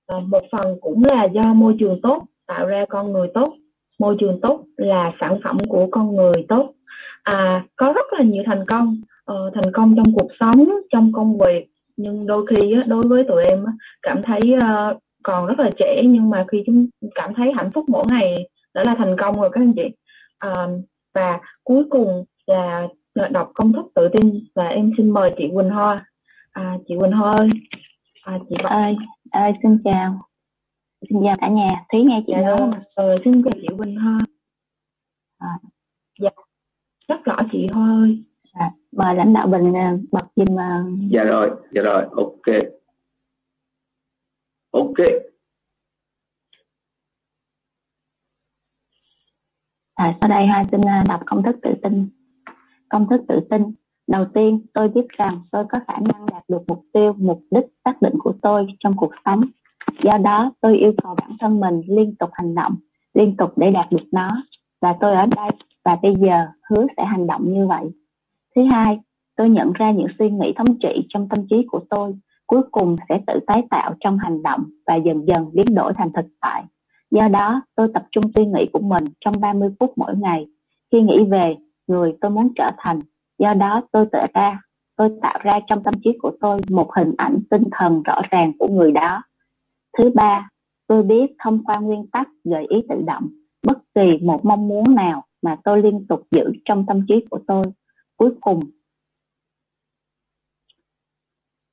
À, 0.07 0.17
một 0.27 0.43
phần 0.51 0.77
cũng 0.81 1.03
là 1.11 1.25
do 1.25 1.53
môi 1.53 1.75
trường 1.79 1.99
tốt 2.03 2.25
tạo 2.47 2.67
ra 2.67 2.85
con 2.89 3.11
người 3.11 3.27
tốt. 3.33 3.53
Môi 3.99 4.15
trường 4.19 4.39
tốt 4.41 4.65
là 4.77 5.11
sản 5.19 5.39
phẩm 5.43 5.57
của 5.69 5.87
con 5.91 6.15
người 6.15 6.45
tốt. 6.49 6.73
À, 7.23 7.65
có 7.75 7.93
rất 7.93 8.05
là 8.11 8.23
nhiều 8.23 8.43
thành 8.45 8.65
công 8.67 9.01
uh, 9.31 9.53
thành 9.53 9.73
công 9.73 9.95
trong 9.95 10.15
cuộc 10.15 10.27
sống 10.39 10.69
trong 10.91 11.11
công 11.13 11.37
việc 11.37 11.67
nhưng 11.97 12.27
đôi 12.27 12.45
khi 12.49 12.73
á, 12.73 12.83
đối 12.87 13.03
với 13.07 13.23
tụi 13.27 13.43
em 13.43 13.65
á, 13.65 13.71
cảm 14.01 14.21
thấy 14.23 14.39
uh, 14.55 14.97
còn 15.23 15.45
rất 15.45 15.59
là 15.59 15.69
trẻ 15.77 16.01
nhưng 16.05 16.29
mà 16.29 16.45
khi 16.51 16.63
chúng 16.65 16.87
cảm 17.15 17.33
thấy 17.33 17.51
hạnh 17.55 17.71
phúc 17.73 17.85
mỗi 17.87 18.03
ngày 18.09 18.35
đã 18.73 18.83
là 18.85 18.95
thành 18.97 19.15
công 19.17 19.41
rồi 19.41 19.49
các 19.53 19.61
anh 19.61 19.73
chị. 19.75 19.85
Uh, 20.47 20.81
và 21.13 21.39
cuối 21.63 21.83
cùng 21.89 22.25
là 22.45 22.87
đọc 23.31 23.51
công 23.53 23.73
thức 23.73 23.85
tự 23.95 24.09
tin 24.09 24.47
và 24.55 24.67
em 24.67 24.91
xin 24.97 25.09
mời 25.09 25.29
chị 25.37 25.43
Quỳnh 25.55 25.69
Hoa. 25.69 26.05
À, 26.51 26.77
chị 26.87 26.95
Quỳnh 26.99 27.11
Hoa 27.11 27.31
ơi. 27.31 27.49
À, 28.23 28.39
chị 28.49 28.55
ơi 28.63 28.95
ơi 29.31 29.53
xin 29.63 29.77
chào. 29.83 30.29
Xin 31.09 31.19
chào 31.25 31.35
cả 31.41 31.47
nhà. 31.47 31.67
Thấy 31.89 32.01
nghe 32.01 32.23
chị 32.27 32.33
dạ, 32.35 32.55
không 32.57 32.71
ờ, 32.95 33.17
xin 33.25 33.43
chào 33.43 33.51
chị 33.61 33.67
Quỳnh 33.77 33.95
Hoa. 33.95 34.17
À, 35.37 35.49
dạ 36.19 36.29
rất 37.07 37.23
rõ 37.23 37.37
chị 37.51 37.67
Hoa 37.73 37.87
ơi 37.87 38.23
à, 38.55 38.71
mời 38.91 39.15
lãnh 39.15 39.33
đạo 39.33 39.47
bình 39.47 39.73
à, 39.75 39.97
bật 40.11 40.27
giùm 40.35 40.55
mà 40.55 40.85
dạ 41.11 41.23
rồi 41.23 41.51
dạ 41.71 41.81
rồi 41.81 42.05
ok. 42.15 42.55
Ok. 44.71 45.05
À, 49.95 50.17
sau 50.21 50.29
đây 50.29 50.45
hai 50.45 50.63
xin 50.71 50.81
à, 50.81 51.03
đọc 51.07 51.21
công 51.25 51.43
thức 51.43 51.55
tự 51.61 51.69
tin. 51.83 52.09
Công 52.89 53.07
thức 53.09 53.21
tự 53.27 53.39
tin. 53.49 53.61
Đầu 54.07 54.25
tiên 54.33 54.65
tôi 54.73 54.89
biết 54.89 55.07
rằng 55.09 55.41
tôi 55.51 55.65
có 55.69 55.79
khả 55.87 55.93
năng 56.01 56.25
đạt 56.25 56.43
được 56.47 56.61
mục 56.67 56.85
tiêu 56.93 57.13
mục 57.17 57.43
đích 57.51 57.65
xác 57.85 58.01
định 58.01 58.13
của 58.19 58.33
tôi 58.41 58.67
trong 58.79 58.93
cuộc 58.97 59.11
sống. 59.25 59.41
Do 60.03 60.17
đó 60.17 60.51
tôi 60.61 60.77
yêu 60.77 60.93
cầu 61.03 61.15
bản 61.15 61.31
thân 61.39 61.59
mình 61.59 61.81
liên 61.87 62.15
tục 62.15 62.29
hành 62.33 62.55
động 62.55 62.75
liên 63.13 63.37
tục 63.37 63.57
để 63.57 63.71
đạt 63.71 63.91
được 63.91 64.05
nó. 64.11 64.27
Và 64.81 64.95
tôi 64.99 65.15
ở 65.15 65.25
đây 65.35 65.49
và 65.85 65.97
bây 66.01 66.15
giờ 66.15 66.47
hứa 66.69 66.85
sẽ 66.97 67.05
hành 67.05 67.27
động 67.27 67.53
như 67.53 67.67
vậy 67.67 67.91
thứ 68.55 68.61
hai, 68.71 68.99
tôi 69.35 69.49
nhận 69.49 69.71
ra 69.73 69.91
những 69.91 70.07
suy 70.19 70.29
nghĩ 70.29 70.53
thống 70.55 70.79
trị 70.79 71.07
trong 71.09 71.29
tâm 71.29 71.47
trí 71.49 71.55
của 71.71 71.79
tôi 71.89 72.15
cuối 72.47 72.61
cùng 72.71 72.95
sẽ 73.09 73.19
tự 73.27 73.39
tái 73.47 73.63
tạo 73.69 73.95
trong 73.99 74.17
hành 74.17 74.43
động 74.43 74.63
và 74.87 74.95
dần 74.95 75.25
dần 75.27 75.49
biến 75.53 75.65
đổi 75.75 75.93
thành 75.97 76.13
thực 76.13 76.25
tại. 76.41 76.63
Do 77.11 77.27
đó, 77.27 77.61
tôi 77.75 77.87
tập 77.93 78.03
trung 78.11 78.23
suy 78.35 78.45
nghĩ 78.45 78.65
của 78.73 78.79
mình 78.79 79.03
trong 79.19 79.33
30 79.41 79.69
phút 79.79 79.93
mỗi 79.95 80.15
ngày. 80.17 80.47
Khi 80.91 81.01
nghĩ 81.01 81.23
về 81.29 81.55
người 81.87 82.13
tôi 82.21 82.31
muốn 82.31 82.53
trở 82.55 82.67
thành, 82.77 82.99
do 83.39 83.53
đó 83.53 83.81
tôi 83.91 84.05
tự 84.11 84.19
ra, 84.33 84.61
tôi 84.97 85.09
tạo 85.21 85.39
ra 85.43 85.59
trong 85.67 85.83
tâm 85.83 85.93
trí 86.03 86.09
của 86.21 86.31
tôi 86.41 86.57
một 86.69 86.89
hình 86.95 87.13
ảnh 87.17 87.39
tinh 87.49 87.63
thần 87.71 88.03
rõ 88.03 88.21
ràng 88.29 88.51
của 88.59 88.67
người 88.67 88.91
đó. 88.91 89.23
Thứ 89.97 90.09
ba, 90.15 90.49
tôi 90.87 91.03
biết 91.03 91.31
thông 91.43 91.63
qua 91.63 91.79
nguyên 91.79 92.07
tắc 92.07 92.27
gợi 92.43 92.65
ý 92.69 92.77
tự 92.89 92.95
động, 93.07 93.27
bất 93.67 93.77
kỳ 93.95 94.17
một 94.21 94.45
mong 94.45 94.67
muốn 94.67 94.83
nào 94.95 95.23
mà 95.41 95.57
tôi 95.63 95.81
liên 95.81 96.07
tục 96.07 96.21
giữ 96.31 96.51
trong 96.65 96.85
tâm 96.85 97.05
trí 97.07 97.25
của 97.29 97.39
tôi 97.47 97.63
cuối 98.17 98.31
cùng 98.41 98.59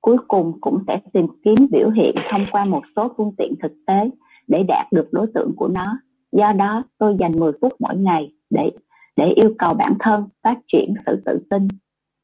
cuối 0.01 0.17
cùng 0.29 0.61
cũng 0.61 0.79
sẽ 0.87 1.01
tìm 1.13 1.27
kiếm 1.45 1.55
biểu 1.71 1.91
hiện 1.91 2.15
thông 2.31 2.45
qua 2.53 2.65
một 2.65 2.83
số 2.97 3.15
phương 3.17 3.33
tiện 3.39 3.55
thực 3.63 3.73
tế 3.87 4.11
để 4.49 4.63
đạt 4.69 4.93
được 4.93 5.09
đối 5.13 5.27
tượng 5.35 5.53
của 5.57 5.69
nó. 5.69 5.85
Do 6.33 6.53
đó, 6.53 6.83
tôi 6.99 7.17
dành 7.21 7.33
10 7.41 7.53
phút 7.61 7.73
mỗi 7.79 7.97
ngày 7.97 8.33
để 8.51 8.71
để 9.17 9.33
yêu 9.37 9.55
cầu 9.59 9.75
bản 9.75 9.93
thân 10.01 10.29
phát 10.43 10.59
triển 10.73 10.95
sự 11.07 11.23
tự 11.25 11.39
tin. 11.51 11.69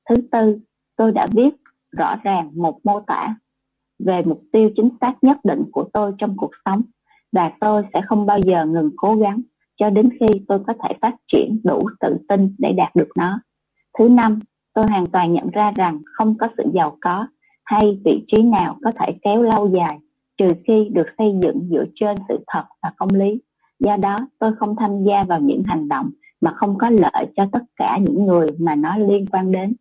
Thứ 0.08 0.14
tư, 0.32 0.58
tôi 0.96 1.12
đã 1.12 1.26
viết 1.32 1.54
rõ 1.90 2.16
ràng 2.22 2.50
một 2.54 2.78
mô 2.84 3.00
tả 3.00 3.36
về 3.98 4.22
mục 4.26 4.42
tiêu 4.52 4.70
chính 4.76 4.88
xác 5.00 5.14
nhất 5.22 5.36
định 5.44 5.64
của 5.72 5.88
tôi 5.92 6.12
trong 6.18 6.36
cuộc 6.36 6.50
sống 6.64 6.82
và 7.32 7.52
tôi 7.60 7.82
sẽ 7.94 8.00
không 8.06 8.26
bao 8.26 8.38
giờ 8.38 8.66
ngừng 8.66 8.90
cố 8.96 9.14
gắng 9.14 9.40
cho 9.76 9.90
đến 9.90 10.10
khi 10.20 10.26
tôi 10.48 10.58
có 10.66 10.72
thể 10.82 10.94
phát 11.00 11.14
triển 11.32 11.60
đủ 11.64 11.80
tự 12.00 12.16
tin 12.28 12.54
để 12.58 12.72
đạt 12.72 12.96
được 12.96 13.08
nó 13.16 13.40
thứ 13.98 14.08
năm, 14.08 14.40
tôi 14.74 14.84
hoàn 14.88 15.06
toàn 15.06 15.32
nhận 15.32 15.50
ra 15.50 15.72
rằng 15.76 15.98
không 16.04 16.34
có 16.38 16.48
sự 16.56 16.62
giàu 16.74 16.96
có 17.00 17.26
hay 17.64 18.00
vị 18.04 18.24
trí 18.28 18.42
nào 18.42 18.78
có 18.84 18.92
thể 19.00 19.06
kéo 19.22 19.42
lâu 19.42 19.70
dài 19.76 19.98
trừ 20.38 20.48
khi 20.66 20.88
được 20.92 21.06
xây 21.18 21.32
dựng 21.42 21.68
dựa 21.70 21.84
trên 21.94 22.16
sự 22.28 22.44
thật 22.46 22.64
và 22.82 22.92
công 22.96 23.14
lý. 23.14 23.40
Do 23.78 23.96
đó, 23.96 24.16
tôi 24.38 24.52
không 24.58 24.76
tham 24.76 25.04
gia 25.04 25.24
vào 25.24 25.40
những 25.40 25.62
hành 25.66 25.88
động 25.88 26.10
mà 26.40 26.52
không 26.56 26.78
có 26.78 26.90
lợi 26.90 27.26
cho 27.36 27.46
tất 27.52 27.62
cả 27.76 27.98
những 28.00 28.26
người 28.26 28.46
mà 28.58 28.74
nó 28.74 28.96
liên 28.96 29.26
quan 29.26 29.52
đến. 29.52 29.74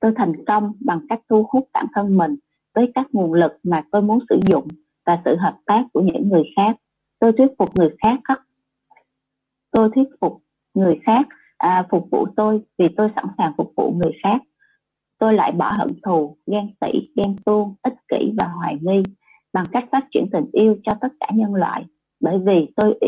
Tôi 0.00 0.12
thành 0.16 0.44
công 0.46 0.72
bằng 0.80 1.00
cách 1.08 1.20
thu 1.28 1.46
hút 1.48 1.68
bản 1.72 1.86
thân 1.94 2.16
mình 2.16 2.36
với 2.74 2.92
các 2.94 3.06
nguồn 3.12 3.32
lực 3.32 3.52
mà 3.62 3.84
tôi 3.90 4.02
muốn 4.02 4.18
sử 4.28 4.40
dụng 4.46 4.68
và 5.06 5.20
sự 5.24 5.36
hợp 5.36 5.56
tác 5.66 5.84
của 5.92 6.00
những 6.00 6.28
người 6.28 6.44
khác. 6.56 6.76
Tôi 7.18 7.32
thuyết 7.32 7.48
phục 7.58 7.76
người 7.76 7.90
khác 8.02 8.20
tôi 9.74 9.90
thuyết 9.94 10.08
phục 10.20 10.42
người 10.74 10.98
khác 11.02 11.26
à, 11.64 11.86
phục 11.90 12.08
vụ 12.10 12.26
tôi 12.36 12.60
vì 12.78 12.88
tôi 12.96 13.08
sẵn 13.16 13.24
sàng 13.38 13.52
phục 13.56 13.72
vụ 13.76 13.94
người 14.02 14.12
khác. 14.22 14.42
Tôi 15.18 15.34
lại 15.34 15.52
bỏ 15.52 15.72
hận 15.78 15.88
thù 16.02 16.36
ghen 16.46 16.74
tị 16.80 16.92
ghen 17.16 17.36
tuông 17.44 17.74
ích 17.82 17.94
kỷ 18.08 18.32
và 18.38 18.46
hoài 18.46 18.78
nghi 18.80 19.02
bằng 19.52 19.64
cách 19.72 19.84
phát 19.92 20.04
triển 20.14 20.26
tình 20.32 20.44
yêu 20.52 20.76
cho 20.82 20.92
tất 21.00 21.08
cả 21.20 21.26
nhân 21.34 21.54
loại. 21.54 21.84
Bởi 22.20 22.38
vì 22.38 22.68
tôi 22.76 22.98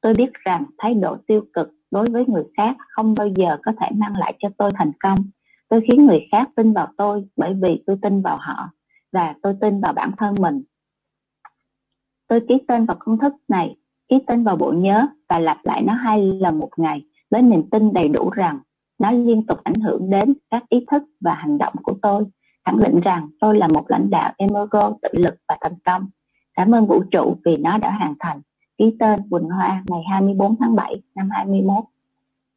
tôi 0.00 0.14
biết 0.14 0.32
rằng 0.32 0.64
thái 0.78 0.94
độ 0.94 1.16
tiêu 1.26 1.40
cực 1.52 1.68
đối 1.90 2.04
với 2.12 2.24
người 2.26 2.44
khác 2.56 2.76
không 2.88 3.14
bao 3.18 3.28
giờ 3.28 3.56
có 3.62 3.72
thể 3.80 3.86
mang 3.94 4.12
lại 4.18 4.34
cho 4.38 4.48
tôi 4.58 4.70
thành 4.74 4.92
công. 5.00 5.18
Tôi 5.68 5.80
khiến 5.88 6.06
người 6.06 6.20
khác 6.32 6.48
tin 6.56 6.72
vào 6.72 6.88
tôi 6.96 7.24
bởi 7.36 7.54
vì 7.62 7.82
tôi 7.86 7.96
tin 8.02 8.22
vào 8.22 8.36
họ 8.40 8.70
và 9.12 9.34
tôi 9.42 9.54
tin 9.60 9.80
vào 9.80 9.92
bản 9.92 10.10
thân 10.18 10.34
mình. 10.40 10.62
Tôi 12.28 12.40
ký 12.48 12.54
tên 12.68 12.86
vào 12.86 12.96
công 13.00 13.18
thức 13.18 13.32
này 13.48 13.76
ký 14.08 14.16
tên 14.26 14.44
vào 14.44 14.56
bộ 14.56 14.72
nhớ 14.72 15.06
và 15.28 15.38
lặp 15.38 15.58
lại 15.64 15.82
nó 15.82 15.92
hai 15.92 16.32
lần 16.32 16.58
một 16.58 16.70
ngày 16.76 17.02
với 17.30 17.42
niềm 17.42 17.62
tin 17.70 17.92
đầy 17.92 18.08
đủ 18.08 18.30
rằng 18.30 18.58
nó 18.98 19.10
liên 19.10 19.46
tục 19.46 19.58
ảnh 19.64 19.74
hưởng 19.74 20.10
đến 20.10 20.34
các 20.50 20.62
ý 20.68 20.84
thức 20.90 21.02
và 21.20 21.34
hành 21.34 21.58
động 21.58 21.74
của 21.82 21.94
tôi. 22.02 22.24
Khẳng 22.64 22.80
định 22.80 23.00
rằng 23.00 23.28
tôi 23.40 23.58
là 23.58 23.68
một 23.68 23.84
lãnh 23.88 24.10
đạo 24.10 24.32
emergo 24.36 24.92
tự 25.02 25.08
lực 25.12 25.34
và 25.48 25.56
thành 25.60 25.78
công. 25.84 26.06
Cảm 26.54 26.74
ơn 26.74 26.86
vũ 26.86 27.02
trụ 27.10 27.36
vì 27.44 27.56
nó 27.56 27.78
đã 27.78 27.90
hoàn 27.90 28.14
thành. 28.20 28.40
Ký 28.78 28.96
tên 28.98 29.20
Quỳnh 29.30 29.48
Hoa 29.48 29.84
ngày 29.88 30.00
24 30.10 30.56
tháng 30.56 30.76
7 30.76 31.02
năm 31.14 31.28
21 31.30 31.84